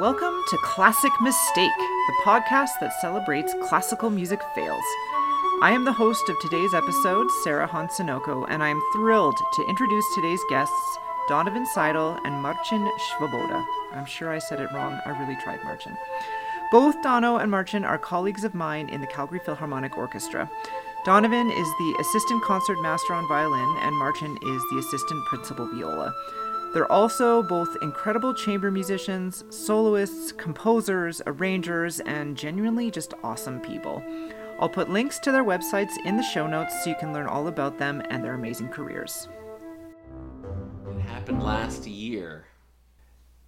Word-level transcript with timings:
Welcome 0.00 0.40
to 0.46 0.58
Classic 0.58 1.10
Mistake, 1.20 1.76
the 1.76 2.22
podcast 2.22 2.78
that 2.80 3.00
celebrates 3.00 3.52
classical 3.64 4.10
music 4.10 4.40
fails. 4.54 4.84
I 5.60 5.72
am 5.72 5.84
the 5.84 5.92
host 5.92 6.28
of 6.28 6.38
today's 6.38 6.72
episode, 6.72 7.28
Sara 7.42 7.66
Hahn-Scinocco, 7.66 8.44
and 8.44 8.62
I 8.62 8.68
am 8.68 8.80
thrilled 8.92 9.34
to 9.54 9.66
introduce 9.68 10.04
today's 10.14 10.40
guests, 10.48 10.98
Donovan 11.28 11.66
Seidle 11.66 12.16
and 12.24 12.40
Marcin 12.40 12.88
Swoboda. 12.96 13.66
I'm 13.92 14.04
sure 14.04 14.30
I 14.30 14.38
said 14.38 14.60
it 14.60 14.72
wrong. 14.72 15.00
I 15.04 15.18
really 15.18 15.34
tried, 15.42 15.64
Marcin. 15.64 15.96
Both 16.70 17.02
Dono 17.02 17.38
and 17.38 17.50
Marcin 17.50 17.84
are 17.84 17.98
colleagues 17.98 18.44
of 18.44 18.54
mine 18.54 18.88
in 18.90 19.00
the 19.00 19.08
Calgary 19.08 19.40
Philharmonic 19.40 19.98
Orchestra. 19.98 20.48
Donovan 21.04 21.50
is 21.50 21.68
the 21.80 21.96
assistant 21.98 22.44
concert 22.44 22.80
master 22.82 23.14
on 23.14 23.26
violin, 23.26 23.76
and 23.80 23.96
Marcin 23.96 24.36
is 24.42 24.62
the 24.70 24.78
assistant 24.78 25.26
principal 25.26 25.66
viola. 25.66 26.14
They're 26.74 26.90
also 26.92 27.42
both 27.42 27.76
incredible 27.80 28.34
chamber 28.34 28.70
musicians, 28.70 29.44
soloists, 29.48 30.32
composers, 30.32 31.22
arrangers, 31.26 32.00
and 32.00 32.36
genuinely 32.36 32.90
just 32.90 33.14
awesome 33.22 33.60
people. 33.60 34.02
I'll 34.60 34.68
put 34.68 34.90
links 34.90 35.18
to 35.20 35.32
their 35.32 35.44
websites 35.44 35.96
in 36.04 36.16
the 36.16 36.22
show 36.22 36.46
notes 36.46 36.84
so 36.84 36.90
you 36.90 36.96
can 36.96 37.12
learn 37.14 37.26
all 37.26 37.46
about 37.46 37.78
them 37.78 38.02
and 38.10 38.22
their 38.22 38.34
amazing 38.34 38.68
careers. 38.68 39.28
It 40.90 41.00
happened 41.00 41.42
last 41.42 41.86
year. 41.86 42.44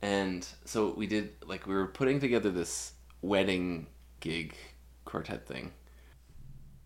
And 0.01 0.47
so 0.65 0.95
we 0.97 1.07
did, 1.07 1.33
like, 1.47 1.67
we 1.67 1.75
were 1.75 1.89
putting 1.89 2.21
together 2.21 2.51
this 2.51 2.95
wedding 3.21 3.87
gig 4.21 4.55
quartet 5.05 5.47
thing. 5.47 5.73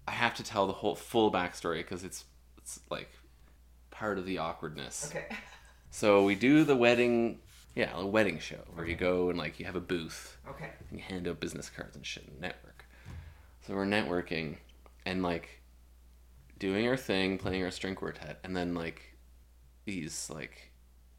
I 0.08 0.12
have 0.12 0.34
to 0.34 0.42
tell 0.42 0.66
the 0.66 0.72
whole 0.72 0.96
full 0.96 1.30
backstory 1.30 1.78
because 1.78 2.02
it's, 2.02 2.24
it's 2.58 2.80
like 2.90 3.10
part 3.90 4.18
of 4.18 4.26
the 4.26 4.38
awkwardness. 4.38 5.12
Okay. 5.14 5.26
So 5.94 6.24
we 6.24 6.34
do 6.34 6.64
the 6.64 6.74
wedding, 6.74 7.38
yeah, 7.76 7.92
a 7.94 8.04
wedding 8.04 8.40
show 8.40 8.58
where 8.74 8.84
you 8.84 8.96
go 8.96 9.30
and 9.30 9.38
like 9.38 9.60
you 9.60 9.66
have 9.66 9.76
a 9.76 9.80
booth 9.80 10.36
Okay. 10.50 10.70
and 10.90 10.98
you 10.98 11.04
hand 11.04 11.28
out 11.28 11.38
business 11.38 11.70
cards 11.70 11.94
and 11.94 12.04
shit 12.04 12.26
and 12.26 12.40
network. 12.40 12.84
So 13.64 13.76
we're 13.76 13.86
networking 13.86 14.56
and 15.06 15.22
like 15.22 15.62
doing 16.58 16.88
our 16.88 16.96
thing, 16.96 17.38
playing 17.38 17.62
our 17.62 17.70
string 17.70 17.94
quartet, 17.94 18.40
and 18.42 18.56
then 18.56 18.74
like 18.74 19.02
these 19.84 20.28
like 20.34 20.72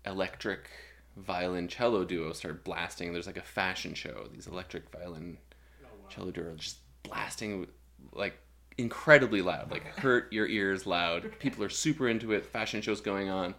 electric 0.05 0.69
violin 1.15 1.69
cello 1.69 2.03
duos 2.03 2.39
start 2.39 2.65
blasting. 2.65 3.13
There's 3.13 3.27
like 3.27 3.37
a 3.37 3.41
fashion 3.43 3.93
show. 3.93 4.27
These 4.29 4.47
electric 4.47 4.91
violin 4.91 5.37
oh, 5.85 6.09
cello 6.09 6.31
duos 6.31 6.59
just 6.59 6.77
blasting 7.03 7.67
like 8.11 8.37
incredibly 8.77 9.41
loud, 9.41 9.71
like 9.71 9.85
hurt 9.99 10.33
your 10.33 10.47
ears 10.47 10.85
loud. 10.85 11.31
People 11.39 11.63
are 11.63 11.69
super 11.69 12.09
into 12.09 12.33
it. 12.33 12.45
Fashion 12.45 12.81
shows 12.81 12.99
going 12.99 13.29
on. 13.29 13.55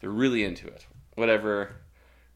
They're 0.00 0.10
really 0.10 0.44
into 0.44 0.66
it. 0.66 0.86
Whatever. 1.14 1.76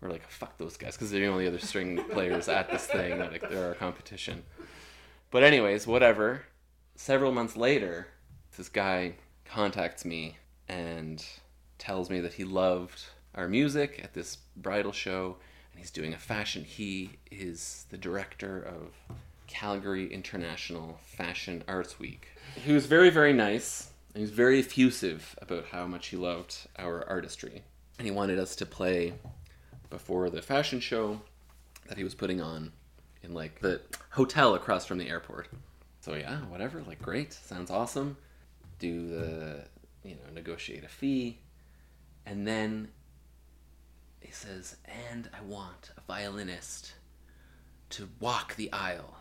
We're 0.00 0.10
like, 0.10 0.28
fuck 0.28 0.58
those 0.58 0.76
guys, 0.76 0.94
because 0.94 1.10
they're 1.10 1.20
the 1.20 1.28
only 1.28 1.46
other 1.46 1.60
string 1.60 2.02
players 2.10 2.48
at 2.48 2.70
this 2.70 2.86
thing. 2.86 3.18
Like, 3.18 3.48
they're 3.48 3.68
our 3.68 3.74
competition. 3.74 4.42
But, 5.30 5.44
anyways, 5.44 5.86
whatever. 5.86 6.42
Several 6.96 7.30
months 7.32 7.56
later, 7.56 8.08
this 8.56 8.68
guy 8.68 9.14
contacts 9.44 10.04
me 10.04 10.38
and 10.68 11.24
tells 11.78 12.10
me 12.10 12.20
that 12.20 12.34
he 12.34 12.44
loved 12.44 13.04
our 13.34 13.48
music 13.48 14.00
at 14.02 14.12
this 14.14 14.36
bridal 14.56 14.92
show 14.92 15.36
and 15.72 15.80
he's 15.80 15.90
doing 15.90 16.12
a 16.12 16.18
fashion. 16.18 16.64
He 16.64 17.10
is 17.30 17.86
the 17.90 17.98
director 17.98 18.60
of 18.62 19.16
Calgary 19.46 20.12
International 20.12 20.98
Fashion 21.02 21.64
Arts 21.66 21.98
Week. 21.98 22.28
He 22.54 22.72
was 22.72 22.86
very, 22.86 23.10
very 23.10 23.32
nice. 23.32 23.91
And 24.14 24.20
he 24.20 24.22
was 24.22 24.30
very 24.30 24.58
effusive 24.60 25.36
about 25.40 25.66
how 25.66 25.86
much 25.86 26.08
he 26.08 26.16
loved 26.16 26.68
our 26.78 27.06
artistry. 27.08 27.62
And 27.98 28.06
he 28.06 28.10
wanted 28.10 28.38
us 28.38 28.54
to 28.56 28.66
play 28.66 29.14
before 29.90 30.28
the 30.30 30.42
fashion 30.42 30.80
show 30.80 31.20
that 31.88 31.96
he 31.96 32.04
was 32.04 32.14
putting 32.14 32.40
on 32.40 32.72
in 33.22 33.32
like 33.34 33.60
the 33.60 33.80
hotel 34.10 34.54
across 34.54 34.84
from 34.84 34.98
the 34.98 35.08
airport. 35.08 35.48
So 36.00 36.14
yeah, 36.14 36.38
whatever, 36.42 36.82
like 36.82 37.00
great, 37.00 37.32
sounds 37.32 37.70
awesome. 37.70 38.16
Do 38.78 39.08
the 39.08 39.64
you 40.04 40.14
know, 40.16 40.32
negotiate 40.34 40.84
a 40.84 40.88
fee. 40.88 41.38
And 42.26 42.46
then 42.46 42.88
he 44.20 44.32
says, 44.32 44.76
and 45.10 45.28
I 45.32 45.42
want 45.42 45.90
a 45.96 46.00
violinist 46.02 46.92
to 47.90 48.08
walk 48.20 48.56
the 48.56 48.72
aisle 48.72 49.16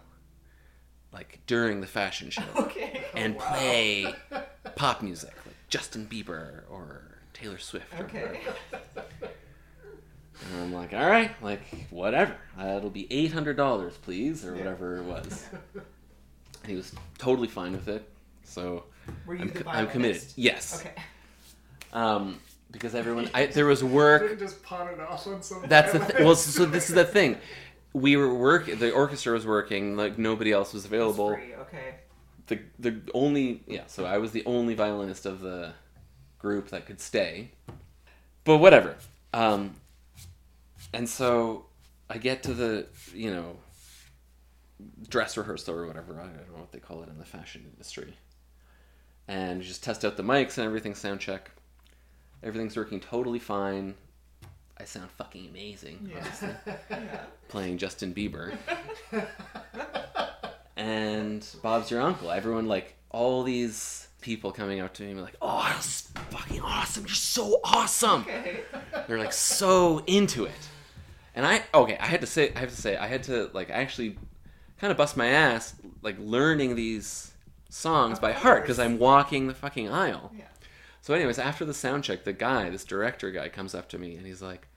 like 1.14 1.40
during 1.46 1.82
the 1.82 1.88
fashion 1.88 2.30
show 2.30 2.44
Okay. 2.56 3.04
and 3.16 3.38
play 3.38 4.14
pop 4.76 5.02
music 5.02 5.34
like 5.46 5.56
Justin 5.70 6.08
Bieber 6.10 6.62
or 6.70 7.02
Taylor 7.34 7.58
Swift 7.58 7.94
or 8.00 8.04
Okay. 8.06 8.40
and 9.22 10.62
I'm 10.62 10.74
like, 10.74 10.94
all 10.94 11.08
right, 11.08 11.32
like 11.42 11.62
whatever. 11.90 12.36
It'll 12.60 12.90
be 12.90 13.08
eight 13.12 13.32
hundred 13.32 13.58
dollars, 13.58 13.98
please, 13.98 14.46
or 14.46 14.54
whatever 14.56 14.98
it 14.98 15.04
was. 15.04 15.46
And 16.64 16.70
he 16.70 16.76
was 16.76 16.94
totally 17.18 17.48
fine 17.48 17.72
with 17.74 17.88
it. 17.88 18.08
So 18.44 18.84
I'm, 19.30 19.50
co- 19.50 19.70
I'm 19.70 19.88
committed. 19.88 20.24
Yes. 20.36 20.82
Okay. 20.82 20.94
Um, 21.94 22.40
because 22.72 22.96
everyone, 22.96 23.30
I, 23.34 23.48
there 23.48 23.66
was 23.66 23.84
work. 23.84 24.38
Just 24.40 24.62
pawn 24.64 24.88
it 24.90 25.00
off 25.00 25.26
on 25.28 25.42
some. 25.42 25.64
That's 25.68 25.92
the 25.94 26.00
th- 26.00 26.20
well. 26.20 26.36
So 26.36 26.66
this 26.66 26.90
is 26.90 26.96
the 26.96 27.04
thing. 27.06 27.38
We 27.94 28.16
were 28.16 28.34
work. 28.34 28.66
The 28.68 28.92
orchestra 28.92 29.34
was 29.34 29.46
working. 29.46 29.98
Like 29.98 30.18
nobody 30.18 30.52
else 30.52 30.74
was 30.74 30.86
available. 30.86 31.34
Free, 31.36 31.54
Okay. 31.56 31.96
The 32.52 32.60
the 32.80 33.02
only 33.14 33.64
yeah 33.68 33.84
so 33.88 34.06
i 34.06 34.18
was 34.18 34.32
the 34.32 34.44
only 34.46 34.74
violinist 34.74 35.26
of 35.26 35.40
the 35.42 35.74
group 36.40 36.70
that 36.70 36.86
could 36.88 37.00
stay. 37.00 37.52
But 38.44 38.58
whatever. 38.58 38.96
Um 39.34 39.76
and 40.94 41.08
so 41.08 41.66
i 42.10 42.18
get 42.18 42.44
to 42.44 42.54
the 42.54 42.88
you 43.14 43.32
know 43.32 43.58
dress 45.08 45.38
rehearsal 45.38 45.76
or 45.76 45.86
whatever. 45.86 46.20
I 46.20 46.26
don't 46.26 46.52
know 46.52 46.60
what 46.60 46.72
they 46.72 46.80
call 46.80 47.04
it 47.04 47.10
in 47.10 47.20
the 47.20 47.26
fashion 47.26 47.64
industry. 47.72 48.16
And 49.28 49.62
just 49.62 49.84
test 49.84 50.04
out 50.04 50.18
the 50.18 50.24
mics 50.24 50.58
and 50.58 50.66
everything 50.66 50.96
sound 50.96 51.20
check. 51.20 51.52
Everything's 52.44 52.76
working 52.76 53.00
totally 53.00 53.38
fine. 53.40 53.94
I 54.80 54.86
sound 54.86 55.12
fucking 55.12 55.48
amazing 55.48 56.12
obviously 56.18 56.50
playing 57.50 57.78
justin 57.78 58.16
bieber 58.16 58.58
and 60.82 61.48
Bob's 61.62 61.92
your 61.92 62.02
uncle. 62.02 62.32
Everyone 62.32 62.66
like 62.66 62.96
all 63.12 63.44
these 63.44 64.08
people 64.20 64.52
coming 64.52 64.80
up 64.80 64.94
to 64.96 65.04
me 65.04 65.14
like, 65.22 65.36
"Oh, 65.40 65.64
that's 65.72 66.10
fucking 66.32 66.62
awesome! 66.62 67.04
You're 67.04 67.14
so 67.14 67.60
awesome!" 67.64 68.22
Okay. 68.22 68.62
They're 69.08 69.20
like 69.20 69.34
so 69.34 70.00
into 70.08 70.46
it, 70.46 70.70
and 71.36 71.46
I 71.46 71.64
okay. 71.74 71.98
I 72.00 72.08
had 72.08 72.22
to 72.22 72.28
say, 72.28 72.52
I 72.56 72.60
have 72.60 72.70
to 72.70 72.76
say, 72.76 72.98
I 72.98 73.06
had 73.06 73.24
to 73.24 73.52
like 73.54 73.70
actually 73.70 74.18
kind 74.80 74.90
of 74.90 74.98
bust 74.98 75.16
my 75.16 75.28
ass 75.28 75.76
like 76.02 76.16
learning 76.20 76.76
these 76.76 77.32
songs 77.70 78.20
by 78.20 78.32
heart 78.32 78.64
because 78.64 78.80
I'm 78.80 78.98
walking 78.98 79.48
the 79.48 79.54
fucking 79.54 79.88
aisle. 79.88 80.32
Yeah. 80.36 80.46
So, 81.02 81.14
anyways, 81.14 81.38
after 81.38 81.64
the 81.64 81.74
sound 81.76 82.04
check, 82.04 82.24
the 82.24 82.34
guy, 82.34 82.72
this 82.72 82.86
director 82.86 83.30
guy, 83.30 83.50
comes 83.50 83.76
up 83.76 83.88
to 83.90 84.00
me 84.00 84.16
and 84.16 84.26
he's 84.26 84.42
like, 84.42 84.68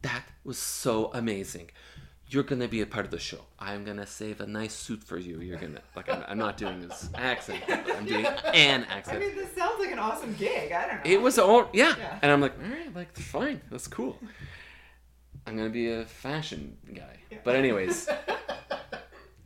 "That 0.00 0.24
was 0.42 0.58
so 0.58 1.10
amazing. 1.12 1.70
You're 2.32 2.44
gonna 2.44 2.68
be 2.68 2.80
a 2.80 2.86
part 2.86 3.04
of 3.04 3.10
the 3.10 3.18
show. 3.18 3.40
I'm 3.58 3.84
gonna 3.84 4.06
save 4.06 4.40
a 4.40 4.46
nice 4.46 4.72
suit 4.72 5.02
for 5.02 5.18
you. 5.18 5.40
You're 5.40 5.58
gonna 5.58 5.80
like. 5.96 6.08
I'm, 6.08 6.24
I'm 6.28 6.38
not 6.38 6.56
doing 6.56 6.80
this 6.80 7.10
accent. 7.16 7.60
I'm 7.68 8.06
doing 8.06 8.24
an 8.24 8.84
accent. 8.84 9.16
I 9.16 9.20
mean, 9.20 9.34
this 9.34 9.52
sounds 9.54 9.80
like 9.80 9.90
an 9.90 9.98
awesome 9.98 10.34
gig. 10.34 10.70
I 10.70 10.86
don't 10.86 10.94
know. 11.04 11.10
It 11.10 11.20
was 11.20 11.38
all 11.40 11.68
yeah. 11.72 11.94
Yeah. 11.98 12.18
And 12.22 12.30
I'm 12.30 12.40
like, 12.40 12.54
all 12.62 12.70
right, 12.70 12.94
like 12.94 13.16
fine, 13.16 13.60
that's 13.68 13.88
cool. 13.88 14.16
I'm 15.44 15.56
gonna 15.56 15.70
be 15.70 15.90
a 15.90 16.04
fashion 16.04 16.76
guy. 16.94 17.18
But 17.42 17.56
anyways, 17.56 18.08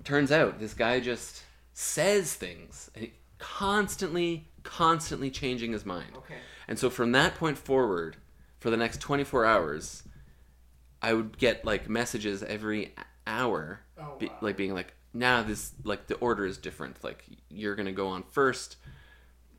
turns 0.04 0.30
out 0.30 0.58
this 0.58 0.74
guy 0.74 1.00
just 1.00 1.42
says 1.72 2.34
things, 2.34 2.90
and 2.94 3.04
he 3.04 3.12
constantly, 3.38 4.48
constantly 4.62 5.30
changing 5.30 5.72
his 5.72 5.86
mind. 5.86 6.16
Okay. 6.16 6.36
And 6.68 6.78
so 6.78 6.90
from 6.90 7.12
that 7.12 7.34
point 7.34 7.58
forward, 7.58 8.16
for 8.60 8.70
the 8.70 8.76
next 8.76 9.00
24 9.00 9.44
hours, 9.44 10.03
I 11.04 11.12
would 11.12 11.36
get 11.36 11.64
like 11.66 11.86
messages 11.88 12.42
every 12.42 12.94
hour, 13.26 13.80
Oh, 13.98 14.16
be, 14.18 14.26
wow. 14.26 14.32
like 14.40 14.56
being 14.56 14.72
like, 14.72 14.94
"Now 15.12 15.42
this 15.42 15.72
like 15.84 16.06
the 16.06 16.14
order 16.16 16.46
is 16.46 16.56
different. 16.56 17.04
Like 17.04 17.24
you're 17.50 17.74
gonna 17.76 17.92
go 17.92 18.08
on 18.08 18.22
first, 18.30 18.76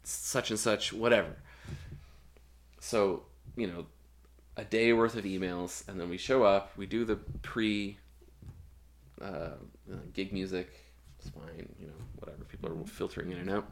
such 0.03 0.49
and 0.49 0.59
such, 0.59 0.91
whatever." 0.91 1.35
So 2.79 3.25
you 3.55 3.67
know, 3.67 3.85
a 4.57 4.63
day 4.65 4.91
worth 4.91 5.15
of 5.15 5.23
emails, 5.23 5.87
and 5.87 5.99
then 5.99 6.09
we 6.09 6.17
show 6.17 6.43
up. 6.43 6.75
We 6.77 6.87
do 6.87 7.05
the 7.05 7.17
pre 7.43 7.99
uh, 9.21 9.25
uh, 9.25 9.95
gig 10.13 10.33
music. 10.33 10.69
It's 11.19 11.29
fine, 11.29 11.69
you 11.79 11.87
know, 11.87 11.93
whatever. 12.19 12.43
People 12.45 12.69
are 12.71 12.87
filtering 12.87 13.31
in 13.31 13.37
and 13.37 13.49
out, 13.51 13.71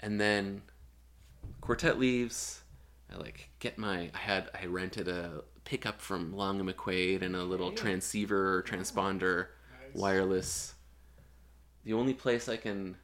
and 0.00 0.20
then 0.20 0.62
quartet 1.60 1.98
leaves. 1.98 2.62
I 3.12 3.18
like 3.18 3.50
get 3.60 3.78
my. 3.78 4.10
I 4.14 4.18
had 4.18 4.50
I 4.60 4.66
rented 4.66 5.06
a 5.06 5.44
pickup 5.64 6.00
from 6.00 6.32
Long 6.34 6.60
and 6.60 6.68
McQuade 6.68 7.22
and 7.22 7.36
a 7.36 7.44
little 7.44 7.72
transceiver 7.72 8.56
or 8.56 8.62
transponder, 8.62 9.46
wireless. 9.94 10.74
The 11.84 11.92
only 11.94 12.14
place 12.14 12.48
I 12.48 12.56
can 12.56 12.96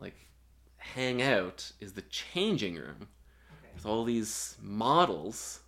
like 0.00 0.16
hang 0.76 1.22
out 1.22 1.72
is 1.80 1.92
the 1.92 2.02
changing 2.02 2.76
room 2.76 3.08
with 3.74 3.86
all 3.86 4.04
these 4.04 4.56
models 4.60 5.60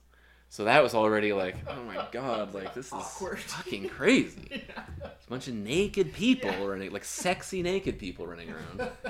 So 0.49 0.65
that 0.65 0.83
was 0.85 0.95
already 0.95 1.33
like, 1.33 1.57
oh 1.69 1.83
my 1.85 2.07
god, 2.13 2.55
like 2.55 2.75
this 2.75 2.87
is 2.87 2.93
Awkward. 2.93 3.41
fucking 3.41 3.89
crazy. 3.89 4.65
a 5.03 5.11
bunch 5.29 5.49
of 5.49 5.55
naked 5.55 6.13
people 6.13 6.51
running, 6.69 6.93
like 6.93 7.05
sexy 7.05 7.63
naked 7.63 7.99
people 7.99 8.27
running 8.27 8.51
around. 8.51 8.91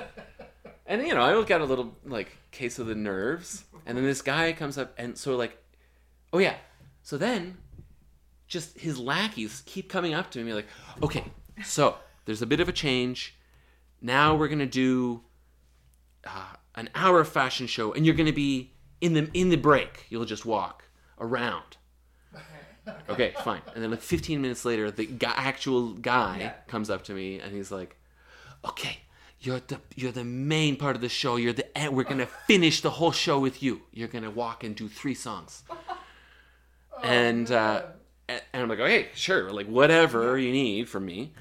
And 0.87 1.01
you 1.05 1.15
know, 1.15 1.21
I 1.23 1.43
got 1.45 1.61
a 1.61 1.65
little 1.65 1.95
like 2.05 2.37
case 2.51 2.77
of 2.77 2.85
the 2.85 2.93
nerves, 2.93 3.63
and 3.87 3.97
then 3.97 4.05
this 4.05 4.21
guy 4.21 4.53
comes 4.53 4.77
up, 4.77 4.93
and 4.99 5.17
so 5.17 5.35
like, 5.35 5.57
oh 6.35 6.39
yeah, 6.39 6.55
so 7.01 7.17
then, 7.17 7.57
just 8.47 8.77
his 8.77 8.99
lackeys 8.99 9.63
keep 9.65 9.87
coming 9.89 10.13
up 10.13 10.29
to 10.31 10.43
me 10.43 10.53
like, 10.53 10.67
okay, 11.01 11.23
so 11.63 11.95
there's 12.25 12.41
a 12.41 12.45
bit 12.45 12.59
of 12.59 12.67
a 12.67 12.73
change. 12.73 13.35
Now 14.01 14.35
we're 14.35 14.49
gonna 14.49 14.65
do 14.65 15.21
uh, 16.27 16.53
an 16.75 16.89
hour 16.93 17.21
of 17.21 17.29
fashion 17.29 17.67
show, 17.67 17.93
and 17.93 18.05
you're 18.05 18.15
gonna 18.15 18.33
be 18.33 18.73
in 18.99 19.13
the 19.13 19.29
in 19.33 19.47
the 19.49 19.55
break. 19.55 20.05
You'll 20.09 20.25
just 20.25 20.45
walk 20.45 20.83
around. 21.19 21.77
Okay, 23.09 23.33
fine. 23.43 23.63
And 23.73 23.81
then 23.83 23.89
like 23.89 24.01
15 24.01 24.39
minutes 24.43 24.63
later, 24.63 24.91
the 24.91 25.09
actual 25.25 25.93
guy 25.93 26.37
Yeah. 26.39 26.53
comes 26.67 26.91
up 26.91 27.03
to 27.05 27.13
me 27.15 27.39
and 27.39 27.51
he's 27.51 27.71
like, 27.71 27.97
"Okay, 28.63 28.99
you're 29.39 29.59
the 29.59 29.79
you're 29.95 30.11
the 30.11 30.23
main 30.23 30.75
part 30.75 30.95
of 30.95 31.01
the 31.01 31.09
show. 31.09 31.35
You're 31.37 31.53
the. 31.53 31.65
We're 31.91 32.03
gonna 32.03 32.27
finish 32.45 32.81
the 32.81 32.91
whole 32.91 33.11
show 33.11 33.39
with 33.39 33.63
you. 33.63 33.81
You're 33.91 34.07
gonna 34.07 34.29
walk 34.29 34.63
and 34.63 34.75
do 34.75 34.87
three 34.87 35.15
songs." 35.15 35.63
and 37.03 37.51
uh, 37.51 37.83
and 38.27 38.41
and 38.53 38.63
I'm 38.63 38.69
like, 38.69 38.79
"Okay, 38.79 39.09
sure. 39.13 39.51
Like 39.51 39.67
whatever 39.67 40.37
you 40.37 40.51
need 40.51 40.89
from 40.89 41.05
me." 41.05 41.33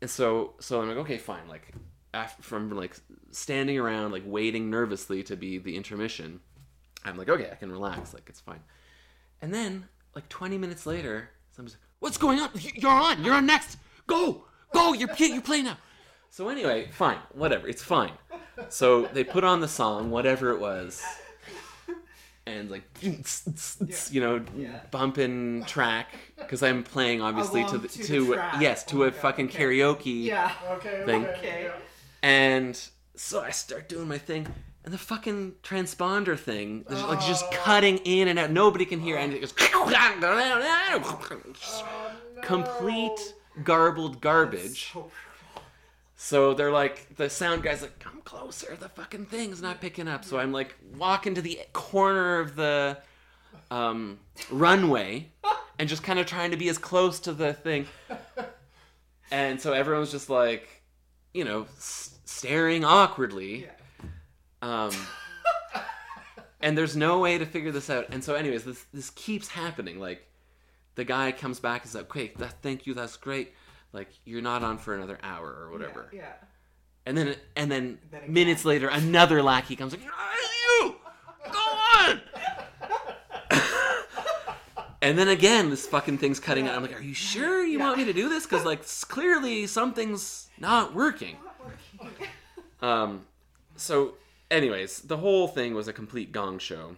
And 0.00 0.10
so 0.10 0.54
so 0.60 0.80
I'm 0.80 0.88
like, 0.88 0.98
"Okay, 0.98 1.18
fine." 1.18 1.48
Like 1.48 1.72
after, 2.14 2.42
from 2.42 2.70
like 2.70 2.96
standing 3.30 3.78
around 3.78 4.12
like 4.12 4.24
waiting 4.26 4.70
nervously 4.70 5.22
to 5.24 5.36
be 5.36 5.58
the 5.58 5.76
intermission, 5.76 6.40
I'm 7.04 7.16
like, 7.16 7.28
"Okay, 7.28 7.48
I 7.50 7.54
can 7.54 7.70
relax. 7.70 8.14
Like 8.14 8.28
it's 8.28 8.40
fine." 8.40 8.60
And 9.42 9.54
then, 9.54 9.88
like 10.14 10.28
20 10.28 10.58
minutes 10.58 10.84
later, 10.84 11.30
someone's 11.50 11.74
like, 11.74 11.80
What's 12.00 12.16
going 12.16 12.40
on? 12.40 12.50
You're 12.74 12.90
on. 12.90 13.24
You're 13.24 13.34
on 13.34 13.46
next. 13.46 13.76
Go. 14.06 14.44
Go. 14.72 14.94
You're, 14.94 15.14
you 15.18 15.40
play 15.40 15.62
now. 15.62 15.76
So, 16.30 16.48
anyway, 16.48 16.88
fine. 16.92 17.18
Whatever. 17.32 17.68
It's 17.68 17.82
fine. 17.82 18.12
So, 18.68 19.06
they 19.12 19.24
put 19.24 19.44
on 19.44 19.60
the 19.60 19.68
song, 19.68 20.10
whatever 20.10 20.50
it 20.50 20.60
was, 20.60 21.02
and 22.50 22.70
like, 22.70 22.84
you 24.10 24.20
know, 24.20 24.44
Yeah. 24.56 24.80
bumping 24.90 25.64
track. 25.64 26.14
Because 26.36 26.62
I'm 26.62 26.82
playing, 26.82 27.20
obviously, 27.20 27.64
to 27.66 27.78
the, 27.78 27.88
to 27.88 27.98
the 27.98 28.04
to, 28.04 28.32
track. 28.34 28.60
yes, 28.60 28.84
to 28.86 29.04
Oh 29.04 29.06
a 29.06 29.10
God, 29.10 29.20
fucking 29.20 29.46
okay. 29.46 29.64
karaoke 29.64 30.24
Yeah. 30.24 30.52
Okay. 30.72 31.02
Thing. 31.06 31.26
Okay. 31.26 31.70
and 32.22 32.80
so 33.16 33.40
I 33.42 33.50
start 33.50 33.88
doing 33.88 34.08
my 34.08 34.18
thing, 34.18 34.46
and 34.84 34.94
the 34.94 34.98
fucking 34.98 35.56
transponder 35.62 36.38
thing, 36.38 36.84
is 36.88 37.02
like 37.02 37.20
just 37.20 37.44
oh. 37.46 37.56
cutting 37.62 37.98
in 37.98 38.28
and 38.28 38.38
out. 38.38 38.50
Nobody 38.50 38.86
can 38.86 39.00
hear, 39.00 39.16
and 39.16 39.32
it 39.32 39.40
goes 39.40 39.52
complete 42.42 43.34
garbled 43.62 44.20
garbage. 44.20 44.92
So- 44.92 45.10
So 46.22 46.52
they're 46.52 46.70
like, 46.70 47.16
the 47.16 47.30
sound 47.30 47.62
guy's 47.62 47.80
like, 47.80 47.98
come 47.98 48.20
closer. 48.20 48.76
The 48.78 48.90
fucking 48.90 49.24
thing's 49.24 49.62
not 49.62 49.80
picking 49.80 50.06
up. 50.06 50.22
So 50.22 50.38
I'm 50.38 50.52
like, 50.52 50.76
walking 50.98 51.34
to 51.34 51.40
the 51.40 51.58
corner 51.72 52.40
of 52.40 52.56
the 52.56 52.98
um, 53.70 54.18
runway 54.50 55.30
and 55.78 55.88
just 55.88 56.02
kind 56.02 56.18
of 56.18 56.26
trying 56.26 56.50
to 56.50 56.58
be 56.58 56.68
as 56.68 56.76
close 56.76 57.20
to 57.20 57.32
the 57.32 57.54
thing. 57.54 57.86
And 59.30 59.58
so 59.58 59.72
everyone's 59.72 60.10
just 60.10 60.28
like, 60.28 60.82
you 61.32 61.42
know, 61.42 61.62
s- 61.78 62.18
staring 62.26 62.84
awkwardly. 62.84 63.68
Um, 64.60 64.90
and 66.60 66.76
there's 66.76 66.96
no 66.96 67.18
way 67.20 67.38
to 67.38 67.46
figure 67.46 67.72
this 67.72 67.88
out. 67.88 68.08
And 68.10 68.22
so, 68.22 68.34
anyways, 68.34 68.64
this 68.64 68.84
this 68.92 69.08
keeps 69.08 69.48
happening. 69.48 69.98
Like, 69.98 70.28
the 70.96 71.04
guy 71.04 71.32
comes 71.32 71.60
back 71.60 71.82
and 71.84 71.90
says, 71.90 72.02
"Okay, 72.02 72.32
that, 72.36 72.60
thank 72.60 72.86
you, 72.86 72.92
that's 72.92 73.16
great. 73.16 73.54
Like, 73.92 74.08
you're 74.24 74.42
not 74.42 74.62
on 74.62 74.78
for 74.78 74.94
another 74.94 75.18
hour 75.22 75.48
or 75.48 75.70
whatever." 75.70 76.10
Yeah. 76.12 76.32
And 77.06 77.16
then 77.16 77.36
and 77.56 77.70
then, 77.70 77.98
Then 78.10 78.32
minutes 78.32 78.64
later, 78.64 78.88
another 78.88 79.42
lackey 79.42 79.74
comes 79.76 79.92
like, 79.92 80.02
"Ah, 80.12 80.36
"You, 80.80 80.96
go 81.50 81.58
on." 81.98 82.20
and 85.02 85.18
then 85.18 85.28
again, 85.28 85.70
this 85.70 85.86
fucking 85.86 86.18
thing's 86.18 86.38
cutting 86.38 86.68
out. 86.68 86.76
I'm 86.76 86.82
like, 86.82 86.96
"Are 86.98 87.02
you 87.02 87.14
sure 87.14 87.64
you 87.64 87.78
want 87.78 87.98
me 87.98 88.04
to 88.04 88.12
do 88.12 88.28
this? 88.28 88.44
Because 88.44 88.64
like, 88.64 88.86
clearly 89.08 89.66
something's 89.66 90.48
not 90.58 90.94
working." 90.94 91.36
Um, 92.82 93.26
so, 93.76 94.14
anyways, 94.50 95.00
the 95.00 95.16
whole 95.18 95.48
thing 95.48 95.74
was 95.74 95.88
a 95.88 95.92
complete 95.92 96.32
gong 96.32 96.58
show. 96.58 96.96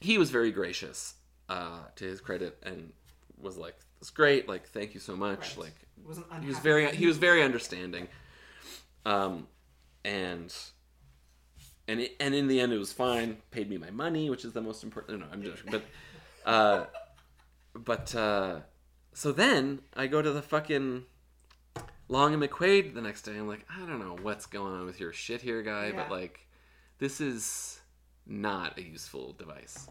He 0.00 0.18
was 0.18 0.30
very 0.30 0.52
gracious, 0.52 1.14
uh, 1.48 1.80
to 1.96 2.04
his 2.04 2.20
credit, 2.20 2.56
and 2.62 2.92
was 3.40 3.56
like, 3.56 3.76
"It's 4.00 4.10
great. 4.10 4.48
Like, 4.48 4.68
thank 4.68 4.94
you 4.94 5.00
so 5.00 5.16
much. 5.16 5.56
Right. 5.56 5.66
Like, 5.66 5.74
Wasn't 6.06 6.26
he 6.42 6.48
was 6.48 6.58
very 6.58 6.94
he 6.94 7.06
was 7.06 7.18
very 7.18 7.42
understanding 7.42 8.08
um 9.04 9.46
and 10.04 10.54
and 11.86 12.00
it, 12.00 12.16
and 12.20 12.34
in 12.34 12.46
the 12.46 12.60
end 12.60 12.72
it 12.72 12.78
was 12.78 12.92
fine 12.92 13.38
paid 13.50 13.68
me 13.68 13.78
my 13.78 13.90
money 13.90 14.30
which 14.30 14.44
is 14.44 14.52
the 14.52 14.60
most 14.60 14.84
important 14.84 15.20
no 15.20 15.26
i'm 15.32 15.42
joking 15.42 15.70
but 15.70 15.82
uh 16.46 16.84
but 17.74 18.14
uh 18.14 18.60
so 19.14 19.32
then 19.32 19.80
i 19.96 20.06
go 20.06 20.20
to 20.20 20.30
the 20.30 20.42
fucking 20.42 21.04
long 22.08 22.34
and 22.34 22.42
McQuade 22.42 22.94
the 22.94 23.00
next 23.00 23.22
day 23.22 23.36
i'm 23.36 23.48
like 23.48 23.66
i 23.74 23.78
don't 23.80 23.98
know 23.98 24.16
what's 24.22 24.46
going 24.46 24.72
on 24.74 24.86
with 24.86 25.00
your 25.00 25.12
shit 25.12 25.42
here 25.42 25.62
guy 25.62 25.92
but 25.92 26.10
like 26.10 26.46
this 26.98 27.20
is 27.20 27.80
not 28.26 28.76
a 28.78 28.82
useful 28.82 29.32
device 29.32 29.88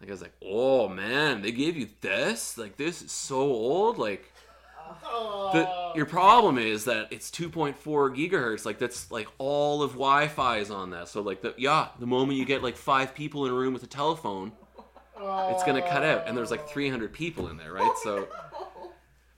like 0.00 0.08
i 0.08 0.12
was 0.12 0.22
like 0.22 0.34
oh 0.42 0.88
man 0.88 1.42
they 1.42 1.52
gave 1.52 1.76
you 1.76 1.88
this 2.00 2.58
like 2.58 2.76
this 2.76 3.02
is 3.02 3.10
so 3.12 3.40
old 3.40 3.98
like 3.98 4.32
the, 5.52 5.68
oh. 5.68 5.92
your 5.94 6.06
problem 6.06 6.58
is 6.58 6.84
that 6.84 7.08
it's 7.10 7.30
2.4 7.30 7.74
gigahertz. 8.16 8.64
Like 8.64 8.78
that's 8.78 9.10
like 9.10 9.28
all 9.38 9.82
of 9.82 9.92
Wi-Fi 9.92 10.58
is 10.58 10.70
on 10.70 10.90
that. 10.90 11.08
So 11.08 11.22
like 11.22 11.42
the 11.42 11.54
yeah, 11.56 11.88
the 11.98 12.06
moment 12.06 12.38
you 12.38 12.44
get 12.44 12.62
like 12.62 12.76
five 12.76 13.14
people 13.14 13.46
in 13.46 13.52
a 13.52 13.54
room 13.54 13.72
with 13.72 13.82
a 13.82 13.88
telephone, 13.88 14.52
it's 15.18 15.64
gonna 15.64 15.82
cut 15.82 16.02
out. 16.02 16.28
And 16.28 16.36
there's 16.36 16.50
like 16.50 16.68
300 16.68 17.12
people 17.12 17.48
in 17.48 17.56
there, 17.56 17.72
right? 17.72 17.94
So 18.02 18.28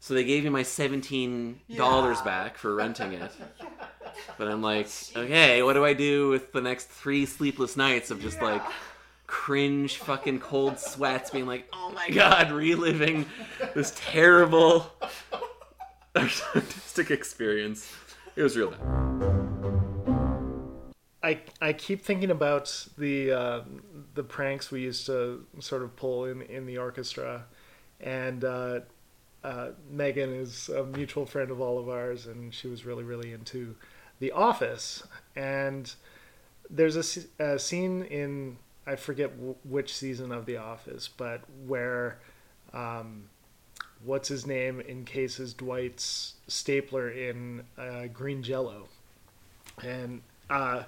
so 0.00 0.14
they 0.14 0.24
gave 0.24 0.44
me 0.44 0.50
my 0.50 0.62
17 0.62 1.60
dollars 1.76 2.18
Yeah. 2.18 2.24
back 2.24 2.56
for 2.58 2.74
renting 2.74 3.12
it. 3.14 3.30
But 4.36 4.48
I'm 4.48 4.62
like, 4.62 4.88
okay, 5.16 5.62
what 5.62 5.74
do 5.74 5.84
I 5.84 5.92
do 5.92 6.30
with 6.30 6.52
the 6.52 6.60
next 6.60 6.86
three 6.86 7.24
sleepless 7.24 7.76
nights 7.76 8.10
of 8.10 8.20
just 8.20 8.42
like 8.42 8.62
cringe 9.28 9.98
fucking 9.98 10.40
cold 10.40 10.78
sweats 10.80 11.30
being 11.30 11.46
like, 11.46 11.68
oh 11.72 11.92
my 11.94 12.10
god, 12.12 12.50
reliving 12.50 13.26
this 13.74 13.92
terrible 13.94 14.90
artistic 16.16 17.12
experience. 17.12 17.92
It 18.34 18.42
was 18.42 18.56
real 18.56 18.72
bad. 18.72 18.80
I 21.22 21.40
I 21.60 21.72
keep 21.74 22.02
thinking 22.02 22.30
about 22.30 22.88
the 22.96 23.32
uh, 23.32 23.60
the 24.14 24.24
pranks 24.24 24.70
we 24.70 24.80
used 24.80 25.06
to 25.06 25.44
sort 25.60 25.82
of 25.82 25.94
pull 25.94 26.24
in 26.24 26.42
in 26.42 26.66
the 26.66 26.78
orchestra, 26.78 27.44
and 28.00 28.44
uh, 28.44 28.80
uh, 29.44 29.68
Megan 29.90 30.32
is 30.32 30.68
a 30.70 30.84
mutual 30.84 31.26
friend 31.26 31.50
of 31.50 31.60
all 31.60 31.78
of 31.78 31.88
ours, 31.88 32.26
and 32.26 32.54
she 32.54 32.66
was 32.66 32.86
really 32.86 33.04
really 33.04 33.32
into 33.32 33.76
The 34.20 34.32
Office, 34.32 35.02
and 35.36 35.92
there's 36.70 36.96
a 36.96 37.58
scene 37.58 38.02
in 38.04 38.58
I 38.88 38.96
forget 38.96 39.36
w- 39.36 39.54
which 39.64 39.94
season 39.94 40.32
of 40.32 40.46
The 40.46 40.56
Office, 40.56 41.08
but 41.08 41.42
where 41.66 42.18
um, 42.72 43.28
what's 44.02 44.28
his 44.28 44.46
name 44.46 44.80
encases 44.80 45.52
Dwight's 45.52 46.34
stapler 46.46 47.10
in 47.10 47.64
uh, 47.76 48.06
green 48.06 48.42
jello, 48.42 48.88
and 49.82 50.22
uh, 50.48 50.84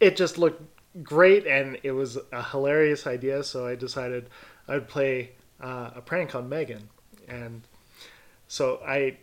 it 0.00 0.16
just 0.16 0.38
looked 0.38 0.62
great, 1.04 1.46
and 1.46 1.78
it 1.84 1.92
was 1.92 2.18
a 2.32 2.42
hilarious 2.42 3.06
idea. 3.06 3.44
So 3.44 3.66
I 3.66 3.76
decided 3.76 4.28
I'd 4.66 4.88
play 4.88 5.30
uh, 5.60 5.90
a 5.94 6.00
prank 6.00 6.34
on 6.34 6.48
Megan, 6.48 6.88
and 7.28 7.62
so 8.48 8.80
I 8.84 9.18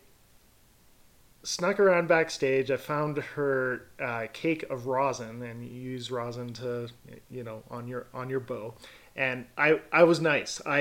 snuck 1.43 1.79
around 1.79 2.07
backstage. 2.07 2.71
I 2.71 2.77
found 2.77 3.17
her 3.17 3.85
uh, 4.01 4.27
cake 4.33 4.63
of 4.69 4.87
rosin, 4.87 5.43
and 5.43 5.63
you 5.63 5.69
use 5.69 6.09
rosin 6.09 6.53
to, 6.53 6.87
you 7.29 7.43
know, 7.43 7.63
on 7.69 7.87
your 7.87 8.07
on 8.13 8.29
your 8.29 8.39
bow. 8.39 8.73
And 9.15 9.45
I 9.57 9.79
I 9.91 10.03
was 10.03 10.19
nice. 10.21 10.61
I 10.65 10.79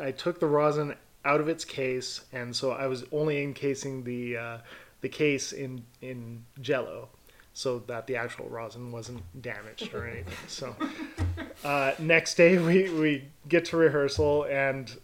I, 0.00 0.06
I 0.08 0.10
took 0.10 0.40
the 0.40 0.46
rosin 0.46 0.94
out 1.24 1.40
of 1.40 1.48
its 1.48 1.64
case, 1.64 2.22
and 2.32 2.54
so 2.54 2.72
I 2.72 2.86
was 2.86 3.04
only 3.12 3.42
encasing 3.42 4.04
the 4.04 4.36
uh, 4.36 4.58
the 5.00 5.08
case 5.08 5.52
in 5.52 5.84
in 6.02 6.44
Jello, 6.60 7.08
so 7.54 7.78
that 7.86 8.06
the 8.06 8.16
actual 8.16 8.48
rosin 8.48 8.92
wasn't 8.92 9.22
damaged 9.40 9.94
or 9.94 10.06
anything. 10.06 10.34
So 10.48 10.74
uh, 11.64 11.92
next 11.98 12.34
day 12.34 12.58
we 12.58 12.90
we 12.90 13.24
get 13.48 13.66
to 13.66 13.76
rehearsal, 13.76 14.44
and 14.44 14.94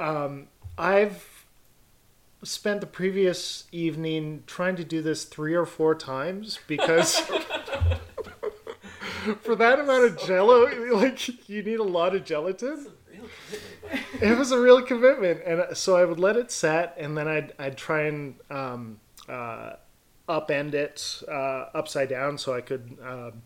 um, 0.00 0.48
I've 0.78 1.35
spent 2.42 2.80
the 2.80 2.86
previous 2.86 3.64
evening 3.72 4.42
trying 4.46 4.76
to 4.76 4.84
do 4.84 5.02
this 5.02 5.24
three 5.24 5.54
or 5.54 5.66
four 5.66 5.94
times 5.94 6.58
because 6.66 7.20
for 9.40 9.56
that 9.56 9.80
amount 9.80 10.04
of 10.04 10.18
jello 10.18 10.66
like 10.94 11.48
you 11.48 11.62
need 11.62 11.78
a 11.78 11.84
lot 11.84 12.14
of 12.14 12.24
gelatin. 12.24 12.86
It 14.20 14.36
was 14.36 14.50
a 14.50 14.58
real 14.58 14.82
commitment, 14.82 15.42
and 15.44 15.76
so 15.76 15.96
I 15.96 16.04
would 16.04 16.18
let 16.18 16.36
it 16.36 16.50
set, 16.50 16.94
and 16.98 17.16
then 17.16 17.28
I'd 17.28 17.52
I'd 17.58 17.76
try 17.76 18.02
and 18.02 18.34
um, 18.50 19.00
uh, 19.28 19.74
upend 20.28 20.74
it 20.74 21.22
uh, 21.28 21.66
upside 21.74 22.08
down 22.08 22.38
so 22.38 22.54
I 22.54 22.60
could 22.60 22.96
um, 23.02 23.42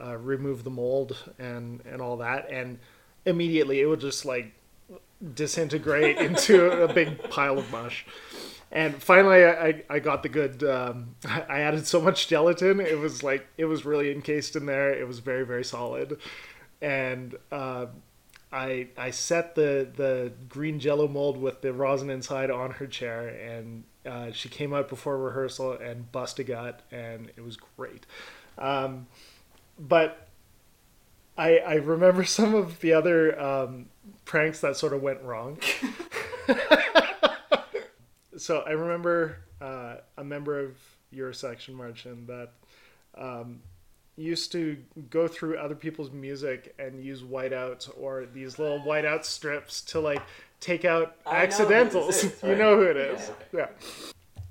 uh, 0.00 0.16
remove 0.16 0.64
the 0.64 0.70
mold 0.70 1.16
and 1.38 1.82
and 1.86 2.02
all 2.02 2.16
that, 2.18 2.50
and 2.50 2.78
immediately 3.24 3.80
it 3.80 3.86
would 3.86 4.00
just 4.00 4.24
like 4.24 4.52
disintegrate 5.34 6.18
into 6.18 6.82
a 6.82 6.92
big 6.92 7.30
pile 7.30 7.58
of 7.58 7.70
mush. 7.70 8.06
And 8.72 9.00
finally, 9.00 9.44
I, 9.44 9.84
I, 9.88 10.00
got 10.00 10.22
the 10.22 10.28
good. 10.28 10.62
Um, 10.64 11.14
I 11.24 11.60
added 11.60 11.86
so 11.86 12.00
much 12.00 12.28
gelatin; 12.28 12.80
it 12.80 12.98
was 12.98 13.22
like 13.22 13.46
it 13.56 13.66
was 13.66 13.84
really 13.84 14.12
encased 14.12 14.56
in 14.56 14.66
there. 14.66 14.92
It 14.92 15.06
was 15.06 15.20
very 15.20 15.46
very 15.46 15.64
solid, 15.64 16.18
and 16.82 17.36
uh, 17.52 17.86
I 18.52 18.88
I 18.98 19.10
set 19.10 19.54
the 19.54 19.88
the 19.94 20.32
green 20.48 20.80
Jello 20.80 21.08
mold 21.08 21.36
with 21.36 21.62
the 21.62 21.72
rosin 21.72 22.10
inside 22.10 22.50
on 22.50 22.72
her 22.72 22.86
chair, 22.86 23.28
and 23.28 23.84
uh, 24.04 24.32
she 24.32 24.48
came 24.48 24.74
out 24.74 24.88
before 24.88 25.16
rehearsal 25.16 25.72
and 25.72 26.10
bust 26.10 26.38
a 26.38 26.44
gut, 26.44 26.82
and 26.90 27.30
it 27.36 27.44
was 27.44 27.56
great. 27.56 28.04
Um, 28.58 29.06
but 29.78 30.28
I 31.38 31.58
I 31.58 31.74
remember 31.74 32.24
some 32.38 32.54
of 32.54 32.80
the 32.80 32.92
other 32.92 33.40
um, 33.40 33.86
pranks 34.24 34.60
that 34.60 34.76
sort 34.76 34.92
of 34.92 35.02
went 35.02 35.22
wrong. 35.22 35.58
so 38.36 38.60
I 38.60 38.70
remember 38.72 39.38
uh, 39.60 39.96
a 40.16 40.24
member 40.24 40.60
of 40.60 40.76
your 41.10 41.32
section, 41.32 41.74
Marcin, 41.74 42.26
that 42.26 42.50
um, 43.16 43.60
used 44.16 44.52
to 44.52 44.76
go 45.10 45.28
through 45.28 45.58
other 45.58 45.74
people's 45.74 46.10
music 46.10 46.74
and 46.78 47.02
use 47.02 47.22
whiteouts 47.22 47.90
or 47.98 48.26
these 48.26 48.58
little 48.58 48.80
whiteout 48.80 49.24
strips 49.24 49.82
to 49.82 50.00
like 50.00 50.22
take 50.60 50.84
out 50.84 51.16
I 51.26 51.36
accidentals. 51.36 52.22
this 52.22 52.24
is, 52.24 52.42
You 52.42 52.56
know 52.56 52.76
who 52.76 52.82
it 52.82 52.96
is. 52.96 53.30
Yeah. 53.52 53.66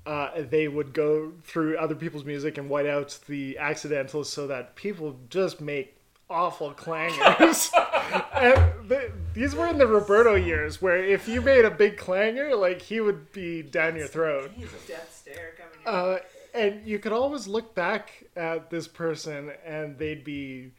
Yeah. 0.06 0.12
Uh, 0.12 0.42
they 0.48 0.68
would 0.68 0.92
go 0.92 1.32
through 1.42 1.76
other 1.78 1.96
people's 1.96 2.24
music 2.24 2.58
and 2.58 2.70
white 2.70 2.86
out 2.86 3.18
the 3.26 3.58
accidentals 3.58 4.32
so 4.32 4.46
that 4.46 4.76
people 4.76 5.18
just 5.30 5.60
make 5.60 5.95
awful 6.28 6.72
clangers. 6.72 7.70
and 8.34 8.88
th 8.88 9.12
these 9.34 9.54
were 9.54 9.66
in 9.66 9.78
the 9.78 9.86
Roberto 9.86 10.34
years, 10.34 10.80
where 10.80 10.96
if 10.96 11.28
you 11.28 11.40
made 11.42 11.64
a 11.64 11.70
big 11.70 11.96
clanger, 11.96 12.54
like 12.56 12.80
he 12.82 13.00
would 13.00 13.32
be 13.32 13.62
down 13.62 13.96
your 13.96 14.08
throat. 14.08 14.50
He's 14.54 14.72
a 14.72 14.88
death 14.88 15.14
stare 15.14 15.54
coming. 15.56 15.86
Uh, 15.86 16.18
and 16.54 16.86
you 16.86 16.98
could 16.98 17.12
always 17.12 17.46
look 17.46 17.74
back 17.74 18.24
at 18.34 18.70
this 18.70 18.88
person 18.88 19.52
and 19.64 19.98
they'd 19.98 20.24
be 20.24 20.72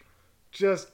just 0.51 0.89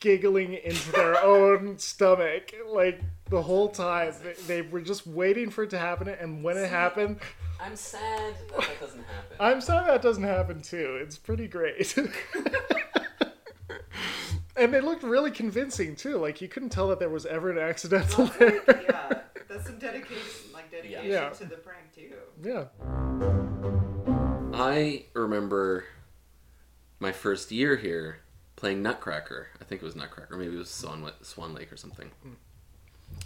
giggling 0.00 0.54
into 0.54 0.92
their 0.92 1.22
own 1.22 1.78
stomach 1.78 2.54
like 2.66 3.00
the 3.28 3.42
whole 3.42 3.68
time. 3.68 4.14
They, 4.22 4.60
they 4.60 4.62
were 4.62 4.80
just 4.80 5.06
waiting 5.06 5.50
for 5.50 5.64
it 5.64 5.70
to 5.70 5.78
happen, 5.78 6.08
and 6.08 6.42
when 6.42 6.56
it 6.56 6.70
happened, 6.70 7.18
I'm 7.60 7.76
sad 7.76 8.34
that 8.48 8.56
that 8.56 8.80
doesn't 8.80 9.04
happen. 9.04 9.36
I'm 9.40 9.60
sad 9.60 9.86
that 9.88 10.02
doesn't 10.02 10.24
happen 10.24 10.62
too. 10.62 10.98
It's 11.02 11.18
pretty 11.18 11.48
great. 11.48 11.94
and 14.56 14.72
they 14.72 14.80
looked 14.80 15.02
really 15.02 15.30
convincing 15.30 15.94
too. 15.96 16.16
Like 16.18 16.40
you 16.40 16.48
couldn't 16.48 16.70
tell 16.70 16.88
that 16.88 16.98
there 16.98 17.08
was 17.08 17.26
ever 17.26 17.50
an 17.50 17.58
accidental 17.58 18.26
That's 18.26 18.38
there. 18.38 18.62
like, 18.66 18.86
yeah, 18.88 19.18
that's 19.48 19.66
some 19.66 19.78
dedication, 19.78 20.52
like 20.52 20.70
dedication 20.70 21.10
Yeah. 21.10 21.28
to 21.30 21.44
the 21.44 21.56
prank 21.56 21.94
too. 21.94 22.12
yeah. 22.42 22.64
I 24.54 25.04
remember 25.14 25.84
my 27.00 27.12
first 27.12 27.52
year 27.52 27.76
here 27.76 28.20
playing 28.56 28.82
Nutcracker. 28.82 29.48
I 29.60 29.64
think 29.64 29.82
it 29.82 29.84
was 29.84 29.94
Nutcracker. 29.94 30.36
Maybe 30.36 30.54
it 30.54 30.58
was 30.58 30.70
Swan, 30.70 31.10
Swan 31.22 31.54
Lake 31.54 31.72
or 31.72 31.76
something. 31.76 32.10
Hmm. 32.22 32.32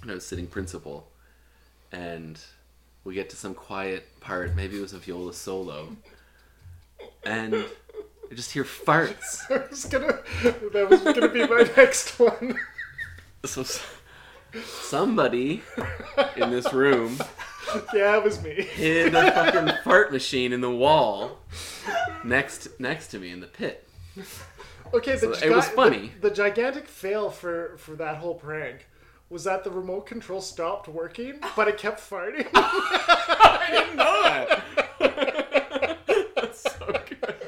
And 0.02 0.10
I 0.10 0.14
was 0.14 0.26
sitting 0.26 0.46
principal, 0.46 1.08
and 1.90 2.38
we 3.04 3.14
get 3.14 3.30
to 3.30 3.36
some 3.36 3.54
quiet 3.54 4.08
part. 4.20 4.54
Maybe 4.54 4.76
it 4.78 4.82
was 4.82 4.92
a 4.92 4.98
viola 4.98 5.32
solo, 5.32 5.96
and 7.24 7.64
I 8.32 8.34
just 8.34 8.50
hear 8.52 8.64
farts. 8.64 9.42
I 9.50 9.68
was 9.68 9.84
gonna. 9.84 10.18
That 10.72 10.88
was 10.88 11.02
gonna 11.02 11.28
be 11.28 11.46
my 11.46 11.68
next 11.76 12.18
one. 12.18 12.56
So 13.44 13.62
somebody 14.64 15.62
in 16.36 16.50
this 16.50 16.72
room 16.72 17.18
yeah, 17.94 18.16
it 18.16 18.24
was 18.24 18.42
me. 18.42 18.54
hid 18.62 19.14
a 19.14 19.32
fucking 19.32 19.74
fart 19.84 20.12
machine 20.12 20.52
in 20.52 20.62
the 20.62 20.70
wall 20.70 21.40
next 22.24 22.68
next 22.80 23.08
to 23.08 23.18
me 23.18 23.30
in 23.30 23.40
the 23.40 23.46
pit. 23.46 23.86
Okay, 24.94 25.12
the, 25.16 25.34
So 25.36 25.46
it 25.46 25.50
was 25.54 25.68
funny. 25.68 26.12
The, 26.20 26.30
the 26.30 26.34
gigantic 26.34 26.86
fail 26.88 27.28
for 27.28 27.76
for 27.76 27.96
that 27.96 28.16
whole 28.16 28.34
prank 28.34 28.86
was 29.28 29.44
that 29.44 29.62
the 29.62 29.70
remote 29.70 30.06
control 30.06 30.40
stopped 30.40 30.88
working, 30.88 31.38
but 31.54 31.68
it 31.68 31.76
kept 31.76 32.00
farting. 32.00 32.48
I 32.54 33.68
didn't 33.70 33.96
know 33.96 34.22
that. 34.98 36.32
That's 36.34 36.62
so 36.62 36.86
good. 37.20 37.42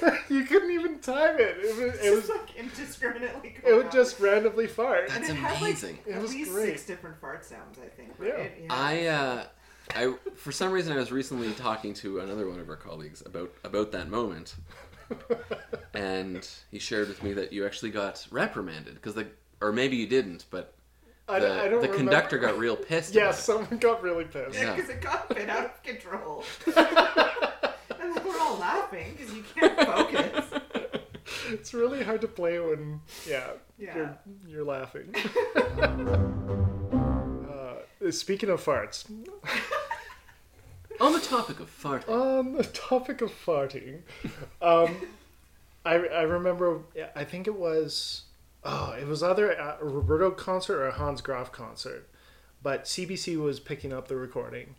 You 0.00 0.08
couldn't 0.08 0.12
even 0.12 0.20
time 0.20 0.26
it. 0.28 0.28
you 0.30 0.44
couldn't 0.44 0.70
even 0.70 0.98
time 1.00 1.36
it. 1.38 1.56
It 1.64 1.76
was. 1.76 1.94
It 2.00 2.04
It 2.06 2.10
was. 2.14 2.20
was 2.28 2.30
like 2.30 2.56
indiscriminately. 2.56 3.56
It 3.66 3.74
would 3.74 3.86
out. 3.86 3.92
just 3.92 4.20
randomly 4.20 4.66
fart. 4.66 5.10
And 5.10 5.22
That's 5.24 5.30
it 5.30 5.36
had, 5.36 5.52
like, 5.52 5.60
amazing. 5.60 5.98
It 6.06 6.12
at 6.14 6.22
was 6.22 6.32
least 6.32 6.52
great. 6.52 6.66
six 6.66 6.86
different 6.86 7.20
fart 7.20 7.44
sounds, 7.44 7.78
I 7.78 7.88
think. 7.88 8.14
Right? 8.18 8.52
Yeah. 8.62 8.66
I 8.70 9.06
uh, 9.06 9.44
I 9.94 10.14
for 10.36 10.52
some 10.52 10.70
reason 10.72 10.92
I 10.92 10.96
was 10.96 11.10
recently 11.12 11.52
talking 11.52 11.94
to 11.94 12.20
another 12.20 12.48
one 12.48 12.60
of 12.60 12.68
our 12.68 12.76
colleagues 12.76 13.22
about 13.26 13.52
about 13.64 13.92
that 13.92 14.08
moment, 14.08 14.54
and 15.94 16.48
he 16.70 16.78
shared 16.78 17.08
with 17.08 17.22
me 17.22 17.32
that 17.34 17.52
you 17.52 17.66
actually 17.66 17.90
got 17.90 18.26
reprimanded 18.30 18.94
because 18.94 19.14
the 19.14 19.26
or 19.60 19.72
maybe 19.72 19.96
you 19.96 20.06
didn't, 20.06 20.46
but 20.50 20.74
the, 21.26 21.34
I 21.62 21.68
don't 21.68 21.82
the 21.82 21.88
conductor 21.88 22.38
got 22.38 22.58
real 22.58 22.76
pissed. 22.76 23.14
Yeah, 23.14 23.22
about 23.24 23.34
it. 23.34 23.42
someone 23.42 23.78
got 23.78 24.02
really 24.02 24.24
pissed. 24.24 24.54
Yeah. 24.58 24.74
because 24.74 24.90
it 24.90 25.00
got 25.00 25.30
a 25.30 25.34
bit 25.34 25.48
out 25.48 25.64
of 25.66 25.82
control. 25.82 26.44
and 28.40 28.48
then 28.48 28.48
we're 28.48 28.52
all 28.52 28.58
laughing 28.58 29.14
because 29.16 29.34
you 29.34 29.44
can't 29.54 29.76
focus. 29.86 30.44
It's 31.50 31.74
really 31.74 32.02
hard 32.02 32.20
to 32.22 32.28
play 32.28 32.58
when, 32.58 33.00
yeah, 33.28 33.48
Yeah. 33.78 33.94
you're 33.96 34.18
you're 34.48 34.64
laughing. 34.64 35.14
uh, 37.50 38.10
speaking 38.10 38.48
of 38.50 38.62
farts, 38.64 39.04
On 41.00 41.12
the 41.12 41.20
topic 41.20 41.60
of 41.60 41.68
farting, 41.82 42.08
on 42.10 42.52
the 42.54 42.64
topic 42.64 43.20
of 43.22 43.30
farting, 43.32 44.00
um, 44.60 44.96
I 45.84 45.94
I 45.94 46.22
remember 46.22 46.80
I 47.16 47.24
think 47.24 47.46
it 47.46 47.56
was 47.56 48.22
oh 48.64 48.92
it 49.00 49.06
was 49.06 49.22
either 49.22 49.50
a 49.52 49.78
Roberto 49.80 50.30
concert 50.30 50.76
or 50.78 50.88
a 50.88 50.92
Hans 50.92 51.20
Graf 51.22 51.50
concert, 51.52 52.08
but 52.62 52.84
CBC 52.84 53.36
was 53.40 53.60
picking 53.60 53.92
up 53.92 54.08
the 54.08 54.16
recording. 54.16 54.74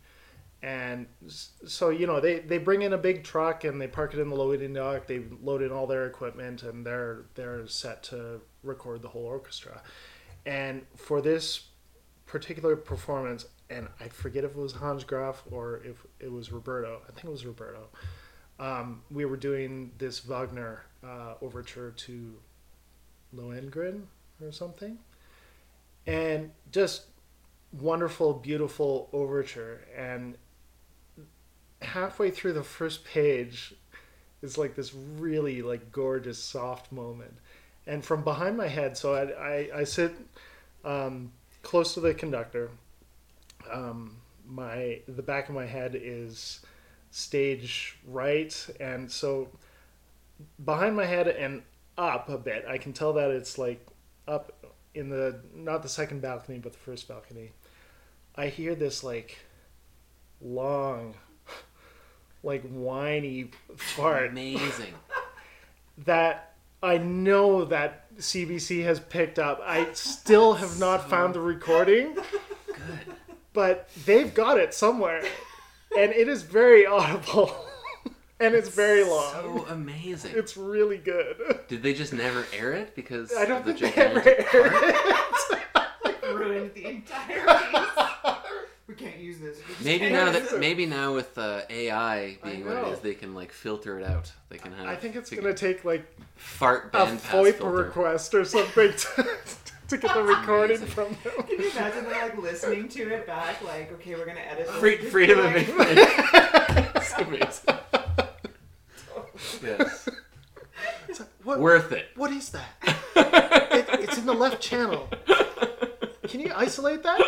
And 0.62 1.06
so 1.26 1.90
you 1.90 2.06
know 2.06 2.20
they, 2.20 2.38
they 2.38 2.58
bring 2.58 2.82
in 2.82 2.92
a 2.92 2.98
big 2.98 3.24
truck 3.24 3.64
and 3.64 3.80
they 3.80 3.88
park 3.88 4.14
it 4.14 4.20
in 4.20 4.28
the 4.28 4.36
loading 4.36 4.74
dock. 4.74 5.06
They 5.06 5.22
load 5.42 5.62
in 5.62 5.72
all 5.72 5.86
their 5.86 6.06
equipment 6.06 6.62
and 6.62 6.86
they're 6.86 7.24
they're 7.34 7.66
set 7.66 8.04
to 8.04 8.40
record 8.62 9.02
the 9.02 9.08
whole 9.08 9.24
orchestra. 9.24 9.82
And 10.46 10.82
for 10.96 11.20
this 11.20 11.68
particular 12.26 12.76
performance, 12.76 13.46
and 13.68 13.88
I 14.00 14.08
forget 14.08 14.42
if 14.44 14.52
it 14.52 14.56
was 14.56 14.72
Hans 14.72 15.04
Graf 15.04 15.42
or 15.50 15.82
if 15.84 16.06
it 16.18 16.32
was 16.32 16.50
Roberto. 16.50 17.02
I 17.08 17.12
think 17.12 17.24
it 17.24 17.30
was 17.30 17.44
Roberto. 17.44 17.88
Um, 18.58 19.02
we 19.10 19.24
were 19.24 19.36
doing 19.36 19.92
this 19.98 20.20
Wagner 20.20 20.84
uh, 21.04 21.34
overture 21.42 21.90
to 21.90 22.34
Lohengrin 23.36 24.02
or 24.42 24.52
something, 24.52 24.98
and 26.06 26.50
just 26.70 27.06
wonderful, 27.72 28.34
beautiful 28.34 29.08
overture. 29.12 29.80
And 29.96 30.36
halfway 31.82 32.30
through 32.30 32.54
the 32.54 32.62
first 32.62 33.04
page 33.04 33.74
is 34.42 34.58
like 34.58 34.74
this 34.74 34.94
really 34.94 35.62
like 35.62 35.92
gorgeous, 35.92 36.38
soft 36.38 36.92
moment. 36.92 37.34
And 37.86 38.04
from 38.04 38.22
behind 38.22 38.56
my 38.56 38.68
head, 38.68 38.96
so 38.96 39.14
I 39.14 39.22
I, 39.22 39.80
I 39.80 39.84
sit 39.84 40.12
um, 40.84 41.32
close 41.62 41.94
to 41.94 42.00
the 42.00 42.14
conductor. 42.14 42.70
Um, 43.70 44.16
my 44.46 45.00
the 45.08 45.22
back 45.22 45.48
of 45.48 45.54
my 45.54 45.66
head 45.66 45.98
is 46.00 46.60
stage 47.10 47.98
right, 48.06 48.54
and 48.80 49.10
so 49.10 49.48
behind 50.64 50.96
my 50.96 51.04
head 51.04 51.28
and 51.28 51.62
up 51.98 52.28
a 52.28 52.38
bit, 52.38 52.64
I 52.68 52.78
can 52.78 52.92
tell 52.92 53.12
that 53.14 53.30
it's 53.30 53.58
like 53.58 53.86
up 54.26 54.52
in 54.94 55.08
the 55.08 55.40
not 55.54 55.82
the 55.82 55.88
second 55.88 56.22
balcony, 56.22 56.58
but 56.58 56.72
the 56.72 56.78
first 56.78 57.08
balcony. 57.08 57.52
I 58.34 58.48
hear 58.48 58.74
this 58.74 59.04
like 59.04 59.38
long, 60.40 61.14
like 62.42 62.62
whiny 62.68 63.50
fart 63.76 64.30
amazing. 64.30 64.94
that 65.98 66.54
I 66.82 66.98
know 66.98 67.64
that 67.66 68.14
CBC 68.16 68.82
has 68.84 68.98
picked 69.00 69.38
up. 69.38 69.60
I 69.64 69.92
still 69.92 70.54
have 70.62 70.78
not 70.78 71.08
found 71.08 71.34
the 71.34 71.40
recording, 71.40 72.14
Good. 72.66 73.14
but 73.52 73.88
they've 74.04 74.32
got 74.32 74.58
it 74.58 74.74
somewhere, 74.74 75.22
and 75.96 76.12
it 76.12 76.28
is 76.28 76.42
very 76.42 76.84
audible, 76.86 77.54
and 78.40 78.54
it's 78.54 78.68
very 78.68 79.04
long. 79.04 79.32
So 79.32 79.66
amazing. 79.68 80.32
It's 80.34 80.56
really 80.56 80.98
good. 80.98 81.60
Did 81.68 81.82
they 81.82 81.94
just 81.94 82.12
never 82.12 82.44
air 82.52 82.72
it 82.72 82.94
because 82.96 83.32
I 83.36 83.44
don't 83.44 83.58
of 83.60 83.64
the 83.66 83.74
think 83.74 83.94
they 83.94 84.02
ever 84.02 84.20
gigantic 84.20 84.54
aired 84.54 84.72
fart? 84.72 84.82
entire 86.84 87.44
piece. 87.70 88.34
we 88.88 88.94
can't 88.94 89.18
use 89.18 89.38
this. 89.38 89.58
We 89.68 89.71
just 89.71 89.71
Maybe 89.84 90.10
now 90.10 90.30
that 90.32 90.58
maybe 90.58 90.86
now 90.86 91.14
with 91.14 91.36
uh, 91.38 91.62
AI 91.70 92.36
being 92.44 92.64
what 92.64 92.76
it 92.76 92.82
know. 92.82 92.92
is, 92.92 93.00
they 93.00 93.14
can 93.14 93.34
like 93.34 93.52
filter 93.52 93.98
it 93.98 94.04
out. 94.06 94.32
They 94.48 94.58
can 94.58 94.72
have. 94.72 94.86
I 94.86 94.96
think 94.96 95.16
it's 95.16 95.30
gonna 95.30 95.54
take 95.54 95.84
like 95.84 96.04
fart 96.36 96.86
a 96.94 97.04
band 97.06 97.22
pass 97.22 97.32
FOIP 97.34 97.54
filter. 97.58 97.70
request 97.76 98.34
or 98.34 98.44
something 98.44 98.92
to, 98.96 99.26
to 99.88 99.96
get 99.98 100.14
the 100.14 100.22
recording 100.22 100.78
amazing. 100.78 100.88
from 100.94 101.08
them. 101.24 101.46
Can 101.46 101.58
you 101.60 101.70
imagine 101.70 102.04
them 102.04 102.12
like 102.12 102.38
listening 102.38 102.88
to 102.90 103.02
it 103.12 103.26
back? 103.26 103.62
Like, 103.62 103.92
okay, 103.94 104.14
we're 104.14 104.26
gonna 104.26 104.40
edit. 104.40 104.66
this. 104.66 104.76
Free, 104.76 104.96
Just 104.98 105.10
freedom 105.10 105.38
of 105.38 105.44
like- 105.46 105.68
information. 105.68 105.96
it's 106.96 107.12
amazing. 107.14 107.78
Yes. 109.62 110.08
It's 111.08 111.20
like, 111.20 111.28
what, 111.44 111.60
Worth 111.60 111.92
it. 111.92 112.06
what 112.16 112.30
is 112.30 112.50
that? 112.50 112.68
It, 113.16 114.00
it's 114.00 114.18
in 114.18 114.26
the 114.26 114.32
left 114.34 114.60
channel. 114.62 115.08
Can 116.28 116.40
you 116.40 116.52
isolate 116.54 117.02
that? 117.02 117.20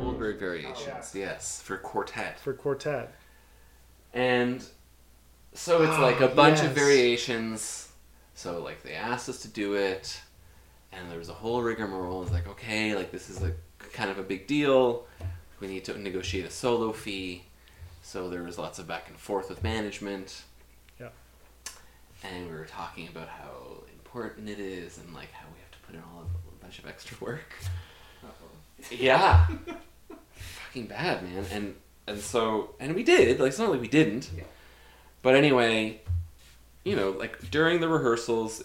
Goldberg 0.00 0.38
variations, 0.38 1.12
oh, 1.14 1.18
yes, 1.18 1.60
for 1.62 1.76
quartet. 1.78 2.38
For 2.40 2.52
quartet. 2.52 3.14
And 4.14 4.64
so 5.54 5.82
it's 5.82 5.98
like 5.98 6.20
a 6.20 6.28
bunch 6.34 6.58
of 6.60 6.66
Yes. 6.66 6.74
variations. 6.74 7.88
So 8.34 8.62
like 8.62 8.82
they 8.82 8.94
asked 8.94 9.28
us 9.28 9.42
to 9.42 9.48
do 9.48 9.74
it, 9.74 10.20
and 10.92 11.10
there 11.10 11.18
was 11.18 11.28
a 11.28 11.34
whole 11.34 11.62
rigmarole. 11.62 12.22
It's 12.22 12.32
like 12.32 12.46
okay, 12.48 12.94
like 12.94 13.10
this 13.12 13.28
is 13.30 13.42
a 13.42 13.52
kind 13.92 14.10
of 14.10 14.18
a 14.18 14.22
big 14.22 14.46
deal. 14.46 15.06
We 15.60 15.68
need 15.68 15.84
to 15.84 15.98
negotiate 15.98 16.44
a 16.44 16.50
solo 16.50 16.92
fee. 16.92 17.44
So 18.02 18.28
there 18.28 18.42
was 18.42 18.58
lots 18.58 18.78
of 18.80 18.88
back 18.88 19.08
and 19.08 19.16
forth 19.16 19.48
with 19.48 19.62
management. 19.62 20.42
Yeah. 20.98 21.08
And 22.24 22.48
we 22.50 22.54
were 22.56 22.64
talking 22.64 23.06
about 23.08 23.28
how 23.28 23.84
important 23.92 24.48
it 24.48 24.58
is, 24.58 24.98
and 24.98 25.14
like 25.14 25.30
how 25.32 25.46
we 25.54 25.60
have 25.60 25.70
to 25.70 25.78
put 25.86 25.94
in 25.94 26.02
all 26.12 26.22
of 26.22 26.26
a 26.26 26.61
bunch 26.72 26.78
of 26.78 26.88
extra 26.88 27.16
work. 27.20 27.52
Yeah. 28.90 29.46
Fucking 30.36 30.86
bad, 30.86 31.22
man. 31.22 31.44
And 31.52 31.74
and 32.06 32.18
so 32.18 32.74
and 32.80 32.94
we 32.94 33.02
did. 33.02 33.38
Like 33.38 33.48
it's 33.48 33.58
not 33.58 33.70
like 33.70 33.80
we 33.80 33.88
didn't. 33.88 34.30
Yeah. 34.34 34.44
But 35.20 35.34
anyway, 35.34 36.00
you 36.84 36.96
know, 36.96 37.10
like 37.10 37.50
during 37.50 37.80
the 37.80 37.88
rehearsals, 37.88 38.64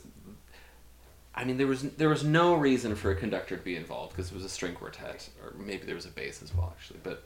I 1.35 1.43
mean, 1.43 1.57
there 1.57 1.67
was 1.67 1.81
there 1.81 2.07
was 2.07 2.23
no 2.23 2.55
reason 2.55 2.95
for 2.95 3.11
a 3.11 3.15
conductor 3.15 3.57
to 3.57 3.63
be 3.63 3.75
involved 3.75 4.15
because 4.15 4.31
it 4.31 4.35
was 4.35 4.45
a 4.45 4.49
string 4.49 4.73
quartet, 4.73 5.27
or 5.43 5.53
maybe 5.59 5.85
there 5.85 5.95
was 5.95 6.05
a 6.05 6.11
bass 6.11 6.41
as 6.41 6.55
well, 6.55 6.73
actually. 6.77 7.01
But 7.03 7.25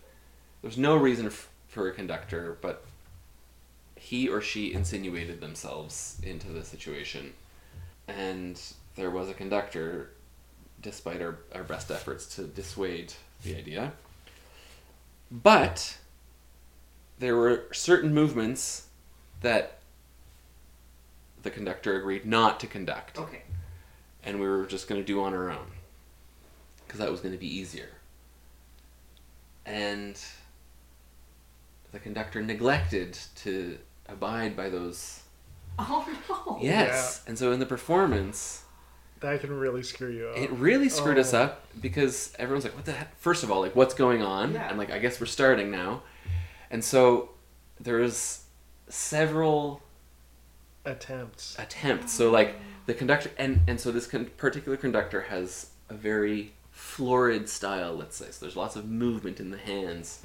there 0.61 0.67
was 0.67 0.77
no 0.79 0.95
reason 0.95 1.27
f- 1.27 1.47
for 1.67 1.89
a 1.89 1.91
conductor, 1.93 2.57
but 2.61 2.83
he 3.95 4.27
or 4.27 4.41
she 4.41 4.73
insinuated 4.73 5.41
themselves 5.41 6.19
into 6.23 6.49
the 6.49 6.65
situation, 6.65 7.33
and 8.07 8.59
there 8.95 9.11
was 9.11 9.29
a 9.29 9.33
conductor, 9.33 10.09
despite 10.81 11.21
our, 11.21 11.39
our 11.53 11.63
best 11.63 11.91
efforts 11.91 12.35
to 12.35 12.43
dissuade 12.43 13.13
the 13.43 13.55
idea. 13.55 13.93
But 15.31 15.97
there 17.19 17.35
were 17.35 17.65
certain 17.71 18.13
movements 18.13 18.87
that 19.41 19.79
the 21.43 21.49
conductor 21.51 21.97
agreed 21.97 22.25
not 22.25 22.59
to 22.59 22.67
conduct 22.67 23.17
Okay. 23.17 23.41
and 24.23 24.39
we 24.39 24.47
were 24.47 24.65
just 24.65 24.87
going 24.87 25.01
to 25.01 25.05
do 25.05 25.23
on 25.23 25.33
our 25.33 25.49
own 25.49 25.67
because 26.85 26.99
that 26.99 27.09
was 27.09 27.19
going 27.21 27.33
to 27.33 27.39
be 27.39 27.47
easier. 27.47 27.89
And 29.65 30.19
the 31.91 31.99
conductor 31.99 32.41
neglected 32.41 33.17
to 33.37 33.77
abide 34.07 34.55
by 34.55 34.69
those. 34.69 35.21
Oh 35.79 36.05
no. 36.29 36.57
Yes. 36.61 37.23
And 37.27 37.37
so 37.37 37.51
in 37.51 37.59
the 37.59 37.65
performance, 37.65 38.60
That 39.21 39.39
can 39.41 39.57
really 39.57 39.83
screw 39.83 40.09
you 40.09 40.27
up. 40.27 40.37
it 40.37 40.51
really 40.51 40.89
screwed 40.89 41.17
us 41.19 41.33
Oh. 41.33 41.43
up 41.43 41.67
because 41.79 42.33
everyone's 42.39 42.63
like, 42.65 42.75
what 42.75 42.85
the 42.85 42.91
heck? 42.93 43.17
First 43.19 43.43
of 43.43 43.51
all, 43.51 43.61
like, 43.61 43.75
what's 43.75 43.93
going 43.93 44.21
on? 44.21 44.53
Yeah. 44.53 44.67
And 44.69 44.77
like, 44.77 44.91
I 44.91 44.99
guess 44.99 45.19
we're 45.19 45.27
starting 45.27 45.69
now. 45.71 46.01
And 46.69 46.83
so 46.83 47.29
there 47.79 47.97
was 47.97 48.43
several 48.89 49.81
Attempts. 50.85 51.55
attempts. 51.59 52.13
So 52.13 52.31
like 52.31 52.55
the 52.87 52.93
conductor, 52.95 53.29
and 53.37 53.61
and 53.67 53.79
so 53.79 53.91
this 53.91 54.07
con- 54.07 54.31
particular 54.37 54.75
conductor 54.77 55.21
has 55.21 55.69
a 55.89 55.93
very 55.93 56.53
florid 56.71 57.47
style. 57.47 57.93
Let's 57.93 58.15
say 58.15 58.25
so. 58.31 58.43
There's 58.45 58.55
lots 58.55 58.75
of 58.75 58.85
movement 58.89 59.39
in 59.39 59.51
the 59.51 59.57
hands, 59.59 60.23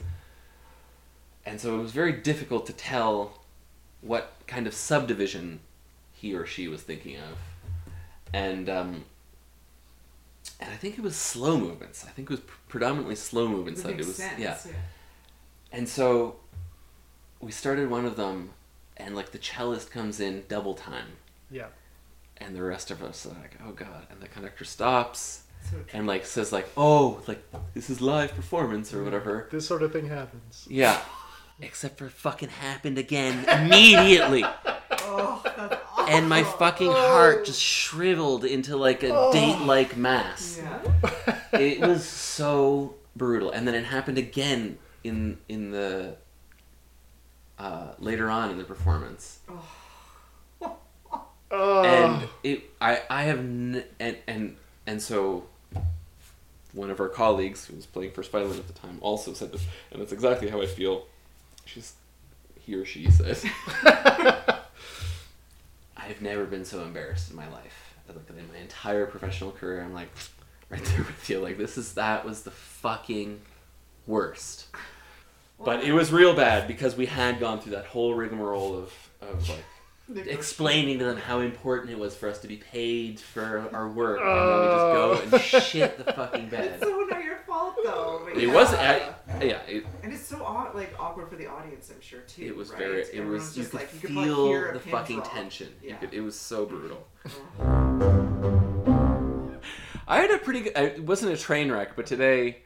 and 1.44 1.60
so 1.60 1.78
it 1.78 1.82
was 1.82 1.92
very 1.92 2.12
difficult 2.12 2.64
to 2.66 2.72
tell 2.72 3.42
what 4.00 4.32
kind 4.46 4.66
of 4.66 4.72
subdivision 4.72 5.60
he 6.14 6.34
or 6.34 6.46
she 6.46 6.68
was 6.68 6.80
thinking 6.82 7.16
of, 7.16 7.36
and 8.32 8.68
um, 8.68 9.04
and 10.60 10.70
I 10.72 10.76
think 10.76 10.98
it 10.98 11.02
was 11.02 11.16
slow 11.16 11.58
movements. 11.58 12.04
I 12.06 12.10
think 12.10 12.30
it 12.30 12.32
was 12.32 12.40
predominantly 12.68 13.16
slow 13.16 13.48
movements. 13.48 13.82
That 13.82 13.88
that 13.88 13.94
makes 13.96 14.06
it 14.06 14.08
was 14.08 14.16
sense. 14.16 14.40
yeah. 14.66 14.72
And 15.72 15.88
so 15.88 16.36
we 17.40 17.52
started 17.52 17.90
one 17.90 18.04
of 18.06 18.16
them, 18.16 18.50
and 18.96 19.14
like 19.14 19.32
the 19.32 19.38
cellist 19.38 19.90
comes 19.90 20.20
in 20.20 20.44
double 20.48 20.74
time, 20.74 21.08
Yeah. 21.50 21.66
and 22.38 22.54
the 22.56 22.62
rest 22.62 22.90
of 22.90 23.02
us 23.02 23.26
are 23.26 23.30
like, 23.30 23.56
oh 23.66 23.72
god, 23.72 24.06
and 24.10 24.20
the 24.20 24.28
conductor 24.28 24.64
stops 24.64 25.42
So 25.70 25.76
and 25.92 26.06
like 26.06 26.24
says 26.24 26.52
like, 26.52 26.68
oh, 26.76 27.20
like 27.26 27.42
this 27.74 27.90
is 27.90 28.00
live 28.00 28.34
performance 28.34 28.94
or 28.94 29.02
whatever. 29.04 29.48
This 29.50 29.66
sort 29.66 29.82
of 29.82 29.92
thing 29.92 30.08
happens. 30.08 30.66
Yeah. 30.70 31.00
Except 31.60 31.96
for 31.98 32.08
fucking 32.10 32.50
happened 32.50 32.98
again 32.98 33.44
immediately. 33.48 34.44
Oh, 35.08 35.40
that's 35.44 35.58
awful. 35.72 35.85
And 36.08 36.28
my 36.28 36.42
fucking 36.58 36.90
heart 36.92 37.44
just 37.46 37.60
shriveled 37.60 38.44
into 38.44 38.76
like 38.76 39.02
a 39.02 39.30
date 39.32 39.60
like 39.60 39.96
mass. 39.96 40.60
Yeah. 40.62 41.38
It 41.58 41.80
was 41.80 42.06
so 42.06 42.94
brutal. 43.14 43.50
And 43.50 43.66
then 43.66 43.74
it 43.74 43.84
happened 43.84 44.18
again 44.18 44.78
in 45.04 45.38
in 45.48 45.70
the 45.70 46.16
uh, 47.58 47.92
later 47.98 48.30
on 48.30 48.50
in 48.50 48.58
the 48.58 48.64
performance. 48.64 49.38
Oh. 51.50 51.82
and 51.82 52.28
it 52.42 52.64
I 52.80 53.02
I 53.08 53.22
have 53.24 53.38
n- 53.38 53.84
and 54.00 54.16
and 54.26 54.56
and 54.86 55.00
so 55.00 55.46
one 56.72 56.90
of 56.90 57.00
our 57.00 57.08
colleagues 57.08 57.64
who 57.66 57.76
was 57.76 57.86
playing 57.86 58.10
first 58.10 58.30
violin 58.32 58.58
at 58.58 58.66
the 58.66 58.72
time 58.72 58.98
also 59.00 59.32
said 59.32 59.52
this, 59.52 59.64
and 59.90 60.00
that's 60.00 60.12
exactly 60.12 60.48
how 60.48 60.60
I 60.60 60.66
feel. 60.66 61.06
She's 61.64 61.94
he 62.60 62.74
or 62.74 62.84
she 62.84 63.08
said, 63.10 63.38
"I've 66.08 66.22
never 66.22 66.44
been 66.44 66.64
so 66.64 66.82
embarrassed 66.82 67.30
in 67.30 67.36
my 67.36 67.48
life. 67.48 67.94
Like 68.08 68.16
in 68.30 68.48
my 68.52 68.58
entire 68.58 69.06
professional 69.06 69.50
career, 69.50 69.82
I'm 69.82 69.94
like 69.94 70.08
right 70.70 70.84
there 70.84 70.98
with 70.98 71.28
you. 71.28 71.40
Like 71.40 71.58
this 71.58 71.76
is 71.76 71.94
that 71.94 72.24
was 72.24 72.42
the 72.42 72.50
fucking 72.50 73.40
worst." 74.06 74.66
But 75.64 75.84
it 75.84 75.92
was 75.92 76.12
real 76.12 76.34
bad 76.34 76.68
because 76.68 76.96
we 76.96 77.06
had 77.06 77.40
gone 77.40 77.60
through 77.60 77.72
that 77.72 77.86
whole 77.86 78.14
rigmarole 78.14 78.76
of, 78.76 78.92
of 79.22 79.48
like 79.48 79.64
explaining 80.14 80.98
to 81.00 81.04
them 81.04 81.16
how 81.16 81.40
important 81.40 81.90
it 81.90 81.98
was 81.98 82.14
for 82.16 82.28
us 82.28 82.38
to 82.40 82.48
be 82.48 82.56
paid 82.56 83.18
for 83.20 83.68
our 83.72 83.88
work, 83.88 84.20
and 84.20 84.28
then 84.28 84.60
we 84.60 84.66
just 84.66 84.86
go 85.32 85.36
and 85.36 85.64
shit 85.64 85.98
the 86.04 86.12
fucking 86.12 86.48
bed. 86.48 86.72
It's 86.74 86.82
so 86.84 87.06
not 87.10 87.24
your 87.24 87.38
fault 87.46 87.76
though. 87.82 88.28
It 88.34 88.48
yeah. 88.48 88.54
was, 88.54 88.72
I, 88.74 89.14
yeah, 89.42 89.60
it, 89.66 89.86
And 90.02 90.12
it's 90.12 90.26
so 90.26 90.42
like 90.74 90.94
awkward 90.98 91.28
for 91.30 91.36
the 91.36 91.46
audience, 91.46 91.90
I'm 91.94 92.00
sure 92.00 92.20
too. 92.20 92.44
it 92.44 92.56
was 92.56 92.70
right? 92.70 92.78
very, 92.78 93.02
it 93.02 93.14
Everyone's 93.14 93.56
was. 93.56 93.58
You 93.58 93.64
could 93.64 93.74
like, 93.74 93.94
you 93.94 94.00
could, 94.00 94.10
feel 94.10 94.72
the 94.72 94.80
fucking 94.80 95.16
drop. 95.20 95.32
tension. 95.32 95.68
You 95.82 95.90
Yeah. 95.90 95.96
could, 95.96 96.14
it 96.14 96.20
was 96.20 96.38
so 96.38 96.66
brutal. 96.66 97.06
Oh. 97.60 99.58
I 100.08 100.20
had 100.20 100.30
a 100.30 100.38
pretty 100.38 100.60
good. 100.60 100.76
It 100.76 101.02
wasn't 101.04 101.32
a 101.32 101.36
train 101.36 101.70
wreck, 101.72 101.96
but 101.96 102.06
today 102.06 102.58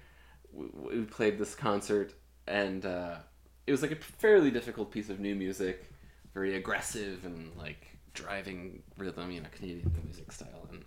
we, 0.52 0.66
we 0.98 1.02
played 1.04 1.38
this 1.38 1.54
concert, 1.54 2.12
and 2.46 2.84
uh, 2.84 3.16
it 3.66 3.72
was 3.72 3.80
like 3.82 3.92
a 3.92 3.96
fairly 3.96 4.50
difficult 4.50 4.90
piece 4.90 5.08
of 5.08 5.20
new 5.20 5.34
music, 5.34 5.90
very 6.34 6.56
aggressive 6.56 7.24
and 7.24 7.50
like 7.56 7.86
driving 8.14 8.82
rhythm, 8.98 9.30
you 9.30 9.40
know, 9.40 9.48
Canadian 9.52 9.92
music 10.04 10.30
style. 10.32 10.68
And 10.70 10.84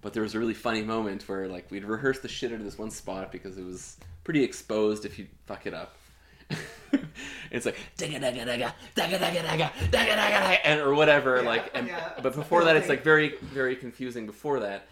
but 0.00 0.12
there 0.12 0.22
was 0.22 0.34
a 0.34 0.38
really 0.38 0.54
funny 0.54 0.82
moment 0.82 1.28
where 1.28 1.48
like 1.48 1.70
we'd 1.70 1.84
rehearsed 1.84 2.22
the 2.22 2.28
shit 2.28 2.52
out 2.52 2.58
of 2.58 2.64
this 2.64 2.78
one 2.78 2.90
spot 2.90 3.30
because 3.32 3.56
it 3.58 3.64
was 3.64 3.96
pretty 4.24 4.42
exposed 4.42 5.04
if 5.04 5.18
you 5.18 5.26
fuck 5.46 5.66
it 5.66 5.74
up. 5.74 5.96
it's 7.50 7.64
like 7.64 7.76
"Digga, 7.96 8.20
digga, 8.20 8.44
digga, 8.44 8.72
digga, 8.94 9.18
digga, 9.18 9.18
digga, 9.18 9.42
digga, 9.42 9.70
digga, 9.90 10.16
digga," 10.18 10.58
and 10.64 10.80
or 10.80 10.94
whatever 10.94 11.36
Yeah, 11.40 11.48
like 11.48 11.70
and, 11.74 11.86
yeah. 11.86 12.12
but 12.22 12.34
before 12.34 12.64
that 12.64 12.76
it's 12.76 12.88
like 12.88 13.02
very 13.02 13.36
very 13.40 13.74
confusing 13.76 14.26
before 14.26 14.60
that 14.60 14.86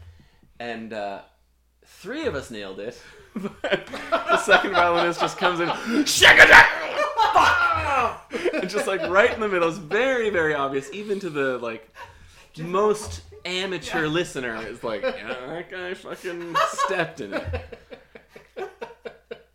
and 0.59 0.93
uh, 0.95 1.21
three 1.85 2.25
of 2.27 2.35
us 2.35 2.51
nailed 2.51 2.81
it 2.81 2.99
but 3.35 3.87
the 4.11 4.39
second 4.39 4.71
violinist 4.73 5.21
just 5.21 5.37
comes 5.37 5.61
in 5.61 6.05
"Shaka-da! 6.07 6.65
Fuck!" 8.73 8.81
and 8.81 8.87
just 8.87 9.03
like 9.03 9.11
right 9.11 9.33
in 9.33 9.41
the 9.41 9.49
middle 9.49 9.69
it's 9.69 9.79
very 9.79 10.31
very 10.31 10.55
obvious 10.55 10.91
even 10.93 11.21
to 11.21 11.31
the 11.31 11.59
like 11.59 11.95
most 12.59 13.23
amateur 13.45 14.07
listener 14.07 14.57
is 14.67 14.83
like 14.85 15.03
yeah 15.03 15.35
that 15.47 15.71
guy 15.71 15.95
fucking 15.95 16.55
stepped 16.69 17.21
in 17.21 17.35
it 17.35 17.79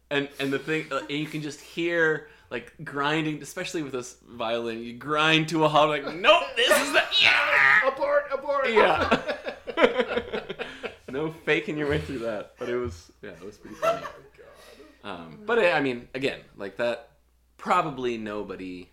and 0.09 0.29
and 0.39 0.51
the 0.51 0.59
thing 0.59 0.85
uh, 0.91 0.99
and 0.99 1.11
you 1.11 1.27
can 1.27 1.41
just 1.41 1.59
hear 1.59 2.29
like 2.51 2.73
grinding, 2.83 3.41
especially 3.41 3.83
with 3.83 3.91
this 3.91 4.17
violin, 4.27 4.81
you 4.83 4.93
grind 4.93 5.49
to 5.49 5.65
a 5.65 5.67
halt. 5.67 5.89
Like, 5.89 6.15
nope, 6.15 6.43
this 6.55 6.69
is 6.69 6.91
the 6.93 7.03
yeah, 7.21 7.87
abort, 7.87 8.25
abort. 8.31 8.71
yeah. 8.71 9.21
no 11.09 11.31
faking 11.31 11.77
your 11.77 11.89
way 11.89 11.99
through 11.99 12.19
that, 12.19 12.53
but 12.57 12.69
it 12.69 12.77
was 12.77 13.11
yeah, 13.21 13.31
it 13.31 13.43
was 13.43 13.57
pretty 13.57 13.75
funny. 13.75 14.05
Um, 15.03 15.39
but 15.45 15.59
I 15.59 15.73
I 15.73 15.81
mean, 15.81 16.07
again, 16.13 16.39
like 16.55 16.77
that, 16.77 17.11
probably 17.57 18.17
nobody, 18.17 18.89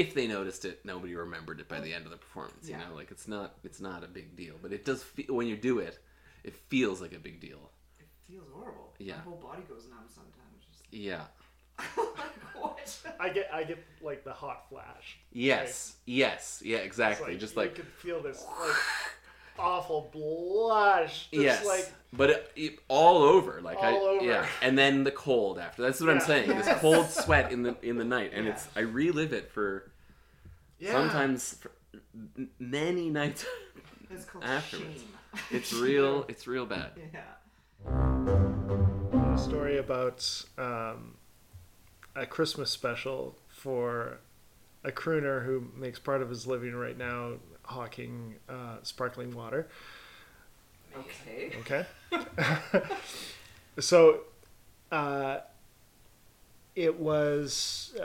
if 0.00 0.14
they 0.14 0.26
noticed 0.26 0.64
it, 0.64 0.80
nobody 0.84 1.14
remembered 1.14 1.60
it 1.60 1.68
by 1.68 1.80
the 1.80 1.92
end 1.94 2.04
of 2.04 2.10
the 2.10 2.16
performance. 2.16 2.68
You 2.68 2.74
Yeah. 2.76 2.88
know, 2.88 2.94
like 2.94 3.10
it's 3.10 3.28
not 3.28 3.54
it's 3.64 3.80
not 3.80 4.02
a 4.04 4.06
big 4.08 4.36
deal, 4.36 4.54
but 4.62 4.72
it 4.72 4.84
does 4.84 5.02
feel 5.02 5.34
when 5.34 5.46
you 5.46 5.56
do 5.56 5.78
it, 5.78 5.98
it 6.42 6.54
feels 6.68 7.00
like 7.00 7.12
a 7.12 7.18
big 7.18 7.40
deal. 7.40 7.70
It 7.98 8.06
feels 8.28 8.48
horrible. 8.52 8.94
Yeah. 8.98 9.16
My 9.16 9.22
whole 9.22 9.36
body 9.36 9.62
goes 9.68 9.86
numb 9.88 10.06
sometimes. 10.08 10.64
Just 10.70 10.82
Yeah. 10.90 11.24
like, 11.78 12.54
what? 12.62 12.96
I 13.18 13.28
get, 13.30 13.48
I 13.52 13.64
get 13.64 13.78
like 14.00 14.24
the 14.24 14.32
hot 14.32 14.68
flash. 14.68 15.18
Yes. 15.32 15.96
Yes. 16.06 16.62
Yeah. 16.64 16.78
Exactly. 16.78 17.32
like, 17.32 17.40
Just 17.40 17.54
you 17.56 17.62
like 17.62 17.74
could 17.74 17.88
feel 17.88 18.22
this 18.22 18.44
like 18.60 18.76
awful 19.58 20.08
blush. 20.12 21.28
Just 21.30 21.42
yes, 21.42 21.66
like 21.66 21.92
but 22.12 22.30
it, 22.30 22.52
it- 22.56 22.78
all 22.88 23.22
over, 23.22 23.60
like 23.60 23.78
I, 23.82 23.92
All 23.92 24.02
over. 24.04 24.24
yeah, 24.24 24.46
and 24.62 24.76
then 24.78 25.04
the 25.04 25.10
cold 25.10 25.58
after. 25.58 25.82
That's 25.82 26.00
what 26.00 26.10
I'm 26.10 26.16
Yeah. 26.16 26.22
saying. 26.26 26.48
This 26.48 26.68
cold 26.80 27.08
sweat 27.10 27.50
in 27.52 27.62
the 27.62 27.76
in 27.82 27.96
the 27.96 28.04
night, 28.04 28.32
and 28.34 28.46
Yeah. 28.46 28.52
it's 28.52 28.68
I 28.76 28.80
relive 28.80 29.32
it 29.32 29.50
for 29.52 29.90
yeah. 30.78 30.92
sometimes 30.92 31.54
for 31.54 31.70
many 32.58 33.10
nights. 33.10 33.44
It's 34.10 34.26
called 34.26 34.44
Afterwards. 34.44 35.00
shame. 35.00 35.40
It's 35.50 35.72
real. 35.88 36.24
It's 36.28 36.46
real 36.46 36.66
bad. 36.66 36.90
Yeah. 37.12 37.22
a 39.34 39.38
story 39.38 39.78
about 39.78 40.44
um, 40.58 41.16
a 42.14 42.24
Christmas 42.26 42.70
special 42.70 43.36
for 43.48 44.18
a 44.84 44.92
crooner 44.92 45.44
who 45.44 45.66
makes 45.76 45.98
part 45.98 46.22
of 46.22 46.28
his 46.28 46.46
living 46.46 46.74
right 46.76 46.96
now 46.96 47.32
hawking 47.64 48.36
uh, 48.48 48.76
sparkling 48.82 49.34
water. 49.34 49.68
Okay. 50.96 51.52
Okay. 51.60 51.86
so, 53.78 54.20
uh, 54.92 55.38
it 56.76 56.98
was 56.98 57.96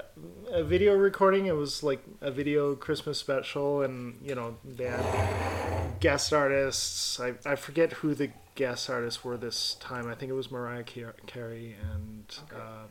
a 0.51 0.63
video 0.63 0.95
recording. 0.95 1.45
It 1.47 1.55
was 1.55 1.81
like 1.83 2.03
a 2.21 2.31
video 2.31 2.75
Christmas 2.75 3.17
special, 3.17 3.81
and 3.81 4.19
you 4.23 4.35
know 4.35 4.57
they 4.63 4.85
had 4.85 5.99
guest 5.99 6.33
artists. 6.33 7.19
I 7.19 7.33
I 7.45 7.55
forget 7.55 7.93
who 7.93 8.13
the 8.13 8.29
guest 8.55 8.89
artists 8.89 9.23
were 9.23 9.37
this 9.37 9.75
time. 9.79 10.07
I 10.07 10.13
think 10.15 10.29
it 10.29 10.35
was 10.35 10.51
Mariah 10.51 10.83
Carey 10.83 11.75
and 11.91 12.25
Okay. 12.51 12.61
uh, 12.61 12.87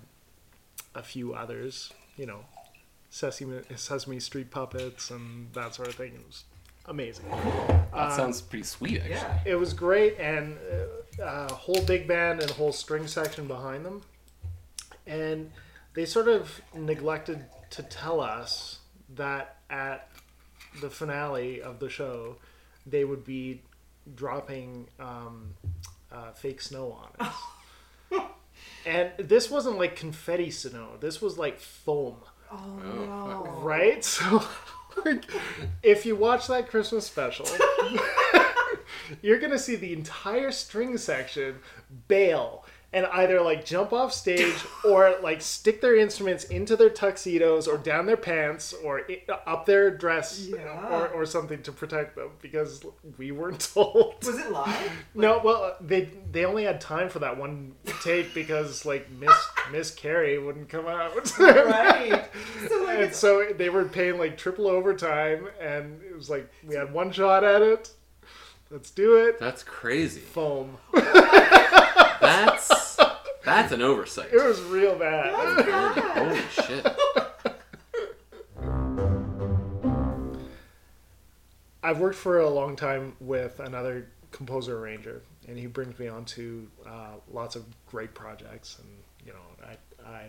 a 0.94 1.02
few 1.02 1.32
others. 1.34 1.92
You 2.16 2.26
know, 2.26 2.40
Sesame 3.10 3.60
Sesame 3.76 4.18
Street 4.20 4.50
puppets 4.50 5.10
and 5.10 5.52
that 5.54 5.74
sort 5.76 5.88
of 5.88 5.94
thing. 5.94 6.14
It 6.14 6.26
was 6.26 6.42
amazing. 6.88 7.26
That 7.94 8.12
sounds 8.14 8.40
pretty 8.42 8.64
sweet, 8.64 8.98
actually. 8.98 9.14
Yeah. 9.16 9.38
It 9.44 9.54
was 9.54 9.72
great, 9.72 10.18
and 10.18 10.56
uh, 11.20 11.24
a 11.48 11.52
whole 11.52 11.82
big 11.82 12.06
band 12.08 12.40
and 12.40 12.50
a 12.50 12.54
whole 12.54 12.72
string 12.72 13.06
section 13.06 13.46
behind 13.46 13.84
them. 13.84 14.02
And 15.06 15.50
they 15.94 16.04
sort 16.04 16.28
of 16.28 16.60
neglected 16.74 17.44
to 17.70 17.82
tell 17.82 18.20
us 18.20 18.78
that 19.14 19.56
at 19.70 20.08
the 20.80 20.90
finale 20.90 21.60
of 21.62 21.78
the 21.80 21.88
show, 21.88 22.36
they 22.86 23.04
would 23.04 23.24
be 23.24 23.62
dropping 24.14 24.88
um, 25.00 25.54
uh, 26.12 26.32
fake 26.32 26.60
snow 26.60 26.92
on 26.92 27.26
us. 27.26 28.22
and 28.86 29.10
this 29.18 29.50
wasn't 29.50 29.76
like 29.78 29.96
confetti 29.96 30.50
snow. 30.50 30.90
This 31.00 31.20
was 31.20 31.36
like 31.38 31.58
foam 31.60 32.16
Oh, 32.50 32.56
Oh, 32.84 33.44
no. 33.44 33.60
right? 33.60 34.02
So, 34.04 34.42
like, 35.04 35.24
if 35.82 36.04
you 36.06 36.16
watch 36.16 36.46
that 36.48 36.68
Christmas 36.68 37.06
special, 37.06 37.46
you're 39.22 39.38
gonna 39.38 39.58
see 39.58 39.76
the 39.76 39.92
entire 39.92 40.50
string 40.50 40.96
section 40.98 41.58
bail 42.08 42.64
and 42.90 43.04
either 43.12 43.40
like 43.42 43.66
jump 43.66 43.92
off 43.92 44.14
stage 44.14 44.54
or 44.84 45.16
like 45.22 45.42
stick 45.42 45.82
their 45.82 45.94
instruments 45.96 46.44
into 46.44 46.74
their 46.74 46.88
tuxedos 46.88 47.68
or 47.68 47.76
down 47.76 48.06
their 48.06 48.16
pants 48.16 48.72
or 48.82 49.02
up 49.46 49.66
their 49.66 49.90
dress 49.90 50.38
Yeah. 50.50 50.88
or, 50.90 51.08
or 51.08 51.26
something 51.26 51.62
to 51.64 51.72
protect 51.72 52.16
them 52.16 52.30
because 52.40 52.82
we 53.18 53.30
weren't 53.30 53.60
told. 53.74 54.14
Was 54.24 54.38
it 54.38 54.50
live? 54.50 54.90
No, 55.14 55.40
well, 55.44 55.64
uh, 55.64 55.74
they 55.80 56.08
they 56.32 56.44
only 56.46 56.64
had 56.64 56.80
time 56.80 57.08
for 57.10 57.18
that 57.18 57.36
one 57.36 57.74
take 58.02 58.32
because 58.34 58.86
like 58.86 59.10
Miss 59.10 59.34
Miss 59.72 59.90
Carey 59.90 60.38
wouldn't 60.38 60.68
come 60.70 60.86
out. 60.86 61.38
right. 61.38 62.28
So 62.68 62.84
like 62.84 62.98
And 63.00 63.14
so 63.14 63.52
they 63.56 63.68
were 63.68 63.84
paying 63.84 64.16
like 64.18 64.38
triple 64.38 64.66
overtime, 64.66 65.48
and 65.60 66.00
it 66.02 66.14
was 66.16 66.30
like 66.30 66.48
we 66.66 66.74
had 66.74 66.92
one 66.92 67.10
shot 67.12 67.44
at 67.44 67.60
it. 67.62 67.90
Let's 68.70 68.90
do 68.90 69.16
it. 69.16 69.38
That's 69.40 69.62
crazy. 69.62 70.20
Foam. 70.20 70.76
That's 72.20 72.77
that's 73.48 73.72
an 73.72 73.82
oversight. 73.82 74.28
It 74.32 74.44
was 74.44 74.60
real 74.62 74.96
bad. 74.98 75.32
Holy 76.16 76.40
shit. 76.50 76.86
I've 81.82 82.00
worked 82.00 82.16
for 82.16 82.40
a 82.40 82.50
long 82.50 82.76
time 82.76 83.16
with 83.20 83.60
another 83.60 84.08
composer 84.30 84.78
arranger, 84.78 85.22
and 85.46 85.58
he 85.58 85.66
brings 85.66 85.98
me 85.98 86.08
on 86.08 86.24
to 86.26 86.68
uh, 86.86 87.14
lots 87.32 87.56
of 87.56 87.64
great 87.86 88.14
projects, 88.14 88.78
and 88.78 88.88
you 89.24 89.32
know 89.32 89.66
I 89.66 89.76
I 90.06 90.26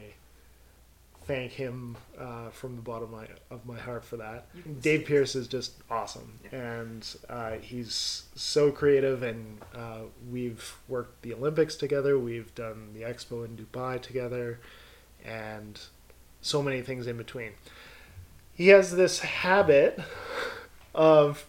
thank 1.29 1.51
him 1.51 1.95
uh, 2.19 2.49
from 2.49 2.75
the 2.75 2.81
bottom 2.81 3.03
of 3.03 3.11
my 3.11 3.27
of 3.51 3.63
my 3.63 3.77
heart 3.77 4.03
for 4.03 4.17
that. 4.17 4.47
Dave 4.81 5.05
Pierce 5.05 5.35
is 5.35 5.47
just 5.47 5.73
awesome, 5.87 6.39
and 6.51 7.07
uh, 7.29 7.51
he's 7.61 8.23
so 8.33 8.71
creative, 8.71 9.21
and 9.21 9.59
uh, 9.75 9.99
we've 10.31 10.77
worked 10.87 11.21
the 11.21 11.31
Olympics 11.35 11.75
together, 11.75 12.17
we've 12.17 12.53
done 12.55 12.89
the 12.95 13.01
Expo 13.01 13.45
in 13.45 13.55
Dubai 13.55 14.01
together, 14.01 14.59
and 15.23 15.79
so 16.41 16.63
many 16.63 16.81
things 16.81 17.05
in 17.05 17.15
between. 17.15 17.51
He 18.55 18.69
has 18.69 18.95
this 18.95 19.19
habit 19.19 19.99
of 20.95 21.45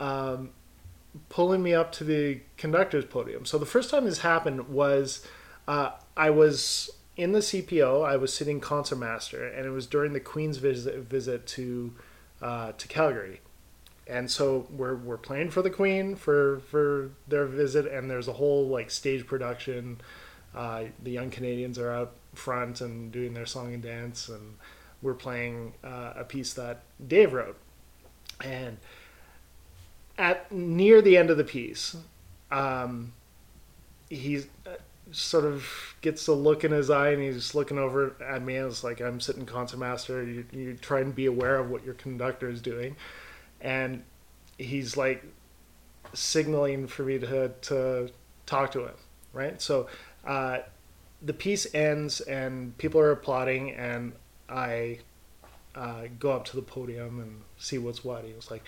um, 0.00 0.52
pulling 1.28 1.62
me 1.62 1.74
up 1.74 1.92
to 1.92 2.04
the 2.04 2.40
conductor's 2.56 3.04
podium. 3.04 3.44
So 3.44 3.58
the 3.58 3.66
first 3.66 3.90
time 3.90 4.06
this 4.06 4.20
happened 4.20 4.70
was 4.70 5.26
uh, 5.68 5.90
I 6.16 6.30
was 6.30 6.90
in 7.16 7.32
the 7.32 7.40
CPO. 7.40 8.06
I 8.06 8.16
was 8.16 8.32
sitting 8.32 8.60
concertmaster, 8.60 9.46
and 9.46 9.66
it 9.66 9.70
was 9.70 9.86
during 9.86 10.12
the 10.12 10.20
Queen's 10.20 10.58
visit 10.58 10.96
visit 10.96 11.46
to 11.48 11.92
uh, 12.40 12.72
to 12.72 12.88
Calgary. 12.88 13.40
And 14.06 14.30
so 14.30 14.66
we're 14.70 14.94
we're 14.94 15.16
playing 15.16 15.50
for 15.50 15.62
the 15.62 15.70
Queen 15.70 16.14
for 16.14 16.60
for 16.70 17.10
their 17.26 17.46
visit, 17.46 17.86
and 17.86 18.10
there's 18.10 18.28
a 18.28 18.34
whole 18.34 18.68
like 18.68 18.90
stage 18.90 19.26
production. 19.26 20.00
Uh, 20.54 20.84
the 21.02 21.10
young 21.10 21.30
Canadians 21.30 21.78
are 21.78 21.90
out 21.90 22.12
front 22.34 22.80
and 22.80 23.10
doing 23.12 23.34
their 23.34 23.46
song 23.46 23.74
and 23.74 23.82
dance, 23.82 24.28
and 24.28 24.56
we're 25.02 25.14
playing 25.14 25.74
uh, 25.82 26.12
a 26.16 26.24
piece 26.24 26.52
that 26.54 26.82
Dave 27.06 27.32
wrote. 27.32 27.58
And 28.44 28.78
at 30.18 30.50
near 30.52 31.02
the 31.02 31.16
end 31.16 31.30
of 31.30 31.36
the 31.36 31.44
piece, 31.44 31.96
um, 32.50 33.12
he's 34.08 34.46
sort 35.12 35.44
of 35.44 35.66
gets 36.00 36.26
a 36.26 36.32
look 36.32 36.64
in 36.64 36.72
his 36.72 36.90
eye, 36.90 37.10
and 37.10 37.22
he's 37.22 37.54
looking 37.54 37.78
over 37.78 38.16
at 38.22 38.42
me. 38.42 38.56
And 38.56 38.66
it's 38.66 38.84
like 38.84 39.00
I'm 39.00 39.20
sitting 39.20 39.46
concertmaster. 39.46 40.24
You, 40.24 40.46
you 40.52 40.74
try 40.74 41.00
and 41.00 41.14
be 41.14 41.26
aware 41.26 41.56
of 41.56 41.70
what 41.70 41.84
your 41.84 41.94
conductor 41.94 42.48
is 42.48 42.60
doing, 42.60 42.96
and 43.60 44.02
he's 44.58 44.96
like 44.96 45.24
signaling 46.14 46.86
for 46.86 47.02
me 47.02 47.18
to 47.18 47.48
to 47.62 48.10
talk 48.46 48.72
to 48.72 48.86
him. 48.86 48.96
Right, 49.32 49.60
so. 49.60 49.88
Uh, 50.24 50.58
the 51.22 51.32
piece 51.32 51.66
ends 51.74 52.20
and 52.20 52.76
people 52.78 53.00
are 53.00 53.10
applauding 53.10 53.70
and 53.72 54.12
I 54.48 54.98
uh, 55.74 56.04
go 56.18 56.32
up 56.32 56.44
to 56.46 56.56
the 56.56 56.62
podium 56.62 57.20
and 57.20 57.42
see 57.58 57.78
what's 57.78 58.04
what. 58.04 58.24
He 58.24 58.32
was 58.32 58.50
like, 58.50 58.64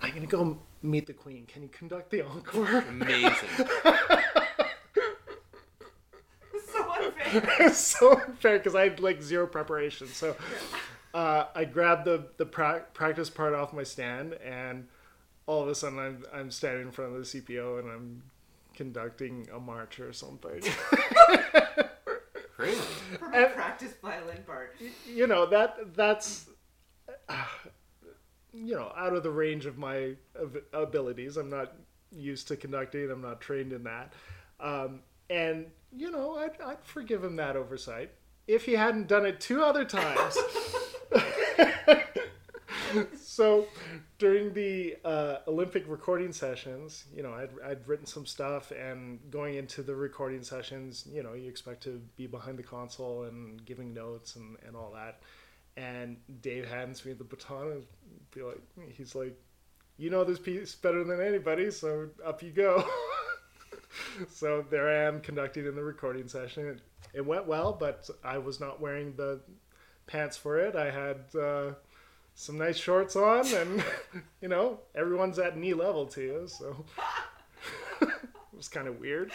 "I'm 0.00 0.12
gonna 0.12 0.26
go 0.26 0.58
meet 0.82 1.06
the 1.06 1.12
queen. 1.12 1.46
Can 1.46 1.62
you 1.62 1.68
conduct 1.68 2.10
the 2.10 2.22
encore?" 2.22 2.84
Amazing. 2.88 3.32
so 6.72 6.90
unfair. 6.92 7.19
it's 7.60 7.78
so 7.78 8.12
unfair 8.20 8.58
because 8.58 8.74
I 8.74 8.84
had 8.84 9.00
like 9.00 9.22
zero 9.22 9.46
preparation. 9.46 10.06
So 10.08 10.36
uh, 11.14 11.44
I 11.54 11.64
grabbed 11.64 12.04
the 12.04 12.28
the 12.36 12.46
pra- 12.46 12.84
practice 12.94 13.30
part 13.30 13.54
off 13.54 13.72
my 13.72 13.82
stand, 13.82 14.34
and 14.34 14.86
all 15.46 15.62
of 15.62 15.68
a 15.68 15.74
sudden 15.74 15.98
I'm 15.98 16.24
I'm 16.32 16.50
standing 16.50 16.82
in 16.82 16.90
front 16.92 17.14
of 17.14 17.18
the 17.18 17.40
CPO 17.40 17.80
and 17.80 17.90
I'm 17.90 18.22
conducting 18.74 19.48
a 19.54 19.58
march 19.60 20.00
or 20.00 20.12
something. 20.12 20.60
Crazy. 22.56 22.80
For 23.18 23.28
my 23.28 23.44
practice 23.44 23.94
violin 24.02 24.42
part. 24.46 24.76
you 25.08 25.26
know 25.26 25.46
that 25.46 25.94
that's 25.94 26.50
uh, 27.28 27.44
you 28.52 28.74
know 28.74 28.92
out 28.96 29.14
of 29.14 29.22
the 29.22 29.30
range 29.30 29.64
of 29.64 29.78
my 29.78 30.12
abilities 30.72 31.36
i'm 31.38 31.48
not 31.48 31.72
used 32.14 32.48
to 32.48 32.56
conducting 32.56 33.10
i'm 33.10 33.22
not 33.22 33.40
trained 33.40 33.72
in 33.72 33.84
that 33.84 34.12
um, 34.60 35.00
and 35.30 35.66
you 35.96 36.10
know 36.10 36.36
I'd, 36.36 36.60
I'd 36.60 36.84
forgive 36.84 37.24
him 37.24 37.36
that 37.36 37.56
oversight 37.56 38.10
if 38.46 38.64
he 38.64 38.72
hadn't 38.72 39.06
done 39.06 39.24
it 39.24 39.40
two 39.40 39.62
other 39.62 39.84
times. 39.84 40.36
so 43.16 43.66
during 44.18 44.52
the 44.52 44.96
uh, 45.04 45.36
Olympic 45.46 45.84
recording 45.86 46.32
sessions, 46.32 47.04
you 47.14 47.22
know, 47.22 47.32
I'd, 47.32 47.50
I'd 47.64 47.86
written 47.86 48.06
some 48.06 48.26
stuff, 48.26 48.72
and 48.72 49.20
going 49.30 49.54
into 49.54 49.82
the 49.82 49.94
recording 49.94 50.42
sessions, 50.42 51.06
you 51.10 51.22
know, 51.22 51.34
you 51.34 51.48
expect 51.48 51.82
to 51.84 52.02
be 52.16 52.26
behind 52.26 52.58
the 52.58 52.64
console 52.64 53.24
and 53.24 53.64
giving 53.64 53.94
notes 53.94 54.34
and, 54.34 54.56
and 54.66 54.74
all 54.74 54.90
that. 54.94 55.20
And 55.76 56.16
Dave 56.42 56.68
hands 56.68 57.04
me 57.04 57.12
the 57.12 57.24
baton 57.24 57.70
and 57.70 57.84
be 58.34 58.42
like, 58.42 58.60
he's 58.96 59.14
like, 59.14 59.38
you 59.96 60.10
know 60.10 60.24
this 60.24 60.38
piece 60.38 60.74
better 60.74 61.04
than 61.04 61.20
anybody, 61.20 61.70
so 61.70 62.08
up 62.26 62.42
you 62.42 62.50
go. 62.50 62.84
so 64.28 64.64
there 64.70 64.88
I 64.88 65.06
am 65.06 65.20
conducting 65.20 65.66
in 65.66 65.74
the 65.74 65.82
recording 65.82 66.28
session. 66.28 66.66
It, 66.66 66.80
it 67.14 67.26
went 67.26 67.46
well, 67.46 67.72
but 67.72 68.08
I 68.24 68.38
was 68.38 68.60
not 68.60 68.80
wearing 68.80 69.14
the 69.16 69.40
pants 70.06 70.36
for 70.36 70.58
it. 70.58 70.76
I 70.76 70.90
had 70.90 71.40
uh, 71.40 71.72
some 72.34 72.58
nice 72.58 72.76
shorts 72.76 73.16
on, 73.16 73.46
and 73.46 73.84
you 74.40 74.48
know 74.48 74.80
everyone's 74.94 75.38
at 75.38 75.56
knee 75.56 75.74
level 75.74 76.06
to 76.06 76.20
you, 76.20 76.48
so 76.48 76.84
it 78.02 78.08
was 78.52 78.68
kind 78.68 78.88
of 78.88 78.98
weird. 79.00 79.32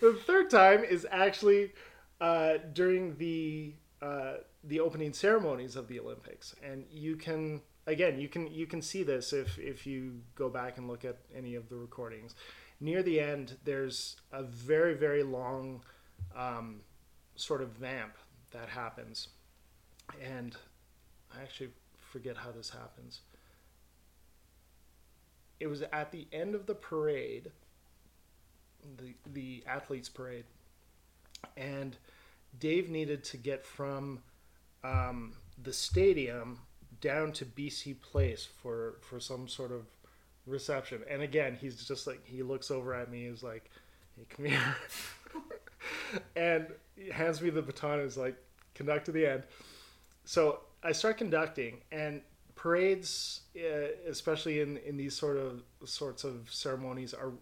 the 0.00 0.18
third 0.26 0.50
time 0.50 0.84
is 0.84 1.06
actually 1.10 1.72
uh, 2.20 2.54
during 2.72 3.16
the 3.16 3.74
uh, 4.02 4.34
the 4.64 4.80
opening 4.80 5.12
ceremonies 5.12 5.76
of 5.76 5.88
the 5.88 6.00
Olympics, 6.00 6.54
and 6.62 6.84
you 6.90 7.16
can 7.16 7.60
again 7.88 8.20
you 8.20 8.28
can 8.28 8.46
you 8.52 8.66
can 8.66 8.82
see 8.82 9.02
this 9.02 9.32
if 9.32 9.58
if 9.58 9.86
you 9.86 10.20
go 10.34 10.48
back 10.48 10.78
and 10.78 10.86
look 10.86 11.04
at 11.04 11.16
any 11.34 11.54
of 11.56 11.68
the 11.68 11.76
recordings. 11.76 12.34
Near 12.80 13.02
the 13.02 13.18
end, 13.18 13.56
there's 13.64 14.16
a 14.30 14.44
very 14.44 14.94
very 14.94 15.24
long 15.24 15.82
um, 16.36 16.82
sort 17.34 17.60
of 17.60 17.70
vamp 17.70 18.14
that 18.52 18.68
happens, 18.68 19.28
and 20.22 20.54
I 21.36 21.42
actually 21.42 21.70
forget 21.98 22.36
how 22.36 22.52
this 22.52 22.70
happens. 22.70 23.20
It 25.58 25.66
was 25.66 25.82
at 25.82 26.12
the 26.12 26.28
end 26.32 26.54
of 26.54 26.66
the 26.66 26.74
parade, 26.74 27.50
the 28.96 29.14
the 29.32 29.64
athletes 29.66 30.08
parade, 30.08 30.44
and 31.56 31.96
Dave 32.60 32.90
needed 32.90 33.24
to 33.24 33.36
get 33.36 33.66
from 33.66 34.20
um, 34.84 35.32
the 35.60 35.72
stadium 35.72 36.60
down 37.00 37.32
to 37.32 37.44
BC 37.44 38.00
Place 38.00 38.46
for 38.62 38.96
for 39.00 39.20
some 39.20 39.48
sort 39.48 39.72
of 39.72 39.86
reception. 40.46 41.02
And 41.08 41.22
again, 41.22 41.56
he's 41.60 41.86
just 41.86 42.06
like 42.06 42.24
he 42.24 42.42
looks 42.42 42.70
over 42.70 42.94
at 42.94 43.10
me, 43.10 43.26
is 43.26 43.42
like, 43.42 43.70
"Hey, 44.16 44.26
come 44.28 44.44
here," 44.46 44.76
and 46.36 46.66
he 46.96 47.10
hands 47.10 47.40
me 47.40 47.50
the 47.50 47.62
baton. 47.62 48.00
And 48.00 48.08
is 48.08 48.16
like, 48.16 48.36
"Conduct 48.74 49.06
to 49.06 49.12
the 49.12 49.26
end." 49.26 49.44
So 50.24 50.60
I 50.82 50.92
start 50.92 51.18
conducting, 51.18 51.78
and 51.92 52.22
parades, 52.54 53.42
uh, 53.56 53.88
especially 54.08 54.60
in 54.60 54.78
in 54.78 54.96
these 54.96 55.16
sort 55.16 55.36
of 55.36 55.62
sorts 55.84 56.24
of 56.24 56.52
ceremonies, 56.52 57.14
are 57.14 57.32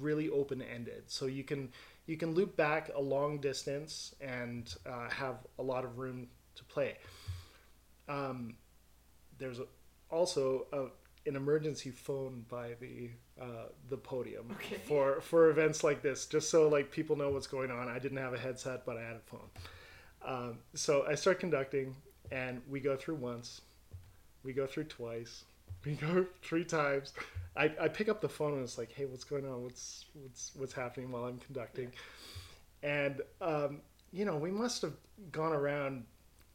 really 0.00 0.28
open 0.30 0.62
ended. 0.62 1.04
So 1.06 1.26
you 1.26 1.44
can 1.44 1.70
you 2.06 2.16
can 2.16 2.34
loop 2.34 2.56
back 2.56 2.90
a 2.94 3.00
long 3.00 3.38
distance 3.38 4.14
and 4.20 4.72
uh, 4.86 5.10
have 5.10 5.36
a 5.58 5.62
lot 5.62 5.84
of 5.84 5.98
room 5.98 6.28
to 6.54 6.64
play. 6.64 6.96
Um, 8.08 8.54
there's 9.38 9.58
a, 9.60 9.66
also 10.10 10.66
a, 10.72 10.84
an 11.28 11.36
emergency 11.36 11.90
phone 11.90 12.44
by 12.48 12.74
the 12.80 13.10
uh, 13.40 13.68
the 13.90 13.96
podium 13.96 14.46
Okay. 14.52 14.80
for 14.86 15.20
for 15.20 15.50
events 15.50 15.82
like 15.84 16.02
this, 16.02 16.26
just 16.26 16.50
so 16.50 16.68
like 16.68 16.90
people 16.90 17.16
know 17.16 17.30
what's 17.30 17.46
going 17.46 17.70
on. 17.70 17.88
I 17.88 17.98
didn't 17.98 18.18
have 18.18 18.32
a 18.34 18.38
headset, 18.38 18.86
but 18.86 18.96
I 18.96 19.02
had 19.02 19.16
a 19.16 19.20
phone. 19.20 19.48
Um, 20.24 20.58
so 20.74 21.04
I 21.06 21.14
start 21.14 21.38
conducting, 21.40 21.94
and 22.32 22.60
we 22.68 22.80
go 22.80 22.96
through 22.96 23.16
once, 23.16 23.60
we 24.42 24.52
go 24.52 24.66
through 24.66 24.84
twice, 24.84 25.44
we 25.84 25.92
go 25.94 26.26
three 26.42 26.64
times. 26.64 27.12
I, 27.56 27.72
I 27.80 27.88
pick 27.88 28.08
up 28.08 28.20
the 28.20 28.28
phone 28.28 28.52
and 28.54 28.62
it's 28.62 28.76
like, 28.76 28.92
hey, 28.92 29.06
what's 29.06 29.24
going 29.24 29.46
on? 29.46 29.62
What's 29.62 30.04
what's 30.14 30.52
what's 30.56 30.72
happening 30.72 31.10
while 31.10 31.24
I'm 31.24 31.38
conducting? 31.38 31.90
And 32.82 33.20
um, 33.40 33.80
you 34.12 34.24
know, 34.24 34.36
we 34.36 34.50
must 34.50 34.82
have 34.82 34.94
gone 35.32 35.52
around 35.52 36.04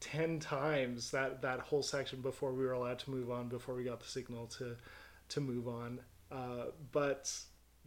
ten 0.01 0.39
times 0.39 1.11
that 1.11 1.41
that 1.43 1.61
whole 1.61 1.81
section 1.83 2.19
before 2.21 2.51
we 2.51 2.65
were 2.65 2.73
allowed 2.73 2.99
to 2.99 3.09
move 3.09 3.31
on. 3.31 3.47
Before 3.47 3.75
we 3.75 3.85
got 3.85 4.01
the 4.01 4.07
signal 4.07 4.47
to 4.57 4.75
to 5.29 5.39
move 5.39 5.67
on. 5.69 6.01
Uh, 6.29 6.65
but 6.91 7.33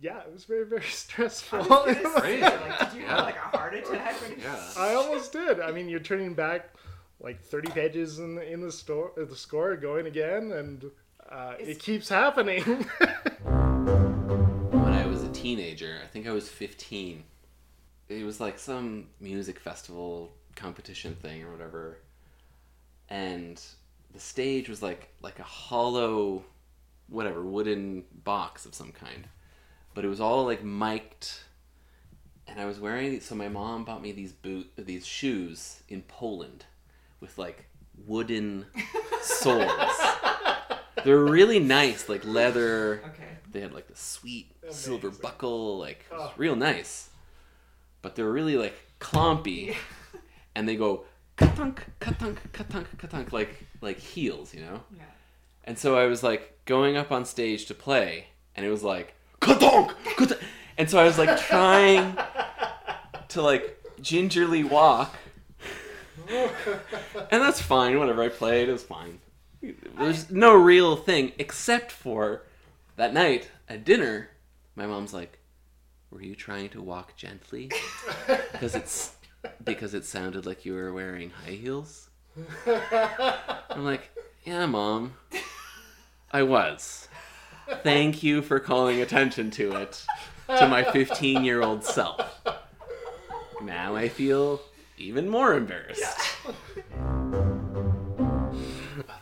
yeah, 0.00 0.20
it 0.20 0.32
was 0.32 0.44
very 0.44 0.64
very 0.64 0.82
stressful. 0.88 1.60
I 1.60 1.66
was 1.86 1.96
say, 2.22 2.40
like, 2.40 2.78
did 2.78 2.94
you 2.94 3.02
Yeah. 3.02 3.08
have 3.16 3.24
like 3.24 3.36
a 3.36 3.56
heart 3.56 3.74
attack? 3.74 4.16
Yeah. 4.40 4.68
I 4.78 4.94
almost 4.94 5.32
did. 5.32 5.60
I 5.60 5.70
mean, 5.72 5.88
you're 5.90 6.00
turning 6.00 6.32
back 6.34 6.70
like 7.20 7.42
30 7.42 7.70
pages 7.72 8.18
in 8.18 8.34
the, 8.34 8.50
in 8.52 8.60
the 8.60 8.72
store, 8.72 9.12
the 9.16 9.36
score, 9.36 9.76
going 9.76 10.06
again, 10.06 10.52
and 10.52 10.84
uh, 11.30 11.54
it 11.58 11.78
keeps 11.78 12.08
happening. 12.08 12.62
when 13.44 14.92
I 14.92 15.06
was 15.06 15.22
a 15.22 15.28
teenager, 15.30 15.98
I 16.02 16.06
think 16.08 16.26
I 16.26 16.32
was 16.32 16.48
15. 16.48 17.22
It 18.08 18.24
was 18.24 18.40
like 18.40 18.58
some 18.58 19.06
music 19.20 19.58
festival 19.58 20.32
competition 20.56 21.14
thing 21.14 21.42
or 21.42 21.50
whatever. 21.52 21.98
And 23.08 23.60
the 24.12 24.20
stage 24.20 24.68
was 24.68 24.82
like 24.82 25.08
like 25.22 25.38
a 25.38 25.44
hollow 25.44 26.44
whatever 27.08 27.42
wooden 27.42 28.04
box 28.24 28.64
of 28.66 28.74
some 28.74 28.92
kind. 28.92 29.28
But 29.94 30.04
it 30.04 30.08
was 30.08 30.20
all 30.20 30.44
like 30.44 30.62
mic'd 30.64 31.30
and 32.46 32.60
I 32.60 32.66
was 32.66 32.78
wearing 32.78 33.20
so 33.20 33.34
my 33.34 33.48
mom 33.48 33.84
bought 33.84 34.02
me 34.02 34.12
these 34.12 34.32
boot 34.32 34.70
these 34.76 35.06
shoes 35.06 35.82
in 35.88 36.02
Poland 36.02 36.64
with 37.20 37.38
like 37.38 37.66
wooden 38.06 38.66
soles. 39.22 39.70
They're 41.04 41.18
really 41.22 41.58
nice, 41.58 42.08
like 42.08 42.24
leather. 42.24 43.02
Okay. 43.06 43.28
They 43.52 43.60
had 43.60 43.72
like 43.74 43.88
the 43.88 43.96
sweet 43.96 44.50
silver 44.70 45.10
buckle, 45.10 45.78
like 45.78 46.04
Oh. 46.10 46.32
real 46.36 46.56
nice. 46.56 47.10
But 48.02 48.16
they're 48.16 48.30
really 48.30 48.56
like 48.56 48.74
clompy, 49.00 49.76
and 50.54 50.68
they 50.68 50.76
go 50.76 51.04
katunk, 51.36 51.78
katunk, 52.00 52.38
katunk, 52.52 52.86
katunk, 52.96 53.32
like 53.32 53.64
like 53.80 53.98
heels, 53.98 54.54
you 54.54 54.60
know. 54.60 54.82
Yeah. 54.96 55.02
And 55.64 55.78
so 55.78 55.96
I 55.96 56.06
was 56.06 56.22
like 56.22 56.58
going 56.64 56.96
up 56.96 57.10
on 57.10 57.24
stage 57.24 57.66
to 57.66 57.74
play, 57.74 58.26
and 58.54 58.64
it 58.64 58.70
was 58.70 58.82
like 58.82 59.14
katunk, 59.40 59.92
katunk. 60.16 60.40
and 60.78 60.88
so 60.88 60.98
I 60.98 61.04
was 61.04 61.18
like 61.18 61.38
trying 61.40 62.16
to 63.28 63.42
like 63.42 63.82
gingerly 64.00 64.64
walk, 64.64 65.14
and 66.28 67.42
that's 67.42 67.60
fine. 67.60 67.98
Whatever 67.98 68.22
I 68.22 68.28
played, 68.28 68.68
it 68.68 68.72
was 68.72 68.84
fine. 68.84 69.20
There's 69.98 70.30
no 70.30 70.54
real 70.54 70.94
thing 70.96 71.32
except 71.38 71.90
for 71.90 72.42
that 72.96 73.14
night 73.14 73.50
at 73.68 73.84
dinner. 73.84 74.28
My 74.76 74.86
mom's 74.86 75.14
like, 75.14 75.38
"Were 76.10 76.22
you 76.22 76.34
trying 76.34 76.68
to 76.70 76.82
walk 76.82 77.16
gently? 77.16 77.70
Because 78.26 78.74
it's 78.74 79.14
because 79.64 79.94
it 79.94 80.04
sounded 80.04 80.46
like 80.46 80.64
you 80.64 80.74
were 80.74 80.92
wearing 80.92 81.30
high 81.30 81.52
heels." 81.52 82.10
I'm 82.66 83.84
like, 83.84 84.10
"Yeah, 84.44 84.66
mom, 84.66 85.14
I 86.32 86.42
was. 86.42 87.08
Thank 87.82 88.22
you 88.22 88.42
for 88.42 88.60
calling 88.60 89.00
attention 89.00 89.50
to 89.52 89.72
it 89.76 90.04
to 90.48 90.68
my 90.68 90.84
15 90.84 91.44
year 91.44 91.62
old 91.62 91.84
self. 91.84 92.42
Now 93.62 93.96
I 93.96 94.08
feel 94.08 94.60
even 94.98 95.28
more 95.28 95.54
embarrassed." 95.54 96.36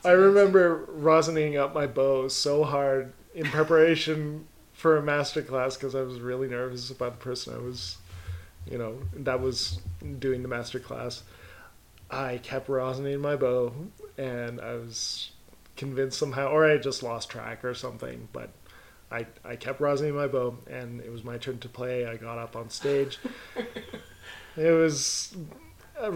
I 0.05 0.11
remember 0.11 0.87
rosining 0.87 1.57
up 1.59 1.75
my 1.75 1.87
bow 1.87 2.29
so 2.29 2.65
hard 2.65 3.13
in 3.35 3.47
preparation 3.47 4.49
for 4.73 4.97
a 4.97 5.03
master 5.03 5.43
class 5.43 5.77
because 5.77 5.95
I 5.95 6.03
was 6.03 6.21
really 6.21 6.49
nervous 6.49 6.91
about 6.91 7.19
the 7.19 7.25
person 7.25 7.55
I 7.55 7.59
was, 7.59 7.99
you 8.71 8.79
know, 8.79 8.99
that 9.17 9.41
was 9.41 9.81
doing 10.19 10.43
the 10.43 10.49
master 10.49 10.79
class. 10.81 11.23
I 12.11 12.39
kept 12.43 12.69
rosining 12.69 13.21
my 13.21 13.37
bow, 13.37 13.73
and 14.19 14.61
I 14.61 14.75
was 14.75 15.31
convinced 15.77 16.19
somehow, 16.19 16.49
or 16.49 16.71
I 16.71 16.77
just 16.79 17.03
lost 17.03 17.31
track 17.31 17.65
or 17.65 17.75
something, 17.75 18.29
but. 18.33 18.51
I, 19.11 19.27
I 19.45 19.57
kept 19.57 19.79
rosining 19.79 20.15
my 20.15 20.27
bow, 20.27 20.57
and 20.71 21.03
it 21.03 21.13
was 21.13 21.23
my 21.23 21.37
turn 21.37 21.59
to 21.59 21.69
play. 21.69 22.07
I 22.07 22.17
got 22.17 22.39
up 22.39 22.57
on 22.57 22.71
stage. 22.71 23.19
it 24.57 24.71
was 24.71 25.37
uh, 26.01 26.05
uh, 26.07 26.11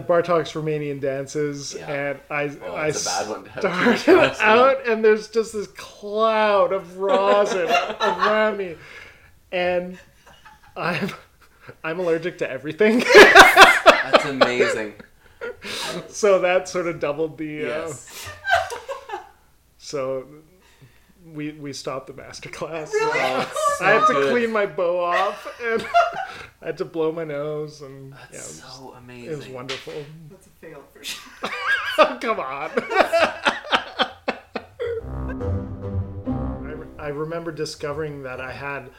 Bartok's 0.00 0.54
Romanian 0.54 1.00
dances, 1.00 1.76
Yeah. 1.78 1.88
and 1.92 2.20
I 2.28 2.50
Oh, 2.66 2.74
I 2.74 2.90
that's 2.90 3.06
a 3.06 3.08
bad 3.08 3.28
one 3.30 3.44
to 3.44 3.50
have 3.70 4.00
started 4.00 4.42
out, 4.42 4.88
and 4.88 5.04
there's 5.04 5.28
just 5.28 5.52
this 5.52 5.68
cloud 5.68 6.72
of 6.72 6.98
rosin 6.98 7.68
around 8.00 8.56
me, 8.58 8.74
and 9.52 9.96
I'm 10.76 11.08
I'm 11.84 11.98
allergic 12.00 12.38
to 12.38 12.50
everything, 12.50 13.00
That's 13.14 14.24
amazing. 14.24 14.94
so 16.08 16.38
that 16.40 16.68
sort 16.68 16.86
of 16.86 17.00
doubled 17.00 17.38
the. 17.38 17.64
Uh, 17.64 17.66
Yes. 17.88 18.28
so 19.78 20.26
we 21.34 21.52
we 21.52 21.72
stopped 21.72 22.06
the 22.06 22.12
master 22.14 22.48
class. 22.48 22.92
Really? 22.92 23.18
It's 23.42 23.78
so 23.78 23.84
I 23.84 23.90
had 23.92 24.06
to 24.06 24.12
good. 24.14 24.30
clean 24.32 24.50
my 24.52 24.66
bow 24.66 25.04
off 25.04 25.46
and 25.62 25.86
I 26.62 26.66
had 26.66 26.78
to 26.78 26.84
blow 26.84 27.12
my 27.12 27.24
nose 27.24 27.82
and 27.82 28.12
That's 28.12 28.32
yeah, 28.32 28.38
it 28.38 28.42
was, 28.42 28.62
so 28.62 28.94
amazing. 28.98 29.32
it 29.32 29.36
was 29.36 29.48
wonderful. 29.48 29.92
That's 30.30 30.46
a 30.46 30.50
fail 30.50 30.82
for 30.92 31.04
sure. 31.04 31.50
Come 32.20 32.40
on. 32.40 32.70
I, 36.26 36.72
re- 36.72 36.86
I 36.98 37.08
remember 37.08 37.52
discovering 37.52 38.22
that 38.24 38.40
I 38.40 38.52
had 38.52 38.90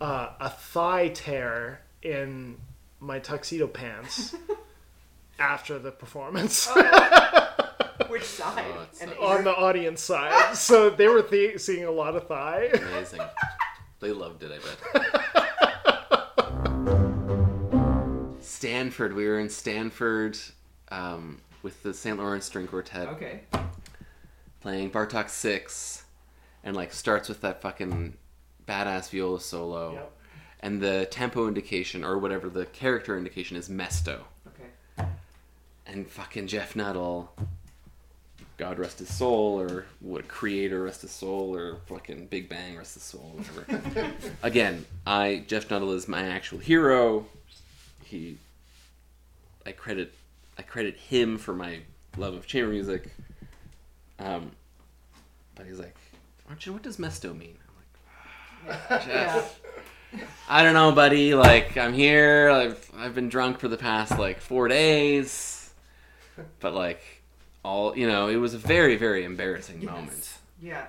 uh, 0.00 0.30
a 0.40 0.50
thigh 0.50 1.08
tear 1.08 1.80
in 2.06 2.56
my 3.00 3.18
tuxedo 3.18 3.66
pants 3.66 4.34
after 5.38 5.78
the 5.78 5.90
performance 5.90 6.66
Which 8.08 8.24
side? 8.24 8.64
Oh, 8.76 8.82
it's 8.90 9.00
And 9.02 9.10
so- 9.12 9.22
on 9.24 9.44
the 9.44 9.54
audience 9.54 10.02
side. 10.02 10.56
So 10.56 10.88
they 10.90 11.08
were 11.08 11.22
th- 11.22 11.58
seeing 11.60 11.84
a 11.84 11.90
lot 11.90 12.14
of 12.16 12.26
thigh. 12.28 12.70
Amazing. 12.72 13.20
They 14.00 14.12
loved 14.12 14.42
it, 14.42 14.52
I 14.52 14.58
bet. 14.58 14.76
Stanford. 18.40 19.14
We 19.14 19.26
were 19.26 19.38
in 19.40 19.48
Stanford 19.48 20.38
um, 20.90 21.40
with 21.62 21.82
the 21.82 21.92
St. 21.94 22.18
Lawrence 22.18 22.44
String 22.44 22.66
Quartet 22.66 23.08
Okay. 23.08 23.40
playing 24.60 24.90
Bartok 24.90 25.28
6 25.28 26.04
and 26.64 26.74
like 26.76 26.92
starts 26.92 27.28
with 27.28 27.40
that 27.42 27.60
fucking 27.62 28.16
badass 28.68 29.10
viola 29.10 29.40
solo. 29.40 29.92
Yep. 29.94 30.12
And 30.66 30.80
the 30.80 31.06
tempo 31.12 31.46
indication 31.46 32.02
or 32.02 32.18
whatever 32.18 32.48
the 32.48 32.66
character 32.66 33.16
indication 33.16 33.56
is 33.56 33.68
mesto. 33.68 34.22
Okay. 34.48 35.06
And 35.86 36.10
fucking 36.10 36.48
Geoff 36.48 36.74
Nuttall, 36.74 37.32
God 38.56 38.80
rest 38.80 38.98
his 38.98 39.14
soul, 39.14 39.60
or 39.60 39.86
what 40.00 40.26
Creator 40.26 40.82
rest 40.82 41.02
his 41.02 41.12
soul, 41.12 41.54
or 41.54 41.76
fucking 41.86 42.26
Big 42.26 42.48
Bang 42.48 42.76
rest 42.76 42.94
his 42.94 43.04
soul, 43.04 43.36
whatever. 43.36 44.12
Again, 44.42 44.84
I 45.06 45.44
Geoff 45.46 45.70
Nuttall 45.70 45.92
is 45.92 46.08
my 46.08 46.22
actual 46.22 46.58
hero. 46.58 47.26
He, 48.02 48.36
I 49.64 49.70
credit, 49.70 50.14
I 50.58 50.62
credit 50.62 50.96
him 50.96 51.38
for 51.38 51.54
my 51.54 51.78
love 52.16 52.34
of 52.34 52.48
chamber 52.48 52.72
music. 52.72 53.14
Um, 54.18 54.50
but 55.54 55.66
he's 55.66 55.78
like, 55.78 55.94
aren't 56.48 56.66
you? 56.66 56.72
What 56.72 56.82
does 56.82 56.96
mesto 56.96 57.38
mean? 57.38 57.56
I'm 58.66 58.90
like, 58.90 59.04
Jeff. 59.06 59.60
I 60.48 60.62
don't 60.62 60.74
know, 60.74 60.92
buddy. 60.92 61.34
Like, 61.34 61.76
I'm 61.76 61.92
here. 61.92 62.50
I've 62.50 62.90
I've 62.96 63.14
been 63.14 63.28
drunk 63.28 63.58
for 63.58 63.68
the 63.68 63.76
past 63.76 64.18
like 64.18 64.40
four 64.40 64.68
days, 64.68 65.70
but 66.60 66.74
like, 66.74 67.00
all 67.64 67.96
you 67.96 68.06
know, 68.06 68.28
it 68.28 68.36
was 68.36 68.54
a 68.54 68.58
very 68.58 68.96
very 68.96 69.24
embarrassing 69.24 69.84
moment. 69.84 70.38
Yeah. 70.60 70.86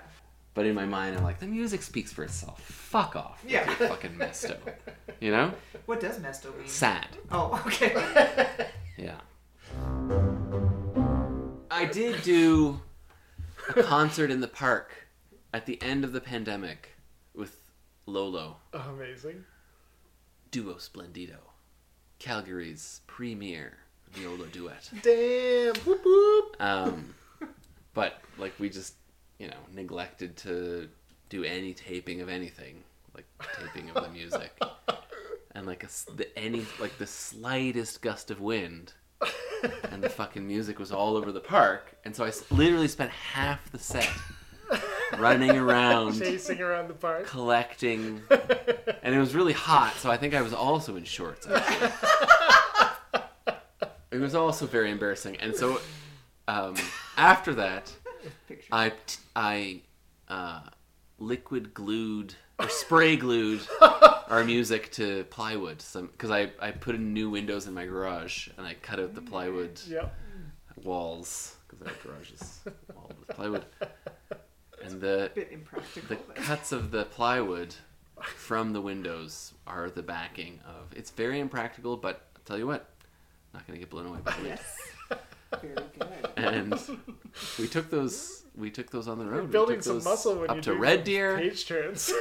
But 0.54 0.66
in 0.66 0.74
my 0.74 0.86
mind, 0.86 1.16
I'm 1.16 1.24
like, 1.24 1.40
the 1.40 1.46
music 1.46 1.84
speaks 1.84 2.12
for 2.12 2.24
itself. 2.24 2.60
Fuck 2.64 3.16
off. 3.16 3.44
Yeah. 3.48 3.64
fucking 3.76 4.16
mesto. 4.16 4.58
You 5.20 5.30
know, 5.32 5.54
What 5.86 6.00
does 6.00 6.18
mesto 6.20 6.56
mean? 6.58 6.68
sad. 6.68 7.08
Oh, 7.32 7.62
okay. 7.68 7.94
Yeah. 8.98 9.20
I 11.70 11.86
did 11.86 12.24
do 12.24 12.82
a 13.76 13.84
concert 13.84 14.32
in 14.32 14.42
the 14.42 14.48
park 14.48 15.08
at 15.54 15.66
the 15.68 15.80
end 15.84 16.04
of 16.04 16.14
the 16.14 16.22
pandemic 16.22 16.96
Lolo. 18.08 18.56
Amazing. 18.74 19.44
Duo 20.50 20.76
Splendido, 20.76 21.40
Calgary's 22.20 23.02
premier 23.06 23.78
viola 24.12 24.48
duet. 24.48 24.90
Damn. 25.04 25.76
Whoop, 25.84 26.02
whoop. 26.04 26.56
Um, 26.60 27.14
but 27.94 28.22
like 28.38 28.54
we 28.60 28.70
just, 28.70 28.96
you 29.40 29.48
know, 29.48 29.58
neglected 29.74 30.38
to 30.38 30.88
do 31.30 31.44
any 31.44 31.74
taping 31.74 32.22
of 32.22 32.30
anything, 32.30 32.82
like 33.14 33.26
taping 33.60 33.90
of 33.90 34.04
the 34.06 34.10
music, 34.10 34.58
and 35.52 35.68
like 35.68 35.84
a 35.84 35.88
the, 36.16 36.40
any 36.40 36.66
like 36.80 36.98
the 36.98 37.08
slightest 37.08 38.02
gust 38.02 38.32
of 38.32 38.40
wind, 38.40 38.94
and 39.92 40.02
the 40.02 40.10
fucking 40.10 40.48
music 40.48 40.80
was 40.80 40.94
all 40.94 41.18
over 41.18 41.34
the 41.34 41.42
park, 41.42 41.98
and 42.06 42.16
so 42.16 42.24
I 42.24 42.32
literally 42.50 42.88
spent 42.88 43.12
half 43.12 43.70
the 43.72 43.80
set 43.80 44.10
running 45.18 45.52
around 45.58 46.20
Chasing 46.20 46.62
around 46.62 46.88
the 46.90 46.94
park. 46.94 47.26
collecting, 47.28 48.22
and 49.04 49.14
it 49.16 49.20
was 49.20 49.34
really 49.36 49.54
hot, 49.54 49.94
so 49.96 50.10
I 50.12 50.18
think 50.18 50.34
I 50.34 50.42
was 50.42 50.54
also 50.54 50.96
in 50.96 51.04
shorts. 51.04 51.48
Actually. 51.48 51.92
it 54.12 54.20
was 54.20 54.36
also 54.36 54.66
very 54.66 54.92
embarrassing, 54.92 55.38
and 55.38 55.56
so 55.56 55.80
um, 56.48 56.76
after 57.18 57.54
that. 57.56 57.94
I 58.72 58.92
I 59.36 59.82
uh, 60.28 60.62
liquid 61.18 61.74
glued 61.74 62.36
or 62.60 62.68
spray 62.68 63.16
glued 63.16 63.62
our 63.82 64.44
music 64.44 64.92
to 64.94 65.24
plywood, 65.30 65.82
some 65.82 66.08
because 66.08 66.32
I 66.32 66.52
I 66.60 66.72
put 66.72 66.96
in 66.96 67.14
new 67.14 67.30
windows 67.30 67.68
in 67.68 67.74
my 67.74 67.86
garage 67.86 68.50
and 68.58 68.66
I 68.68 68.74
cut 68.82 69.00
out 69.00 69.14
the 69.16 69.22
plywood 69.22 69.80
Yep. 69.88 70.14
walls 70.84 71.56
because 71.68 71.88
our 71.88 71.94
garage 72.04 72.32
is 72.32 72.60
walled 72.94 73.14
with 73.20 73.28
plywood, 73.30 73.66
the 75.00 75.32
bit 75.34 75.50
impractical. 75.52 76.18
the 76.18 76.34
then. 76.34 76.44
cuts 76.44 76.72
of 76.72 76.92
the 76.92 77.06
plywood 77.06 77.76
from 78.22 78.74
the 78.74 78.82
windows 78.82 79.54
are 79.66 79.90
the 79.90 80.04
backing 80.04 80.60
of. 80.66 80.96
It's 80.96 81.12
very 81.12 81.40
impractical, 81.40 81.98
but 81.98 82.22
I'll 82.36 82.42
tell 82.46 82.58
you 82.58 82.68
what, 82.68 82.90
I'm 83.54 83.60
not 83.60 83.68
gonna 83.68 83.80
get 83.80 83.90
blown 83.90 84.08
away 84.08 84.20
by 84.24 84.32
the 84.32 84.44
wind. 84.44 84.60
Yes. 84.60 85.20
Very 85.62 85.76
good. 86.00 86.30
And 86.36 86.80
we 87.60 87.68
took 87.68 87.90
those. 87.90 88.44
We 88.56 88.72
took 88.72 88.90
those 88.90 89.08
on 89.08 89.20
the 89.20 89.26
road. 89.26 89.46
We 89.46 89.52
Building 89.52 89.76
took 89.78 89.84
some 89.84 90.04
muscle 90.04 90.36
when 90.40 90.50
up 90.50 90.56
you 90.58 90.62
to 90.64 90.72
do 90.74 90.78
Red 90.78 91.04
Deer. 91.04 91.38
Page 91.38 91.68
turns. 91.68 92.12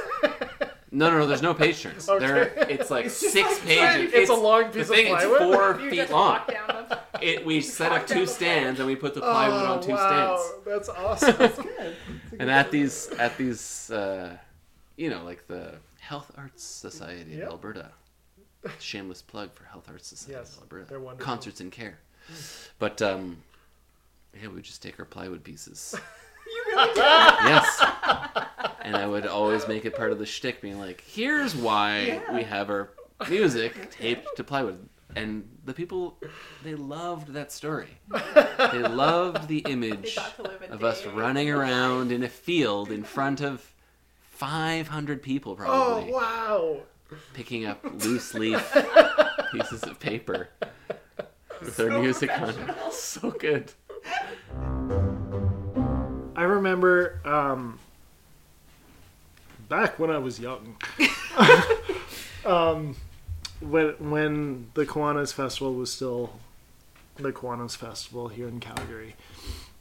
No, 0.91 1.09
no, 1.09 1.17
no. 1.19 1.27
There's 1.27 1.41
no 1.41 1.53
page 1.53 1.81
turns. 1.81 2.07
Okay. 2.17 2.25
There, 2.25 2.53
it's 2.69 2.89
like 2.89 3.07
It's 3.07 3.15
six 3.15 3.49
like- 3.49 3.61
pages. 3.65 4.13
It's 4.13 4.29
a 4.29 4.33
long 4.33 4.63
the 4.65 4.69
piece 4.69 4.89
of 4.89 4.95
thing, 4.95 5.13
It's 5.13 5.25
plywood? 5.25 5.55
four 5.55 5.81
You 5.81 5.89
feet 5.89 6.09
long. 6.09 6.41
down. 6.47 6.97
It, 7.21 7.45
we 7.45 7.61
set 7.61 7.91
up 7.91 8.07
two 8.07 8.25
stands 8.25 8.79
and 8.79 8.87
we 8.87 8.95
put 8.95 9.13
the 9.13 9.21
oh, 9.21 9.31
plywood 9.31 9.63
oh, 9.63 9.73
on 9.73 9.81
two 9.81 9.91
wow. 9.91 10.37
stands. 10.37 10.65
That's 10.65 10.89
awesome. 10.89 11.35
That's 11.39 11.59
good. 11.59 11.95
And 12.39 12.49
at 12.49 12.71
these, 12.71 13.07
at 13.19 13.37
these, 13.37 13.89
uh, 13.91 14.37
you 14.95 15.09
know, 15.09 15.23
like 15.23 15.47
the 15.47 15.75
Health 15.99 16.31
Arts 16.37 16.63
Society 16.63 17.31
Yep. 17.31 17.43
of 17.47 17.51
Alberta. 17.53 17.91
Shameless 18.79 19.21
plug 19.21 19.53
for 19.53 19.63
Health 19.65 19.87
Arts 19.89 20.07
Society 20.07 20.33
Yes, 20.39 20.55
of 20.57 20.63
Alberta. 20.63 20.85
they're 20.89 20.99
wonderful. 20.99 21.25
Concerts 21.25 21.61
in 21.61 21.71
care. 21.71 21.99
But 22.79 23.01
um, 23.01 23.37
yeah, 24.33 24.47
we 24.49 24.55
would 24.55 24.63
just 24.63 24.81
take 24.83 24.99
our 24.99 25.05
plywood 25.05 25.43
pieces. 25.43 25.95
You 26.49 26.63
really 26.77 26.87
did. 26.93 26.97
yes. 27.03 27.83
And 28.81 28.95
I 28.95 29.05
would 29.05 29.27
always 29.27 29.67
make 29.67 29.83
it 29.83 29.93
part 29.97 30.13
of 30.13 30.17
the 30.19 30.25
shtick, 30.25 30.61
being 30.61 30.79
like, 30.79 31.01
"Here's 31.05 31.53
why 31.53 31.99
Yeah. 32.05 32.33
we 32.33 32.43
have 32.43 32.69
our 32.69 32.89
music 33.29 33.91
taped 33.91 34.27
to 34.37 34.45
plywood." 34.45 34.87
And 35.15 35.49
the 35.65 35.73
people, 35.73 36.19
they 36.63 36.75
loved 36.75 37.33
that 37.33 37.51
story. 37.51 37.99
They 38.71 38.79
loved 38.79 39.47
the 39.47 39.59
image 39.59 40.15
got 40.15 40.35
to 40.37 40.73
of 40.73 40.83
us 40.83 41.05
running 41.05 41.49
around 41.49 42.11
in 42.11 42.23
a 42.23 42.29
field 42.29 42.91
in 42.91 43.03
front 43.03 43.39
of 43.39 43.73
500 44.31 45.21
people, 45.21 45.55
probably. 45.55 46.11
oh, 46.11 46.15
wow. 46.15 46.77
picking 47.33 47.65
up 47.65 47.79
loose 48.03 48.33
leaf 48.35 48.75
pieces 49.51 49.83
of 49.83 49.99
paper 49.99 50.49
with 51.61 51.77
their 51.77 51.99
music 51.99 52.29
on. 52.39 52.53
So 52.91 53.31
good. 53.31 53.71
I 56.35 56.43
remember 56.43 57.19
um, 57.25 57.79
back 59.69 59.97
when 59.97 60.09
I 60.09 60.17
was 60.17 60.39
young, 60.39 60.77
um, 62.45 62.95
when 63.59 64.09
when 64.09 64.71
the 64.73 64.85
Kiwanis 64.85 65.33
Festival 65.33 65.73
was 65.73 65.91
still 65.91 66.31
the 67.15 67.31
Kiwanis 67.31 67.75
Festival 67.75 68.27
here 68.27 68.47
in 68.47 68.59
Calgary. 68.59 69.15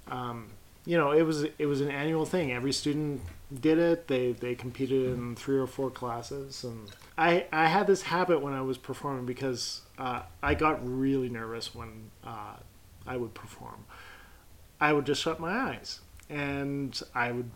Um, 0.08 0.48
you 0.84 0.96
know, 0.96 1.10
it 1.10 1.22
was 1.22 1.44
it 1.44 1.66
was 1.66 1.80
an 1.80 1.90
annual 1.90 2.24
thing. 2.24 2.52
Every 2.52 2.72
student 2.72 3.20
did 3.60 3.78
it. 3.78 4.08
They 4.08 4.32
they 4.32 4.54
competed 4.54 5.06
in 5.06 5.36
three 5.36 5.58
or 5.58 5.66
four 5.66 5.90
classes, 5.90 6.64
and 6.64 6.90
I 7.18 7.46
I 7.52 7.66
had 7.66 7.86
this 7.86 8.02
habit 8.02 8.40
when 8.40 8.52
I 8.52 8.62
was 8.62 8.78
performing 8.78 9.26
because 9.26 9.82
uh, 9.98 10.22
I 10.42 10.54
got 10.54 10.78
really 10.86 11.29
nervous 11.29 11.74
when 11.74 12.10
uh, 12.24 12.54
I 13.06 13.16
would 13.16 13.35
perform. 13.35 13.85
I 14.81 14.92
would 14.92 15.06
just 15.06 15.22
shut 15.22 15.40
my 15.40 15.52
eyes 15.52 16.00
and 16.29 17.00
I 17.14 17.33
would 17.33 17.50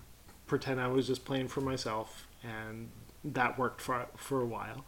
pretend 0.47 0.81
I 0.81 0.89
was 0.89 1.07
just 1.07 1.25
playing 1.25 1.49
for 1.49 1.61
myself, 1.61 2.27
and 2.43 2.91
that 3.25 3.59
worked 3.59 3.81
for 3.81 4.07
for 4.17 4.41
a 4.41 4.47
while. 4.47 4.85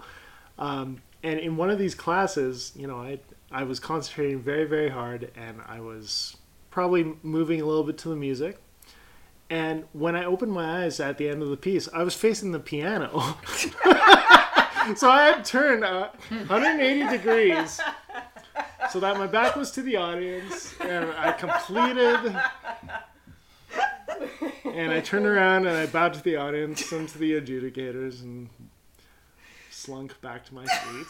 Um, 0.58 1.02
and 1.22 1.38
in 1.38 1.56
one 1.56 1.70
of 1.70 1.78
these 1.78 1.94
classes, 1.94 2.72
you 2.76 2.86
know, 2.86 2.96
I 2.96 3.20
I 3.50 3.64
was 3.64 3.78
concentrating 3.80 4.40
very 4.40 4.64
very 4.64 4.88
hard, 4.88 5.30
and 5.36 5.60
I 5.66 5.80
was 5.80 6.36
probably 6.70 7.14
moving 7.22 7.60
a 7.60 7.64
little 7.64 7.84
bit 7.84 7.98
to 7.98 8.08
the 8.08 8.16
music. 8.16 8.58
And 9.50 9.84
when 9.92 10.16
I 10.16 10.24
opened 10.24 10.52
my 10.52 10.84
eyes 10.84 10.98
at 10.98 11.18
the 11.18 11.28
end 11.28 11.42
of 11.42 11.50
the 11.50 11.58
piece, 11.58 11.86
I 11.92 12.02
was 12.02 12.14
facing 12.14 12.52
the 12.52 12.58
piano. 12.58 13.36
so 14.96 15.10
I 15.10 15.30
had 15.30 15.44
turned 15.44 15.84
uh, 15.84 16.08
180 16.30 17.18
degrees 17.18 17.78
so 18.90 18.98
that 19.00 19.18
my 19.18 19.26
back 19.26 19.54
was 19.54 19.70
to 19.72 19.82
the 19.82 19.96
audience 19.96 20.74
and 20.80 21.10
I 21.10 21.32
completed 21.32 22.34
and 24.64 24.90
I 24.92 25.00
turned 25.00 25.26
around 25.26 25.66
and 25.66 25.76
I 25.76 25.86
bowed 25.86 26.14
to 26.14 26.22
the 26.22 26.36
audience 26.36 26.90
and 26.92 27.08
to 27.08 27.18
the 27.18 27.32
adjudicators 27.40 28.22
and 28.22 28.48
slunk 29.82 30.20
back 30.20 30.44
to 30.44 30.54
my 30.54 30.64
seat. 30.66 31.06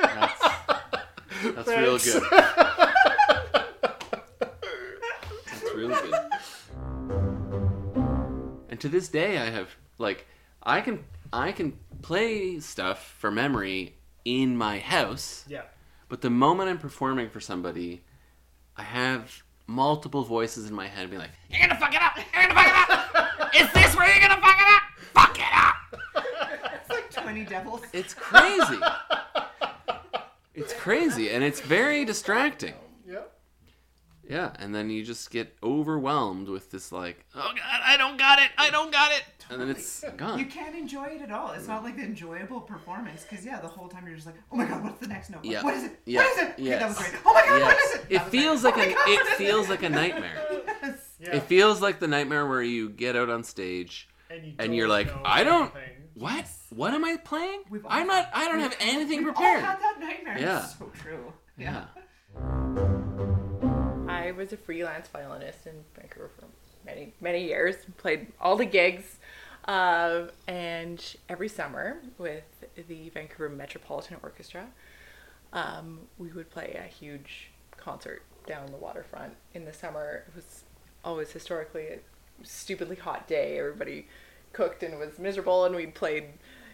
That's, 0.00 0.40
that's 1.42 1.68
real 1.68 1.98
Thanks. 1.98 2.14
good. 2.14 2.22
That's 5.46 5.74
real 5.74 5.88
good. 5.88 6.14
And 8.68 8.80
to 8.80 8.88
this 8.88 9.08
day, 9.08 9.38
I 9.38 9.50
have 9.50 9.70
like 9.98 10.26
I 10.62 10.80
can 10.80 11.04
I 11.32 11.50
can 11.50 11.78
play 12.02 12.60
stuff 12.60 13.16
for 13.18 13.32
memory 13.32 13.96
in 14.24 14.56
my 14.56 14.78
house, 14.78 15.44
yeah. 15.48 15.62
but 16.08 16.20
the 16.20 16.30
moment 16.30 16.70
I'm 16.70 16.78
performing 16.78 17.30
for 17.30 17.40
somebody, 17.40 18.02
I 18.76 18.82
have 18.82 19.42
multiple 19.66 20.22
voices 20.24 20.68
in 20.68 20.74
my 20.76 20.86
head 20.86 21.10
being 21.10 21.22
like, 21.22 21.30
You're 21.48 21.60
gonna 21.66 21.80
fuck 21.80 21.94
it 21.94 22.02
up! 22.02 22.16
You're 22.16 22.42
gonna 22.42 22.54
fuck 22.54 22.66
it 22.66 22.74
up! 22.74 23.54
Is 23.54 23.72
this 23.72 23.96
where 23.96 24.06
you're 24.08 24.28
gonna 24.28 24.40
fuck 24.40 24.56
it 24.60 24.68
up? 24.68 24.82
Fuck! 27.34 27.44
It's 27.44 27.44
like 27.44 27.44
20 27.44 27.44
devils. 27.44 27.80
it's 27.92 28.14
crazy. 28.14 28.78
it's 30.54 30.72
crazy, 30.74 31.30
and 31.30 31.42
it's 31.44 31.60
very 31.60 32.04
distracting. 32.04 32.74
Yep. 33.06 33.32
Yeah, 34.28 34.52
and 34.58 34.74
then 34.74 34.90
you 34.90 35.04
just 35.04 35.30
get 35.30 35.56
overwhelmed 35.62 36.48
with 36.48 36.70
this 36.70 36.92
like, 36.92 37.24
oh 37.34 37.40
god, 37.56 37.80
I 37.84 37.96
don't 37.96 38.16
got 38.16 38.38
it, 38.38 38.50
I 38.56 38.70
don't 38.70 38.92
got 38.92 39.10
it, 39.12 39.24
and 39.50 39.60
then 39.60 39.68
it's 39.70 40.04
gone. 40.16 40.38
You 40.38 40.46
can't 40.46 40.76
enjoy 40.76 41.06
it 41.06 41.22
at 41.22 41.32
all. 41.32 41.50
It's 41.52 41.66
not 41.66 41.82
like 41.82 41.96
the 41.96 42.02
enjoyable 42.04 42.60
performance 42.60 43.24
because 43.28 43.44
yeah, 43.44 43.60
the 43.60 43.66
whole 43.68 43.88
time 43.88 44.06
you're 44.06 44.14
just 44.14 44.26
like, 44.26 44.36
oh 44.52 44.56
my 44.56 44.66
god, 44.66 44.84
what's 44.84 45.00
the 45.00 45.08
next 45.08 45.30
note? 45.30 45.44
Yeah. 45.44 45.62
What 45.64 45.74
is 45.74 45.84
it? 45.84 45.98
Yeah. 46.04 46.20
What 46.22 46.32
is 46.32 46.42
it? 46.44 46.52
Okay, 46.52 46.68
that 46.68 46.88
was 46.88 46.98
great. 46.98 47.12
Oh 47.26 47.34
my 47.34 47.42
god, 47.46 47.62
what 47.62 47.76
Yes. 47.76 47.94
is 47.94 48.00
it? 48.00 48.12
It 48.12 48.22
feels 48.30 48.60
great. 48.62 48.74
like 48.76 48.86
Oh 48.86 48.90
a 48.90 48.94
God, 48.94 49.08
it 49.08 49.16
what 49.18 49.26
is 49.28 49.34
feels 49.34 49.68
like 49.68 49.82
a 49.82 49.88
nightmare. 49.88 50.46
Yes. 50.82 51.08
Yeah. 51.20 51.36
It 51.36 51.42
feels 51.44 51.80
like 51.82 51.98
the 51.98 52.08
nightmare 52.08 52.46
where 52.46 52.62
you 52.62 52.88
get 52.88 53.16
out 53.16 53.28
on 53.30 53.42
stage 53.42 54.08
and, 54.30 54.46
you 54.46 54.54
and 54.60 54.74
you're 54.74 54.88
like, 54.88 55.08
know 55.08 55.20
I 55.24 55.42
don't 55.42 55.74
anything. 55.74 55.99
What? 56.20 56.46
What 56.70 56.94
am 56.94 57.04
I 57.04 57.16
playing? 57.16 57.62
We've 57.70 57.84
all 57.84 57.92
I'm 57.92 58.06
not 58.06 58.28
I 58.32 58.46
don't 58.46 58.60
have 58.60 58.76
anything 58.80 59.18
We've 59.24 59.28
all 59.28 59.34
prepared. 59.34 59.64
had 59.64 59.78
that 59.80 59.96
nightmare. 60.00 60.38
Yeah. 60.38 60.64
It's 60.64 60.78
so 60.78 60.90
true. 60.94 61.32
Yeah. 61.58 61.84
I 64.08 64.32
was 64.32 64.52
a 64.52 64.56
freelance 64.56 65.08
violinist 65.08 65.66
in 65.66 65.72
Vancouver 65.96 66.30
for 66.38 66.46
many, 66.84 67.14
many 67.20 67.44
years. 67.44 67.76
Played 67.96 68.28
all 68.40 68.56
the 68.56 68.64
gigs. 68.66 69.16
Uh, 69.66 70.26
and 70.46 71.16
every 71.28 71.48
summer 71.48 71.98
with 72.18 72.44
the 72.88 73.08
Vancouver 73.10 73.48
Metropolitan 73.48 74.16
Orchestra, 74.22 74.66
um, 75.52 76.00
we 76.18 76.28
would 76.32 76.50
play 76.50 76.80
a 76.82 76.86
huge 76.88 77.50
concert 77.76 78.22
down 78.46 78.66
the 78.70 78.76
waterfront 78.76 79.34
in 79.54 79.64
the 79.64 79.72
summer. 79.72 80.24
It 80.28 80.36
was 80.36 80.64
always 81.04 81.30
historically 81.30 81.86
a 81.88 81.98
stupidly 82.42 82.96
hot 82.96 83.26
day. 83.28 83.58
Everybody 83.58 84.06
cooked 84.52 84.82
and 84.82 84.98
was 84.98 85.18
miserable, 85.18 85.64
and 85.64 85.74
we 85.74 85.86
played, 85.86 86.24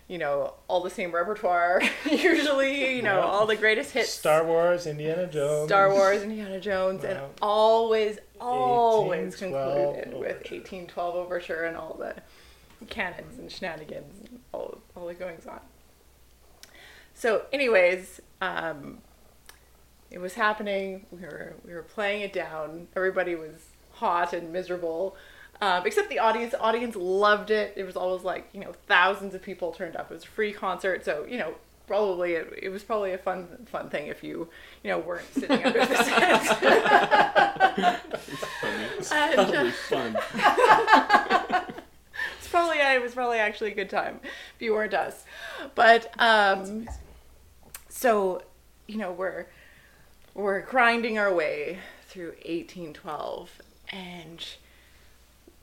you 0.09 0.18
know, 0.18 0.55
all 0.68 0.83
the 0.83 0.91
same 0.91 1.12
repertoire. 1.12 1.83
Usually, 2.11 2.97
you 2.97 3.03
know, 3.03 3.20
all 3.20 3.47
the 3.47 3.57
greatest 3.57 3.93
hits. 3.93 4.11
Star 4.11 4.45
Wars, 4.45 4.87
Indiana 4.87 5.27
Jones. 5.27 5.68
Star 5.68 5.91
Wars, 5.91 6.22
Indiana 6.22 6.61
Jones, 6.61 7.05
and 7.05 7.18
always, 7.43 8.18
always 8.41 9.41
1812 9.41 9.95
concluded 9.95 10.20
with 10.20 10.51
1812 10.51 11.14
Overture 11.14 11.64
and 11.64 11.77
all 11.77 11.95
the 11.95 12.14
cannons 12.87 13.39
and 13.39 13.51
shenanigans 13.51 14.29
and 14.29 14.41
all, 14.53 14.79
all 14.95 15.07
the 15.07 15.14
goings 15.14 15.47
on. 15.47 15.61
So, 17.14 17.47
anyways, 17.51 18.20
um, 18.43 18.99
it 20.11 20.18
was 20.18 20.35
happening. 20.35 21.07
We 21.11 21.22
were 21.22 21.55
we 21.66 21.72
were 21.72 21.83
playing 21.83 22.22
it 22.22 22.33
down. 22.33 22.89
Everybody 22.95 23.35
was 23.35 23.68
hot 23.93 24.33
and 24.33 24.53
miserable, 24.53 25.16
um, 25.61 25.87
except 25.87 26.09
the 26.09 26.19
audience. 26.19 26.53
The 26.53 26.61
audience 26.61 26.97
loved 26.97 27.51
it. 27.51 27.73
It 27.77 27.85
was 27.85 27.97
always 27.97 28.23
like 28.23 28.49
you 28.53 28.61
know 28.61 28.73
thousands 28.87 29.35
of 29.35 29.43
people 29.43 29.73
turned 29.73 29.97
up. 29.97 30.11
It 30.11 30.15
was 30.15 30.25
a 30.25 30.29
free 30.29 30.53
concert, 30.53 31.05
so 31.05 31.25
you 31.29 31.39
know 31.39 31.55
probably 31.87 32.33
it, 32.33 32.53
it 32.63 32.69
was 32.69 32.83
probably 32.83 33.13
a 33.13 33.19
fun 33.19 33.47
fun 33.71 33.89
thing 33.89 34.09
if 34.09 34.23
you 34.23 34.49
you 34.83 34.91
know 34.91 34.99
weren't 34.99 35.33
sitting 35.33 35.63
under 35.65 35.87
the 35.87 35.95
tent. 35.95 36.63
And, 39.13 39.39
uh, 39.39 39.45
Probably 39.45 39.71
fun. 39.71 40.17
it's 42.39 42.49
probably 42.49 42.79
it 42.79 43.03
was 43.03 43.15
probably 43.15 43.39
actually 43.39 43.73
a 43.73 43.75
good 43.75 43.91
time 43.91 44.21
if 44.23 44.63
you 44.63 44.73
weren't 44.73 44.95
us 44.95 45.25
but 45.75 46.11
um 46.19 46.89
so 47.89 48.43
you 48.87 48.97
know 48.97 49.13
we're 49.13 49.47
we're 50.35 50.61
grinding 50.61 51.19
our 51.19 51.33
way 51.33 51.79
through 52.09 52.29
1812 52.47 53.51
and 53.91 54.45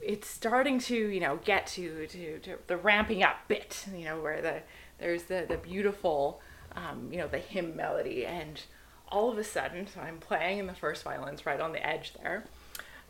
it's 0.06 0.28
starting 0.28 0.80
to 0.80 0.96
you 0.96 1.20
know 1.20 1.40
get 1.44 1.68
to 1.68 2.08
to, 2.08 2.40
to 2.40 2.58
the 2.68 2.78
ramping 2.78 3.24
up 3.24 3.38
bit 3.48 3.86
you 3.96 4.06
know 4.06 4.22
where 4.22 4.42
the 4.42 4.62
there's 5.00 5.24
the 5.24 5.46
the 5.48 5.58
beautiful 5.58 6.42
um, 6.76 7.10
you 7.12 7.18
know 7.18 7.28
the 7.28 7.40
hymn 7.40 7.76
melody. 7.76 8.26
And 8.26 8.62
all 9.10 9.32
of 9.32 9.38
a 9.38 9.44
sudden 9.44 9.86
so 9.86 10.02
i'm 10.02 10.18
playing 10.18 10.58
in 10.58 10.66
the 10.66 10.74
first 10.74 11.04
violins 11.04 11.46
right 11.46 11.60
on 11.60 11.72
the 11.72 11.86
edge 11.86 12.14
there. 12.22 12.46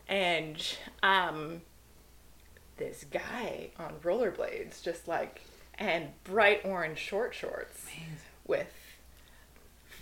And 0.07 0.61
um 1.01 1.61
this 2.77 3.05
guy 3.11 3.69
on 3.77 3.93
rollerblades, 4.03 4.81
just 4.83 5.07
like, 5.07 5.41
and 5.77 6.09
bright 6.23 6.61
orange 6.63 6.99
short 6.99 7.33
shorts 7.33 7.85
with 8.45 8.71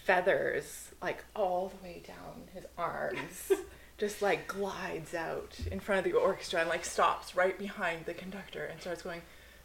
feathers 0.04 0.90
like 1.02 1.24
all 1.36 1.70
the 1.70 1.84
way 1.84 2.04
down 2.06 2.44
his 2.54 2.66
arms, 2.78 3.52
just 4.02 4.20
like 4.20 4.48
glides 4.48 5.14
out 5.14 5.56
in 5.72 5.80
front 5.80 6.00
of 6.04 6.12
the 6.12 6.18
orchestra 6.18 6.60
and 6.60 6.68
like 6.68 6.84
stops 6.84 7.36
right 7.36 7.56
behind 7.60 8.04
the 8.08 8.16
conductor 8.16 8.66
and 8.66 8.82
starts 8.82 9.04
going. 9.04 9.22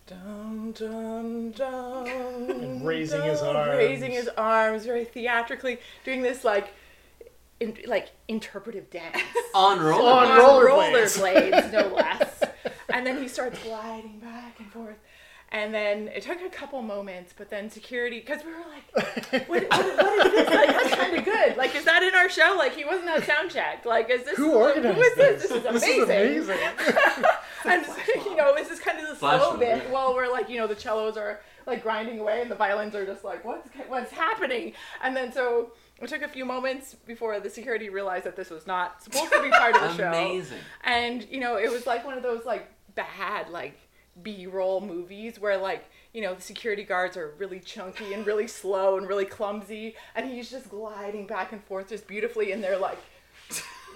Dun, 0.07 0.71
dun, 0.73 1.51
dun, 1.53 2.07
And 2.51 2.87
raising 2.87 3.23
his 3.23 3.41
dun, 3.41 3.77
raising 3.77 4.13
arms. 4.13 4.25
his 4.27 4.29
arms 4.37 4.85
very 4.85 5.05
theatrically, 5.05 5.79
doing 6.05 6.21
this 6.23 6.45
like, 6.45 6.69
in, 7.59 7.77
like 7.87 8.11
interpretive 8.29 8.89
dance 8.91 9.19
On 9.55 9.81
roller. 9.81 10.13
On 10.13 10.27
on 10.29 10.39
rollerblades. 10.39 11.19
rollerblades, 11.19 11.73
no 11.73 11.89
less. 11.97 12.43
And 12.93 13.05
then 13.07 13.21
he 13.21 13.27
starts 13.27 13.61
gliding 13.65 14.21
back 14.21 14.61
and 14.61 14.71
forth. 14.71 14.97
And 15.51 15.73
then 15.73 16.09
it 16.09 16.23
took 16.23 16.43
a 16.43 16.49
couple 16.49 16.83
moments, 16.83 17.33
but 17.37 17.51
then 17.51 17.71
security, 17.71 18.19
because 18.19 18.45
we 18.45 18.51
were 18.51 18.59
like, 18.59 19.49
what, 19.49 19.63
what, 19.71 19.97
what 19.97 20.27
is 20.27 20.33
this? 20.33 20.51
Like, 20.51 20.69
that's 20.69 20.95
kind 20.95 21.17
of 21.17 21.25
good. 21.25 21.57
Like, 21.57 21.75
is 21.77 21.85
that 21.85 22.03
in 22.03 22.15
our 22.15 22.29
show? 22.29 22.57
Like, 22.59 22.75
he 22.75 22.85
wasn't 22.85 23.09
at 23.09 23.25
sound 23.25 23.53
check. 23.53 23.85
Like, 23.87 24.11
is 24.11 24.25
this 24.25 24.37
Who 24.37 24.53
organized 24.55 24.97
who 24.97 25.03
is 25.03 25.15
this? 25.15 25.43
this? 25.43 25.51
This 25.51 25.61
is 25.61 25.67
amazing. 25.67 26.09
This 26.09 26.43
is 26.43 26.49
amazing. 26.49 27.25
and 27.65 27.87
you 28.27 28.37
know, 28.37 28.55
this 28.57 28.71
is 28.71 28.81
kind 28.81 28.99
of 28.99 29.09
the 29.09 29.15
Flash 29.15 29.41
slow 29.41 29.57
bit 29.57 29.85
yeah. 29.85 29.91
while 29.91 30.15
we're 30.15 30.31
like, 30.31 30.49
you 30.49 30.59
know, 30.59 30.67
the 30.67 30.79
cellos 30.79 31.17
are 31.17 31.41
like 31.67 31.83
grinding 31.83 32.19
away 32.19 32.43
and 32.43 32.51
the 32.51 32.55
violins 32.55 32.95
are 32.95 33.07
just 33.07 33.25
like, 33.25 33.45
what's 33.45 33.69
what's 33.89 34.13
happening? 34.13 34.73
And 35.03 35.17
then 35.17 35.33
so 35.33 35.73
it 36.01 36.09
took 36.09 36.23
a 36.23 36.29
few 36.29 36.45
moments 36.45 36.95
before 37.07 37.39
the 37.41 37.51
security 37.51 37.89
realized 37.89 38.25
that 38.25 38.37
this 38.37 38.51
was 38.51 38.67
not 38.67 39.03
supposed 39.03 39.33
to 39.33 39.43
be 39.43 39.51
part 39.51 39.75
of 39.75 39.81
the 39.83 39.97
show. 39.97 40.09
Amazing. 40.09 40.59
And 40.85 41.27
you 41.31 41.41
know, 41.41 41.57
it 41.57 41.71
was 41.71 41.87
like 41.87 42.05
one 42.05 42.17
of 42.17 42.23
those 42.23 42.45
like 42.45 42.69
bad 42.95 43.51
like 43.51 43.79
B-roll 44.23 44.81
movies 44.81 45.39
where 45.39 45.57
like 45.57 45.85
you 46.13 46.23
know 46.23 46.35
the 46.35 46.43
security 46.43 46.85
guards 46.85 47.17
are 47.17 47.35
really 47.39 47.61
chunky 47.61 48.15
and 48.15 48.27
really 48.27 48.47
slow 48.47 48.97
and 48.97 49.07
really 49.09 49.25
clumsy, 49.25 49.95
and 50.15 50.31
he's 50.31 50.51
just 50.51 50.71
gliding 50.71 51.27
back 51.27 51.53
and 51.53 51.63
forth 51.65 51.89
just 51.89 52.07
beautifully, 52.07 52.53
and 52.53 52.63
they're 52.63 52.79
like 52.79 52.99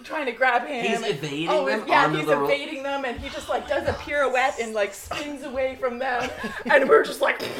trying 0.04 0.26
to 0.26 0.32
grab 0.32 0.66
him. 0.66 0.84
He's 0.84 0.96
and- 0.96 1.06
evading 1.06 1.48
oh, 1.48 1.66
them 1.66 1.84
Yeah, 1.86 2.14
he's 2.14 2.26
the 2.26 2.36
ro- 2.36 2.44
evading 2.44 2.82
them, 2.82 3.04
and 3.04 3.18
he 3.18 3.28
just 3.30 3.48
like 3.48 3.68
does 3.68 3.88
a 3.88 3.92
pirouette 3.94 4.58
and 4.60 4.74
like 4.74 4.94
spins 4.94 5.44
away 5.44 5.76
from 5.76 5.98
them, 5.98 6.30
and 6.66 6.88
we're 6.88 7.04
just 7.04 7.20
like. 7.20 7.38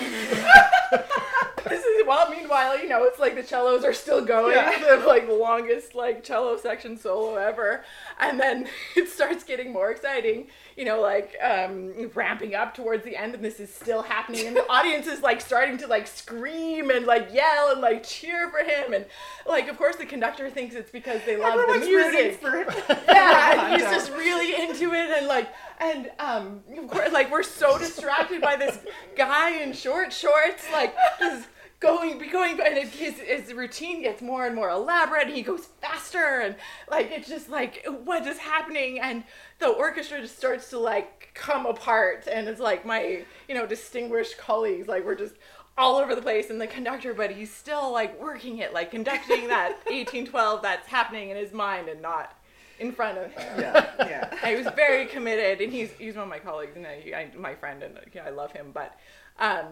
this 1.69 1.85
is 1.85 2.07
well. 2.07 2.31
Meanwhile, 2.31 2.79
you 2.81 2.89
know, 2.89 3.05
it's 3.05 3.19
like 3.19 3.35
the 3.35 3.43
cellos 3.43 3.85
are 3.85 3.93
still 3.93 4.25
going, 4.25 4.55
the 4.81 5.05
like 5.07 5.29
longest 5.29 5.95
like 5.95 6.25
cello 6.25 6.57
section 6.57 6.97
solo 6.97 7.37
ever, 7.37 7.85
and 8.19 8.39
then 8.39 8.69
it 8.97 9.09
starts 9.09 9.45
getting 9.45 9.73
more 9.73 9.91
exciting. 9.91 10.49
You 10.81 10.87
know, 10.87 11.03
like 11.03 11.37
um, 11.43 11.93
ramping 12.15 12.55
up 12.55 12.73
towards 12.73 13.05
the 13.05 13.15
end, 13.15 13.35
and 13.35 13.45
this 13.45 13.61
is 13.61 13.71
still 13.73 14.01
happening, 14.01 14.47
and 14.47 14.57
the 14.57 14.67
audience 14.73 15.07
is 15.07 15.21
like 15.21 15.43
starting 15.43 15.77
to 15.77 15.87
like 15.87 16.07
scream 16.07 16.89
and 16.89 17.05
like 17.05 17.29
yell 17.35 17.73
and 17.73 17.83
like 17.83 18.03
cheer 18.03 18.49
for 18.49 18.61
him, 18.61 18.95
and 18.95 19.05
like 19.47 19.69
of 19.69 19.77
course 19.77 19.97
the 19.97 20.07
conductor 20.07 20.49
thinks 20.49 20.75
it's 20.75 20.91
because 20.91 21.21
they 21.27 21.37
love 21.37 21.53
the 21.55 21.61
Everyone's 21.65 21.87
rooting 21.87 22.39
music. 22.41 22.89
yeah, 23.09 23.73
and 23.73 23.83
he's 23.83 23.91
just 23.91 24.11
really 24.13 24.55
into 24.55 24.95
it, 24.95 25.11
and 25.11 25.27
like, 25.27 25.53
and 25.81 26.11
um, 26.19 26.63
of 26.79 26.89
course, 26.89 27.13
like 27.13 27.31
we're 27.31 27.43
so 27.43 27.79
distracted 27.79 28.41
by 28.41 28.57
this 28.57 28.79
guy 29.17 29.61
in 29.63 29.75
short 29.75 30.15
shorts, 30.15 30.65
like 30.73 30.95
just 31.19 31.47
going, 31.81 32.19
be 32.19 32.29
going, 32.29 32.61
and 32.61 32.79
it, 32.79 32.89
his 32.89 33.19
his 33.19 33.53
routine 33.53 34.03
gets 34.03 34.23
more 34.23 34.47
and 34.47 34.55
more 34.55 34.71
elaborate, 34.71 35.27
and 35.27 35.37
he 35.37 35.43
goes 35.43 35.67
faster, 35.81 36.41
and 36.41 36.55
like 36.91 37.11
it's 37.11 37.29
just 37.29 37.51
like 37.51 37.87
what 38.05 38.27
is 38.27 38.39
happening, 38.39 39.01
and 39.01 39.25
the 39.61 39.69
orchestra 39.69 40.21
just 40.21 40.37
starts 40.37 40.71
to 40.71 40.79
like 40.79 41.31
come 41.35 41.67
apart, 41.67 42.27
and 42.31 42.49
it's 42.49 42.61
like 42.61 42.85
my 42.85 43.25
you 43.49 43.55
know 43.55 43.67
distinguished 43.67 44.39
colleagues, 44.39 44.89
like 44.89 45.05
we're 45.05 45.15
just 45.15 45.35
all 45.79 45.97
over 45.97 46.15
the 46.15 46.23
place 46.23 46.51
and 46.51 46.61
the 46.61 46.67
conductor 46.67 47.15
but 47.15 47.31
he's 47.31 47.51
still 47.51 47.91
like 47.91 48.21
working 48.21 48.59
it 48.59 48.75
like 48.75 48.91
conducting 48.91 49.47
that 49.49 49.71
1812 49.87 50.61
that's 50.61 50.87
happening 50.89 51.31
in 51.31 51.37
his 51.39 51.53
mind 51.53 51.89
and 51.89 52.03
not 52.03 52.37
in 52.81 52.91
front 52.93 53.19
of 53.19 53.31
him. 53.33 53.61
Yeah. 53.61 53.87
Yeah. 54.01 54.39
I 54.43 54.57
was 54.57 54.67
very 54.75 55.07
committed, 55.07 55.61
and 55.61 55.73
he's 55.73 55.93
he's 55.93 56.17
one 56.17 56.25
of 56.25 56.29
my 56.29 56.39
colleagues 56.39 56.77
and 56.77 56.87
I, 56.87 57.13
I, 57.15 57.37
my 57.37 57.55
friend, 57.55 57.83
and 57.83 57.99
I 58.25 58.31
love 58.31 58.53
him. 58.53 58.71
But, 58.73 58.99
um, 59.39 59.67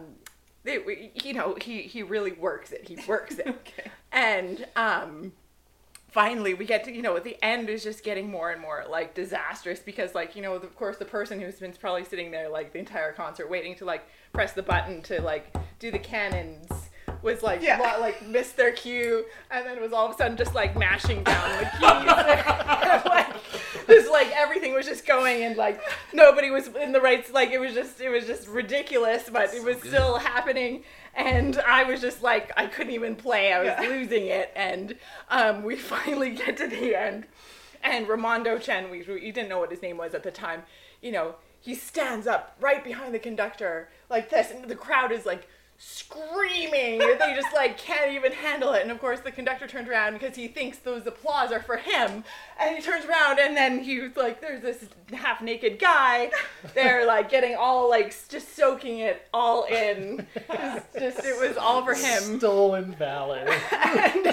they, 0.63 1.11
you 1.23 1.33
know, 1.33 1.57
he 1.59 1.81
he 1.81 2.03
really 2.03 2.31
works 2.31 2.71
it. 2.71 2.87
He 2.87 2.97
works 3.07 3.39
it. 3.39 3.47
Okay. 3.67 3.91
And 4.11 4.65
um, 4.75 5.33
finally, 6.11 6.53
we 6.53 6.65
get 6.65 6.83
to 6.85 6.91
you 6.91 7.01
know 7.01 7.19
the 7.19 7.37
end 7.43 7.69
is 7.69 7.83
just 7.83 8.03
getting 8.03 8.29
more 8.29 8.51
and 8.51 8.61
more 8.61 8.85
like 8.89 9.13
disastrous 9.15 9.79
because 9.79 10.15
like 10.15 10.35
you 10.35 10.41
know 10.41 10.53
of 10.53 10.75
course 10.75 10.97
the 10.97 11.05
person 11.05 11.39
who's 11.39 11.59
been 11.59 11.73
probably 11.73 12.03
sitting 12.03 12.31
there 12.31 12.49
like 12.49 12.73
the 12.73 12.79
entire 12.79 13.11
concert 13.11 13.49
waiting 13.49 13.75
to 13.75 13.85
like 13.85 14.03
press 14.33 14.53
the 14.53 14.63
button 14.63 15.01
to 15.03 15.21
like 15.21 15.55
do 15.79 15.91
the 15.91 15.99
cannons 15.99 16.67
was 17.21 17.43
like 17.43 17.61
Yeah. 17.61 17.79
lo- 17.79 17.99
like 17.99 18.25
missed 18.25 18.55
their 18.55 18.71
cue 18.71 19.25
and 19.51 19.65
then 19.65 19.81
was 19.81 19.91
all 19.91 20.05
of 20.07 20.11
a 20.13 20.17
sudden 20.17 20.37
just 20.37 20.55
like 20.55 20.77
mashing 20.77 21.23
down 21.23 21.49
the 21.59 21.65
keys 21.71 23.05
like 23.05 23.27
just 23.87 24.09
like 24.11 24.31
everything 24.35 24.73
was 24.73 24.85
just 24.85 25.05
going 25.05 25.43
and 25.43 25.57
like 25.57 25.81
nobody 26.13 26.49
was 26.49 26.67
in 26.67 26.91
the 26.93 27.01
right 27.01 27.31
like 27.33 27.51
it 27.51 27.59
was 27.59 27.73
just 27.73 27.99
it 27.99 28.09
was 28.09 28.25
just 28.25 28.47
ridiculous 28.47 29.29
but 29.29 29.53
it 29.53 29.63
was 29.63 29.77
good. 29.77 29.91
still 29.91 30.17
happening 30.17 30.83
and 31.19 31.59
I 31.67 31.83
was 31.83 32.01
just 32.01 32.23
like 32.23 32.51
I 32.57 32.65
couldn't 32.65 32.93
even 32.93 33.15
play. 33.15 33.51
I 33.53 33.59
was 33.59 33.67
Yeah. 33.67 33.81
losing 33.81 34.27
it. 34.27 34.51
And 34.55 34.95
um, 35.29 35.63
we 35.63 35.75
finally 35.95 36.31
get 36.31 36.57
to 36.57 36.67
the 36.67 36.95
end. 36.95 37.25
And 37.83 38.07
Raymondo 38.07 38.59
Chan 38.61 38.89
we, 38.89 39.03
we 39.03 39.31
didn't 39.31 39.49
know 39.49 39.59
what 39.59 39.71
his 39.71 39.81
name 39.81 39.97
was 39.97 40.13
at 40.13 40.23
the 40.23 40.31
time 40.31 40.63
you 41.01 41.11
know 41.13 41.35
he 41.61 41.73
stands 41.75 42.25
up 42.27 42.55
right 42.59 42.83
behind 42.83 43.13
the 43.13 43.19
conductor 43.19 43.89
like 44.09 44.29
this. 44.29 44.49
And 44.51 44.65
the 44.69 44.75
crowd 44.75 45.11
is 45.11 45.25
like 45.25 45.47
screaming. 45.81 46.99
They 46.99 47.33
just 47.33 47.53
like 47.53 47.77
can't 47.77 48.11
even 48.11 48.33
handle 48.33 48.73
it. 48.73 48.81
And 48.81 48.91
of 48.91 48.99
course 48.99 49.21
the 49.21 49.31
conductor 49.31 49.65
turns 49.65 49.87
around 49.87 50.13
because 50.13 50.35
he 50.35 50.49
thinks 50.49 50.79
those 50.79 51.07
applause 51.07 51.53
are 51.53 51.61
for 51.61 51.77
him. 51.77 52.25
And 52.59 52.75
he 52.75 52.81
turns 52.81 53.05
around 53.05 53.39
and 53.39 53.55
then 53.55 53.79
he's 53.79 54.15
like 54.17 54.41
there's 54.41 54.61
this 54.61 54.83
half 55.13 55.41
naked 55.41 55.79
guy. 55.79 56.31
There 56.75 57.07
like 57.07 57.29
getting 57.29 57.55
all 57.55 57.89
like 57.89 58.13
just 58.27 58.55
soaking 58.55 58.99
it 58.99 59.27
all 59.33 59.63
in. 59.63 60.27
It's 60.35 60.99
just 60.99 61.25
it 61.25 61.39
was 61.39 61.55
all 61.55 61.85
for 61.85 61.93
him. 61.93 62.39
Stolen 62.39 62.93
valor. 62.95 63.47
and 63.71 64.25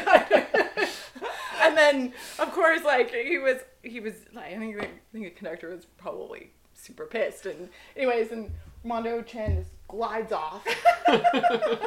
then 1.77 2.13
of 2.41 2.53
course 2.53 2.83
like 2.83 3.13
he 3.13 3.39
was 3.39 3.59
he 3.85 4.01
was 4.01 4.15
like 4.35 4.53
I 4.53 4.59
think, 4.59 4.79
I 4.79 4.89
think 5.13 5.25
the 5.25 5.31
conductor 5.31 5.71
was 5.71 5.87
probably 5.97 6.51
super 6.75 7.07
pissed. 7.07 7.47
And 7.47 7.69
anyways 7.97 8.33
and 8.33 8.51
Mondo 8.83 9.23
Chen 9.23 9.57
just 9.57 9.76
glides 9.89 10.33
off. 10.33 10.67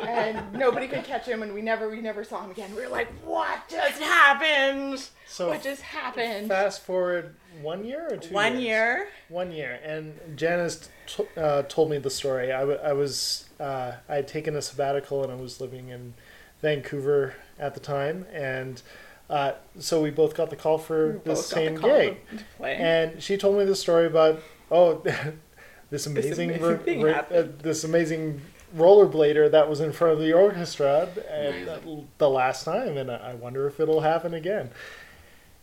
And 0.01 0.53
nobody 0.53 0.87
could 0.87 1.03
catch 1.03 1.25
him 1.25 1.43
and 1.43 1.53
we 1.53 1.61
never 1.61 1.89
we 1.89 1.99
never 1.99 2.23
saw 2.23 2.41
him 2.43 2.51
again. 2.51 2.73
We 2.73 2.83
were 2.83 2.87
like 2.87 3.11
what 3.25 3.67
just 3.67 4.01
happened? 4.01 5.09
So 5.27 5.49
what 5.49 5.61
just 5.61 5.81
happened? 5.81 6.47
fast 6.47 6.83
forward 6.83 7.35
one 7.61 7.83
year 7.83 8.07
or 8.09 8.17
two 8.17 8.33
one 8.33 8.53
years? 8.53 8.63
year. 8.63 9.07
One 9.27 9.51
year, 9.51 9.79
and 9.83 10.17
Janice 10.37 10.89
t- 11.05 11.25
uh, 11.35 11.63
told 11.63 11.89
me 11.89 11.97
the 11.97 12.09
story. 12.09 12.53
I, 12.53 12.61
w- 12.61 12.79
I 12.81 12.93
was 12.93 13.49
uh, 13.59 13.93
I 14.07 14.15
had 14.15 14.27
taken 14.27 14.55
a 14.55 14.61
sabbatical 14.61 15.21
and 15.23 15.31
I 15.31 15.35
was 15.35 15.59
living 15.59 15.89
in 15.89 16.13
Vancouver 16.61 17.35
at 17.59 17.73
the 17.73 17.81
time, 17.81 18.25
and 18.31 18.81
uh, 19.29 19.53
so 19.77 20.01
we 20.01 20.11
both 20.11 20.33
got 20.35 20.49
the 20.49 20.55
call 20.55 20.77
for 20.77 21.13
both 21.13 21.23
this 21.25 21.49
got 21.49 21.49
the 21.49 21.65
same 21.65 21.77
call 21.77 21.89
gig. 21.89 22.17
And 22.61 23.21
she 23.21 23.35
told 23.37 23.57
me 23.57 23.65
the 23.65 23.75
story 23.75 24.07
about 24.07 24.41
oh, 24.71 25.03
this 25.89 26.05
amazing, 26.05 26.49
amazing 26.51 26.61
ro- 26.61 26.77
thing 26.77 27.01
ro- 27.01 27.11
uh, 27.13 27.47
this 27.61 27.83
amazing 27.83 28.41
rollerblader 28.75 29.49
that 29.51 29.67
was 29.69 29.79
in 29.79 29.91
front 29.91 30.13
of 30.13 30.19
the 30.19 30.31
orchestra 30.31 31.09
at 31.29 31.49
Amazing. 31.55 32.07
the 32.19 32.29
last 32.29 32.63
time, 32.65 32.97
and 32.97 33.09
I 33.11 33.31
I 33.31 33.33
wonder 33.35 33.67
if 33.67 33.79
it'll 33.79 34.01
happen 34.01 34.33
again. 34.33 34.69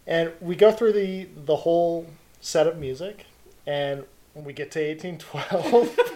And 0.07 0.33
we 0.41 0.57
go 0.57 0.73
through 0.73 0.93
the 0.93 1.29
the 1.37 1.57
whole 1.57 2.07
set 2.41 2.67
of 2.67 2.79
music, 2.79 3.27
and 3.67 4.05
we 4.35 4.53
get 4.53 4.71
to 4.73 4.81
eighteen 4.81 5.19
twelve. 5.19 5.97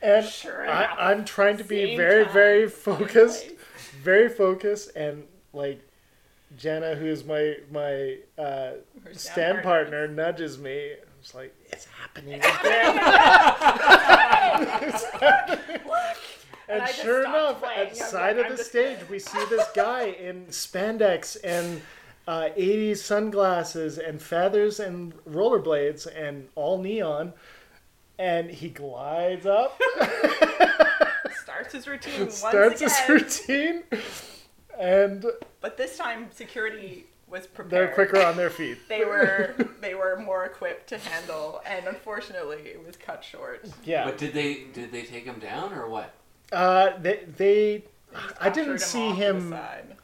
And 0.00 0.24
Sure 0.24 0.68
I, 0.70 1.10
I'm 1.10 1.24
trying 1.24 1.56
to 1.56 1.64
be 1.64 1.84
same 1.86 1.96
very, 1.96 2.24
time, 2.24 2.32
very 2.32 2.68
focused, 2.68 3.46
place. 3.48 3.58
very 4.00 4.28
focused, 4.28 4.92
and 4.94 5.24
like 5.52 5.82
Janna, 6.56 6.96
who's 6.96 7.24
my 7.24 7.56
my 7.72 8.18
uh, 8.38 8.74
stand 9.06 9.18
stand 9.18 9.62
partner, 9.64 10.06
nudges 10.06 10.56
me. 10.56 10.92
It's 11.28 11.34
like 11.34 11.54
it's 11.66 11.84
happening 11.84 12.34
again. 12.40 12.48
and 16.70 16.80
I 16.82 16.86
just 16.86 17.02
sure 17.02 17.22
enough, 17.26 17.62
at 17.64 17.90
the 17.90 17.96
side 17.96 18.38
like, 18.38 18.46
of 18.46 18.52
I'm 18.52 18.56
the 18.56 18.64
stage, 18.64 18.96
we 19.10 19.18
see 19.18 19.44
this 19.50 19.66
guy 19.74 20.04
in 20.04 20.46
spandex 20.46 21.36
and 21.44 21.82
uh, 22.26 22.48
80s 22.56 22.96
sunglasses 22.98 23.98
and 23.98 24.22
feathers 24.22 24.80
and 24.80 25.12
rollerblades 25.26 26.06
and 26.06 26.48
all 26.54 26.78
neon. 26.78 27.34
And 28.18 28.50
he 28.50 28.70
glides 28.70 29.44
up, 29.44 29.78
starts 31.42 31.74
his 31.74 31.86
routine 31.86 32.20
once 32.20 32.36
starts 32.36 32.80
again. 32.80 32.88
his 32.88 33.08
routine, 33.10 33.82
and 34.80 35.26
But 35.60 35.76
this 35.76 35.98
time, 35.98 36.30
security 36.32 37.04
was 37.30 37.46
prepared. 37.46 37.70
they're 37.70 37.88
quicker 37.94 38.22
on 38.22 38.36
their 38.36 38.50
feet. 38.50 38.78
They 38.88 39.04
were 39.04 39.54
they 39.80 39.94
were 39.94 40.18
more 40.18 40.44
equipped 40.44 40.88
to 40.88 40.98
handle, 40.98 41.60
and 41.66 41.86
unfortunately, 41.86 42.58
it 42.64 42.84
was 42.84 42.96
cut 42.96 43.22
short. 43.24 43.66
Yeah. 43.84 44.04
But 44.04 44.18
did 44.18 44.32
they 44.32 44.64
did 44.72 44.92
they 44.92 45.02
take 45.02 45.24
him 45.24 45.38
down 45.38 45.72
or 45.72 45.88
what? 45.88 46.14
Uh, 46.52 46.98
they, 46.98 47.24
they 47.36 47.84
I 48.40 48.48
didn't 48.50 48.78
see 48.80 49.08
off 49.08 49.16
to 49.18 49.20
the 49.20 49.26
him 49.26 49.54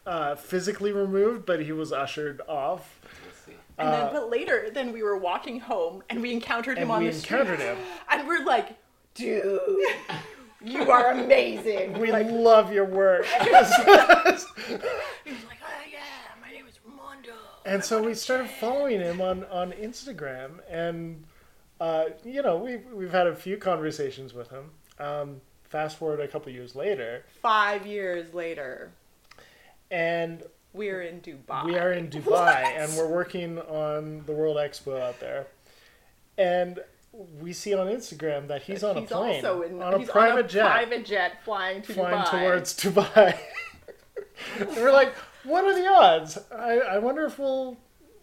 uh, 0.07 0.35
physically 0.37 0.93
removed, 0.93 1.47
but 1.47 1.61
he 1.63 1.73
was 1.73 1.93
ushered 1.93 2.41
off. 2.47 3.01
Let's 3.25 3.39
see. 3.41 3.53
And 3.79 3.89
uh, 3.89 3.91
then, 4.05 4.13
but 4.13 4.31
later, 4.31 4.69
then 4.73 4.93
we 4.93 5.03
were 5.03 5.17
walking 5.17 5.61
home, 5.61 6.03
and 6.11 6.21
we 6.21 6.33
encountered 6.33 6.77
him 6.77 6.85
And 6.85 6.93
on 6.93 7.03
we 7.03 7.09
the 7.11 7.17
encountered 7.17 7.59
street, 7.59 7.69
him. 7.69 7.79
and 8.11 8.29
we're 8.29 8.45
like, 8.45 8.77
"Dude, 9.15 9.61
you 10.65 10.91
are 10.91 11.13
amazing." 11.13 11.99
We 11.99 12.13
like, 12.13 12.27
love 12.31 12.73
your 12.73 12.85
work. 12.85 13.25
he 13.43 13.51
was 13.51 13.65
like, 13.65 15.59
"Oh 15.63 15.83
yeah, 15.91 16.35
my 16.43 16.51
name 16.53 16.67
is 16.69 16.79
Raymondo." 16.87 17.33
And 17.65 17.85
so 17.85 18.03
we 18.03 18.15
started 18.15 18.49
following 18.49 19.01
him 19.01 19.21
on, 19.21 19.45
on 19.45 19.73
Instagram, 19.73 20.61
and 20.69 21.25
uh, 21.81 22.07
you 22.25 22.43
know 22.43 22.57
we've 22.57 22.85
we've 22.93 23.13
had 23.13 23.27
a 23.27 23.35
few 23.35 23.57
conversations 23.57 24.35
with 24.35 24.51
him. 24.51 24.71
Um, 24.99 25.41
fast 25.65 25.97
forward 25.99 26.21
a 26.21 26.29
couple 26.29 26.53
years 26.53 26.75
later, 26.77 27.25
Five 27.43 27.87
years 27.87 28.33
later, 28.35 28.93
and 29.91 30.43
we're 30.73 31.03
in 31.03 31.21
Dubai. 31.21 31.65
we 31.65 31.77
are 31.77 31.93
in 31.93 32.09
Dubai, 32.11 32.65
and 32.77 32.93
we're 32.97 33.09
working 33.09 33.59
on 33.59 34.23
the 34.27 34.33
World 34.33 34.57
Expo 34.57 35.01
out 35.01 35.19
there, 35.21 35.47
and 36.39 36.79
we 37.41 37.53
see 37.53 37.75
on 37.75 37.87
Instagram 37.87 38.49
that 38.49 38.63
he's 38.63 38.83
on 38.83 38.97
a 38.97 39.03
plane 39.03 39.45
also 39.45 39.63
in, 39.63 39.81
on 39.81 39.95
a 39.95 39.99
he's 39.99 40.09
private 40.11 40.33
on 40.33 40.45
a 40.45 40.49
jet 40.49 40.67
private 40.67 41.05
jet 41.07 41.45
flying 41.45 41.83
to 41.83 41.93
flying 41.95 42.23
Dubai. 42.25 42.31
towards 42.31 42.77
Dubai. 42.77 43.39
and 44.59 44.69
we're 44.77 44.93
like, 44.93 45.15
what 45.45 45.65
are 45.65 45.75
the 45.75 45.87
odds? 45.87 46.39
I, 46.55 46.79
I 46.79 46.99
wonder 46.99 47.25
if 47.25 47.39
we'll 47.39 47.79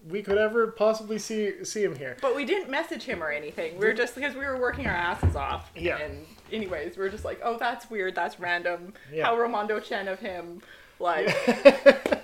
we 0.07 0.23
could 0.23 0.37
ever 0.37 0.67
possibly 0.67 1.19
see 1.19 1.63
see 1.63 1.83
him 1.83 1.95
here. 1.95 2.17
But 2.21 2.35
we 2.35 2.45
didn't 2.45 2.69
message 2.69 3.03
him 3.03 3.23
or 3.23 3.29
anything. 3.29 3.77
We 3.77 3.85
were 3.85 3.93
just 3.93 4.15
because 4.15 4.33
we 4.33 4.45
were 4.45 4.59
working 4.59 4.87
our 4.87 4.95
asses 4.95 5.35
off. 5.35 5.71
Yeah. 5.75 5.97
And 5.97 6.25
anyways, 6.51 6.97
we 6.97 7.03
were 7.03 7.09
just 7.09 7.25
like, 7.25 7.39
oh, 7.43 7.57
that's 7.57 7.89
weird. 7.89 8.15
That's 8.15 8.39
random. 8.39 8.93
Yeah. 9.13 9.25
How 9.25 9.35
Raymondo 9.35 9.83
Chan 9.83 10.07
of 10.07 10.19
him, 10.19 10.61
like, 10.99 11.27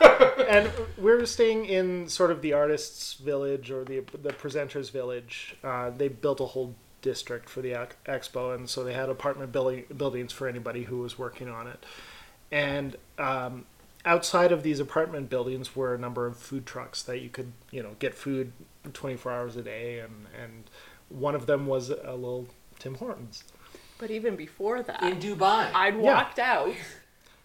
and 0.48 0.70
we're 0.96 1.26
staying 1.26 1.66
in 1.66 2.08
sort 2.08 2.30
of 2.30 2.42
the 2.42 2.52
artists' 2.52 3.14
village 3.14 3.70
or 3.70 3.84
the 3.84 4.00
the 4.22 4.30
presenters' 4.30 4.90
village. 4.90 5.56
Uh, 5.64 5.90
they 5.90 6.08
built 6.08 6.40
a 6.40 6.46
whole 6.46 6.74
district 7.02 7.48
for 7.48 7.60
the 7.60 7.88
expo, 8.06 8.54
and 8.54 8.68
so 8.68 8.84
they 8.84 8.92
had 8.92 9.08
apartment 9.08 9.52
building, 9.52 9.84
buildings 9.96 10.32
for 10.32 10.48
anybody 10.48 10.84
who 10.84 10.98
was 10.98 11.18
working 11.18 11.48
on 11.48 11.66
it. 11.66 11.84
And 12.50 12.96
um, 13.18 13.66
outside 14.04 14.52
of 14.52 14.62
these 14.62 14.80
apartment 14.80 15.28
buildings 15.28 15.74
were 15.76 15.94
a 15.94 15.98
number 15.98 16.26
of 16.26 16.36
food 16.36 16.66
trucks 16.66 17.02
that 17.02 17.20
you 17.20 17.28
could, 17.28 17.52
you 17.70 17.82
know, 17.82 17.96
get 17.98 18.14
food 18.14 18.52
24 18.92 19.32
hours 19.32 19.56
a 19.56 19.62
day, 19.62 19.98
and 20.00 20.26
and 20.40 20.64
one 21.08 21.34
of 21.34 21.46
them 21.46 21.66
was 21.66 21.90
a 21.90 22.14
little 22.14 22.46
Tim 22.78 22.94
Hortons. 22.96 23.44
but 23.98 24.10
even 24.10 24.36
before 24.36 24.82
that, 24.82 25.02
In 25.02 25.18
Dubai. 25.18 25.70
I'd 25.74 25.94
Yeah. 25.96 26.00
walked 26.00 26.38
out. 26.38 26.72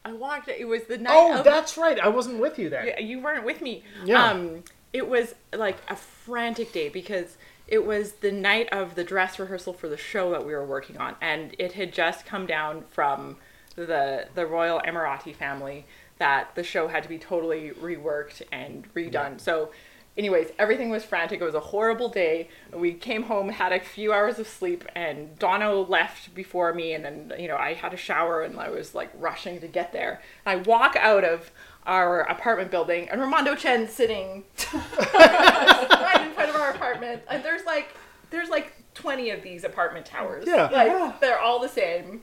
I 0.06 0.14
walked. 0.14 0.50
It 0.50 0.68
was 0.68 0.84
the 0.84 0.98
night. 0.98 1.14
Oh, 1.16 1.38
of, 1.40 1.44
that's 1.46 1.78
right. 1.78 1.98
I 2.00 2.10
wasn't 2.10 2.40
with 2.40 2.60
you 2.60 2.70
then. 2.70 2.88
Yeah, 2.88 3.00
you 3.00 3.20
weren't 3.20 3.46
with 3.46 3.62
me. 3.62 3.84
Yeah. 4.06 4.24
Um, 4.26 4.64
it 4.92 5.08
was 5.08 5.34
like 5.56 5.78
a 5.90 5.96
frantic 5.96 6.72
day 6.74 6.90
because 6.90 7.38
it 7.68 7.86
was 7.86 8.14
the 8.14 8.32
night 8.32 8.68
of 8.72 8.96
the 8.96 9.04
dress 9.04 9.40
rehearsal 9.40 9.74
for 9.74 9.88
the 9.88 9.98
show 9.98 10.30
that 10.32 10.46
we 10.46 10.52
were 10.54 10.66
working 10.66 10.98
on, 10.98 11.16
and 11.22 11.56
it 11.58 11.72
had 11.74 11.94
just 11.94 12.26
come 12.26 12.46
down 12.46 12.84
from 12.92 13.38
the 13.76 14.28
the 14.36 14.46
royal 14.46 14.80
Emirati 14.82 15.34
family 15.36 15.86
that 16.20 16.56
the 16.56 16.64
show 16.64 16.88
had 16.88 17.04
to 17.04 17.10
be 17.10 17.18
totally 17.18 17.72
reworked 17.72 18.42
and 18.52 18.92
redone. 18.94 19.40
So 19.40 19.72
anyways, 20.18 20.50
everything 20.60 20.90
was 20.90 21.04
frantic. 21.04 21.42
It 21.42 21.44
was 21.44 21.56
a 21.56 21.60
horrible 21.60 22.10
day. 22.10 22.50
We 22.72 22.94
came 22.94 23.24
home, 23.24 23.50
had 23.50 23.72
a 23.72 23.80
few 23.80 24.14
hours 24.14 24.40
of 24.40 24.48
sleep, 24.48 24.86
and 24.96 25.38
Dono 25.40 25.86
left 25.86 26.34
before 26.36 26.74
me. 26.74 26.94
And 26.94 27.04
then, 27.04 27.34
you 27.40 27.48
know, 27.48 27.58
I 27.58 27.74
had 27.74 27.94
a 27.94 27.98
shower 27.98 28.42
and 28.42 28.60
I 28.60 28.70
was 28.70 28.94
like 28.94 29.10
rushing 29.20 29.60
to 29.62 29.68
get 29.68 29.92
there. 29.92 30.22
I 30.46 30.58
walk 30.58 30.96
out 30.96 31.24
of 31.24 31.52
our 31.86 32.22
apartment 32.22 32.72
building, 32.72 33.10
and 33.10 33.20
Raymondo 33.20 33.58
Chan 33.58 33.90
sitting 33.90 34.46
right 34.74 36.22
in 36.26 36.32
front 36.32 36.50
of 36.50 36.56
our 36.56 36.72
apartment. 36.72 37.24
And 37.30 37.44
there's 37.44 37.66
like, 37.66 37.94
there's 38.30 38.50
like 38.50 38.74
20 38.94 39.32
of 39.32 39.44
these 39.44 39.64
apartment 39.66 40.06
towers. 40.06 40.46
Yeah. 40.48 40.70
Like, 40.70 41.20
they're 41.20 41.40
all 41.40 41.60
the 41.60 41.68
same. 41.68 42.22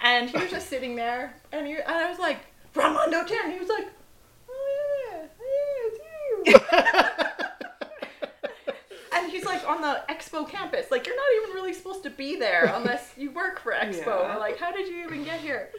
And 0.00 0.28
he 0.28 0.38
was 0.38 0.50
just 0.50 0.68
sitting 0.68 0.94
there, 0.94 1.34
and, 1.52 1.66
he, 1.66 1.72
and 1.72 1.88
I 1.88 2.08
was 2.08 2.20
like, 2.20 2.38
Raymondo 2.78 3.26
Chan. 3.26 3.50
He 3.50 3.58
was 3.58 3.68
like, 3.68 3.88
oh, 4.48 5.10
yeah, 5.10 5.26
oh, 5.40 5.54
yeah, 5.74 5.88
it's 5.88 5.98
you. 6.46 6.78
and 9.18 9.32
he's 9.32 9.44
like 9.44 9.68
on 9.68 9.82
the 9.82 10.02
expo 10.08 10.48
campus. 10.48 10.90
Like, 10.90 11.06
you're 11.06 11.16
not 11.16 11.26
even 11.42 11.54
really 11.54 11.74
supposed 11.74 12.02
to 12.04 12.10
be 12.10 12.36
there 12.36 12.72
unless 12.74 13.12
you 13.16 13.32
work 13.32 13.60
for 13.60 13.72
expo. 13.80 14.06
Yeah. 14.06 14.36
Or, 14.36 14.38
like, 14.38 14.58
how 14.58 14.70
did 14.70 14.88
you 14.88 15.04
even 15.04 15.24
get 15.24 15.40
here? 15.40 15.70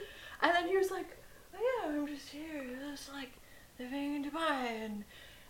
And 0.41 0.54
then 0.54 0.68
he 0.68 0.78
was 0.78 0.91
like, 0.91 1.08
oh, 1.56 1.60
yeah, 1.60 1.89
I'm 1.89 2.08
just 2.08 2.30
here, 2.30 2.66
just 2.91 3.12
like 3.14 3.32
living 3.80 4.16
in 4.16 4.26
Dubai 4.26 4.86
and, 4.86 5.04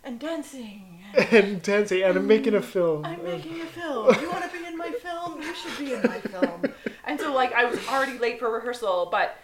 and 0.04 0.20
dancing. 0.20 1.02
And 1.16 1.32
and 1.32 1.62
dancing 1.62 2.02
and 2.02 2.26
making 2.26 2.54
a 2.54 2.60
mm, 2.60 2.64
film. 2.64 3.04
I'm 3.04 3.24
making 3.24 3.60
a 3.60 3.66
film. 3.66 4.14
You 4.20 4.30
want 4.30 4.44
to 4.50 4.56
be 4.56 4.64
in 4.64 4.76
my 4.76 4.90
film? 4.90 5.42
You 5.42 5.54
should 5.54 5.78
be 5.78 5.94
in 5.94 6.02
my 6.02 6.20
film. 6.20 6.62
And 7.04 7.18
so, 7.18 7.32
like, 7.34 7.52
I 7.52 7.64
was 7.64 7.80
already 7.88 8.18
late 8.18 8.38
for 8.38 8.48
rehearsal, 8.50 9.08
but 9.10 9.36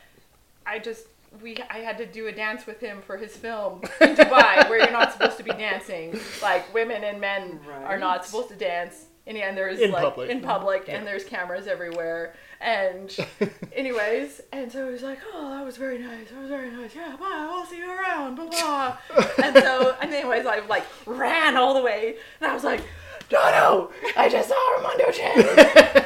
I 0.64 0.78
just 0.78 1.06
we 1.42 1.56
I 1.70 1.78
had 1.78 1.98
to 1.98 2.06
do 2.06 2.26
a 2.28 2.32
dance 2.32 2.66
with 2.66 2.80
him 2.80 3.02
for 3.02 3.16
his 3.16 3.36
film 3.36 3.82
in 4.00 4.14
Dubai, 4.16 4.68
where 4.68 4.78
you're 4.80 4.90
not 4.90 5.12
supposed 5.12 5.36
to 5.38 5.42
be 5.42 5.52
dancing. 5.52 6.18
Like, 6.42 6.72
women 6.74 7.04
and 7.04 7.20
men 7.20 7.60
are 7.84 7.98
not 7.98 8.24
supposed 8.24 8.48
to 8.50 8.54
dance. 8.56 9.06
And, 9.28 9.36
and 9.36 9.56
there's 9.56 9.80
In 9.80 9.90
like 9.90 10.04
public. 10.04 10.30
in 10.30 10.40
public, 10.40 10.88
and 10.88 11.04
there's 11.04 11.24
cameras 11.24 11.66
everywhere. 11.66 12.34
And, 12.60 13.14
anyways, 13.74 14.40
and 14.52 14.70
so 14.70 14.88
he's 14.90 15.02
like, 15.02 15.18
"Oh, 15.34 15.50
that 15.50 15.64
was 15.64 15.76
very 15.76 15.98
nice. 15.98 16.30
That 16.30 16.38
was 16.40 16.48
very 16.48 16.70
nice. 16.70 16.94
Yeah, 16.94 17.16
bye. 17.18 17.26
I'll 17.50 17.66
see 17.66 17.78
you 17.78 17.90
around." 17.90 18.36
Blah 18.36 18.46
blah. 18.46 18.96
and 19.44 19.56
so, 19.56 19.96
and 20.00 20.14
anyways, 20.14 20.46
I 20.46 20.60
like 20.66 20.84
ran 21.06 21.56
all 21.56 21.74
the 21.74 21.82
way, 21.82 22.16
and 22.40 22.48
I 22.50 22.54
was 22.54 22.62
like, 22.62 22.82
"Dono, 23.28 23.90
I 24.16 24.28
just 24.28 24.48
saw 24.48 24.76
Raymondo 24.76 25.10
Chan." 25.10 25.44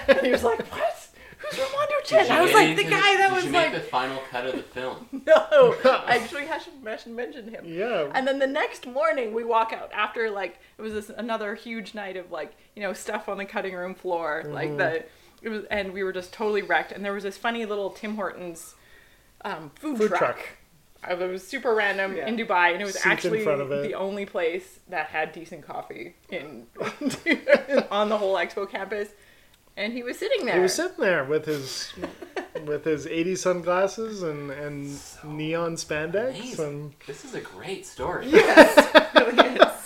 and 0.08 0.20
he 0.26 0.32
was 0.32 0.42
like, 0.42 0.60
"What? 0.72 1.08
Who's 1.38 1.60
Raymondo 1.60 1.94
Chan?" 1.96 1.98
Did 1.98 1.98
you 1.98 1.99
I 2.12 2.40
was 2.42 2.52
like, 2.52 2.76
"The 2.76 2.84
guy 2.84 3.16
that 3.16 3.28
did 3.28 3.34
was 3.34 3.44
you 3.44 3.50
make 3.50 3.72
like." 3.72 3.74
the 3.74 3.80
final 3.88 4.20
cut 4.30 4.46
of 4.46 4.52
the 4.56 4.62
film. 4.62 5.06
No, 5.26 5.76
I 5.84 6.16
actually 6.22 6.46
hasn't 6.46 6.82
mentioned 6.82 7.14
mentioned 7.16 7.50
him. 7.50 7.64
Yeah. 7.66 8.10
And 8.14 8.26
then 8.26 8.38
the 8.38 8.46
next 8.46 8.86
morning 8.86 9.32
we 9.34 9.44
walk 9.44 9.72
out 9.72 9.90
after 9.92 10.30
like 10.30 10.58
it 10.78 10.82
was 10.82 10.92
this 10.92 11.10
another 11.10 11.54
huge 11.54 11.94
night 11.94 12.16
of 12.16 12.30
like 12.32 12.52
you 12.74 12.82
know 12.82 12.92
stuff 12.92 13.28
on 13.28 13.38
the 13.38 13.44
cutting 13.44 13.74
room 13.74 13.94
floor 13.94 14.42
Mm-hmm. 14.44 14.54
like 14.54 14.76
the 14.78 15.04
it 15.42 15.48
was 15.48 15.64
and 15.70 15.92
we 15.92 16.02
were 16.02 16.12
just 16.12 16.32
totally 16.32 16.62
wrecked 16.62 16.92
and 16.92 17.04
there 17.04 17.12
was 17.12 17.22
this 17.24 17.36
funny 17.36 17.64
little 17.64 17.90
Tim 17.90 18.16
Hortons 18.16 18.74
um, 19.42 19.70
food, 19.76 19.96
Food 19.98 20.08
truck. 20.08 20.20
truck. 20.20 20.48
Uh, 21.08 21.14
It 21.24 21.30
was 21.32 21.46
super 21.46 21.74
random 21.74 22.14
Yeah. 22.16 22.26
in 22.26 22.36
Dubai, 22.36 22.72
and 22.74 22.82
it 22.82 22.84
was 22.84 22.94
Seats 22.94 23.06
actually 23.06 23.40
it. 23.42 23.82
the 23.82 23.94
only 23.94 24.26
place 24.26 24.80
that 24.90 25.06
had 25.06 25.32
decent 25.32 25.66
coffee 25.66 26.14
in 26.28 26.66
on 27.90 28.08
the 28.10 28.18
whole 28.18 28.34
expo 28.36 28.70
campus. 28.70 29.08
And 29.76 29.92
he 29.92 30.02
was 30.02 30.18
sitting 30.18 30.44
there. 30.46 30.56
He 30.56 30.60
was 30.60 30.74
sitting 30.74 30.96
there 30.98 31.24
with 31.24 31.44
his 31.46 31.92
with 32.66 32.84
his 32.84 33.06
80 33.06 33.36
sunglasses 33.36 34.22
and 34.22 34.50
and 34.50 34.98
neon 35.24 35.76
spandex 35.76 36.34
Amazing. 36.36 36.64
and 36.66 36.94
This 37.06 37.24
is 37.24 37.34
a 37.34 37.40
great 37.40 37.86
story. 37.86 38.26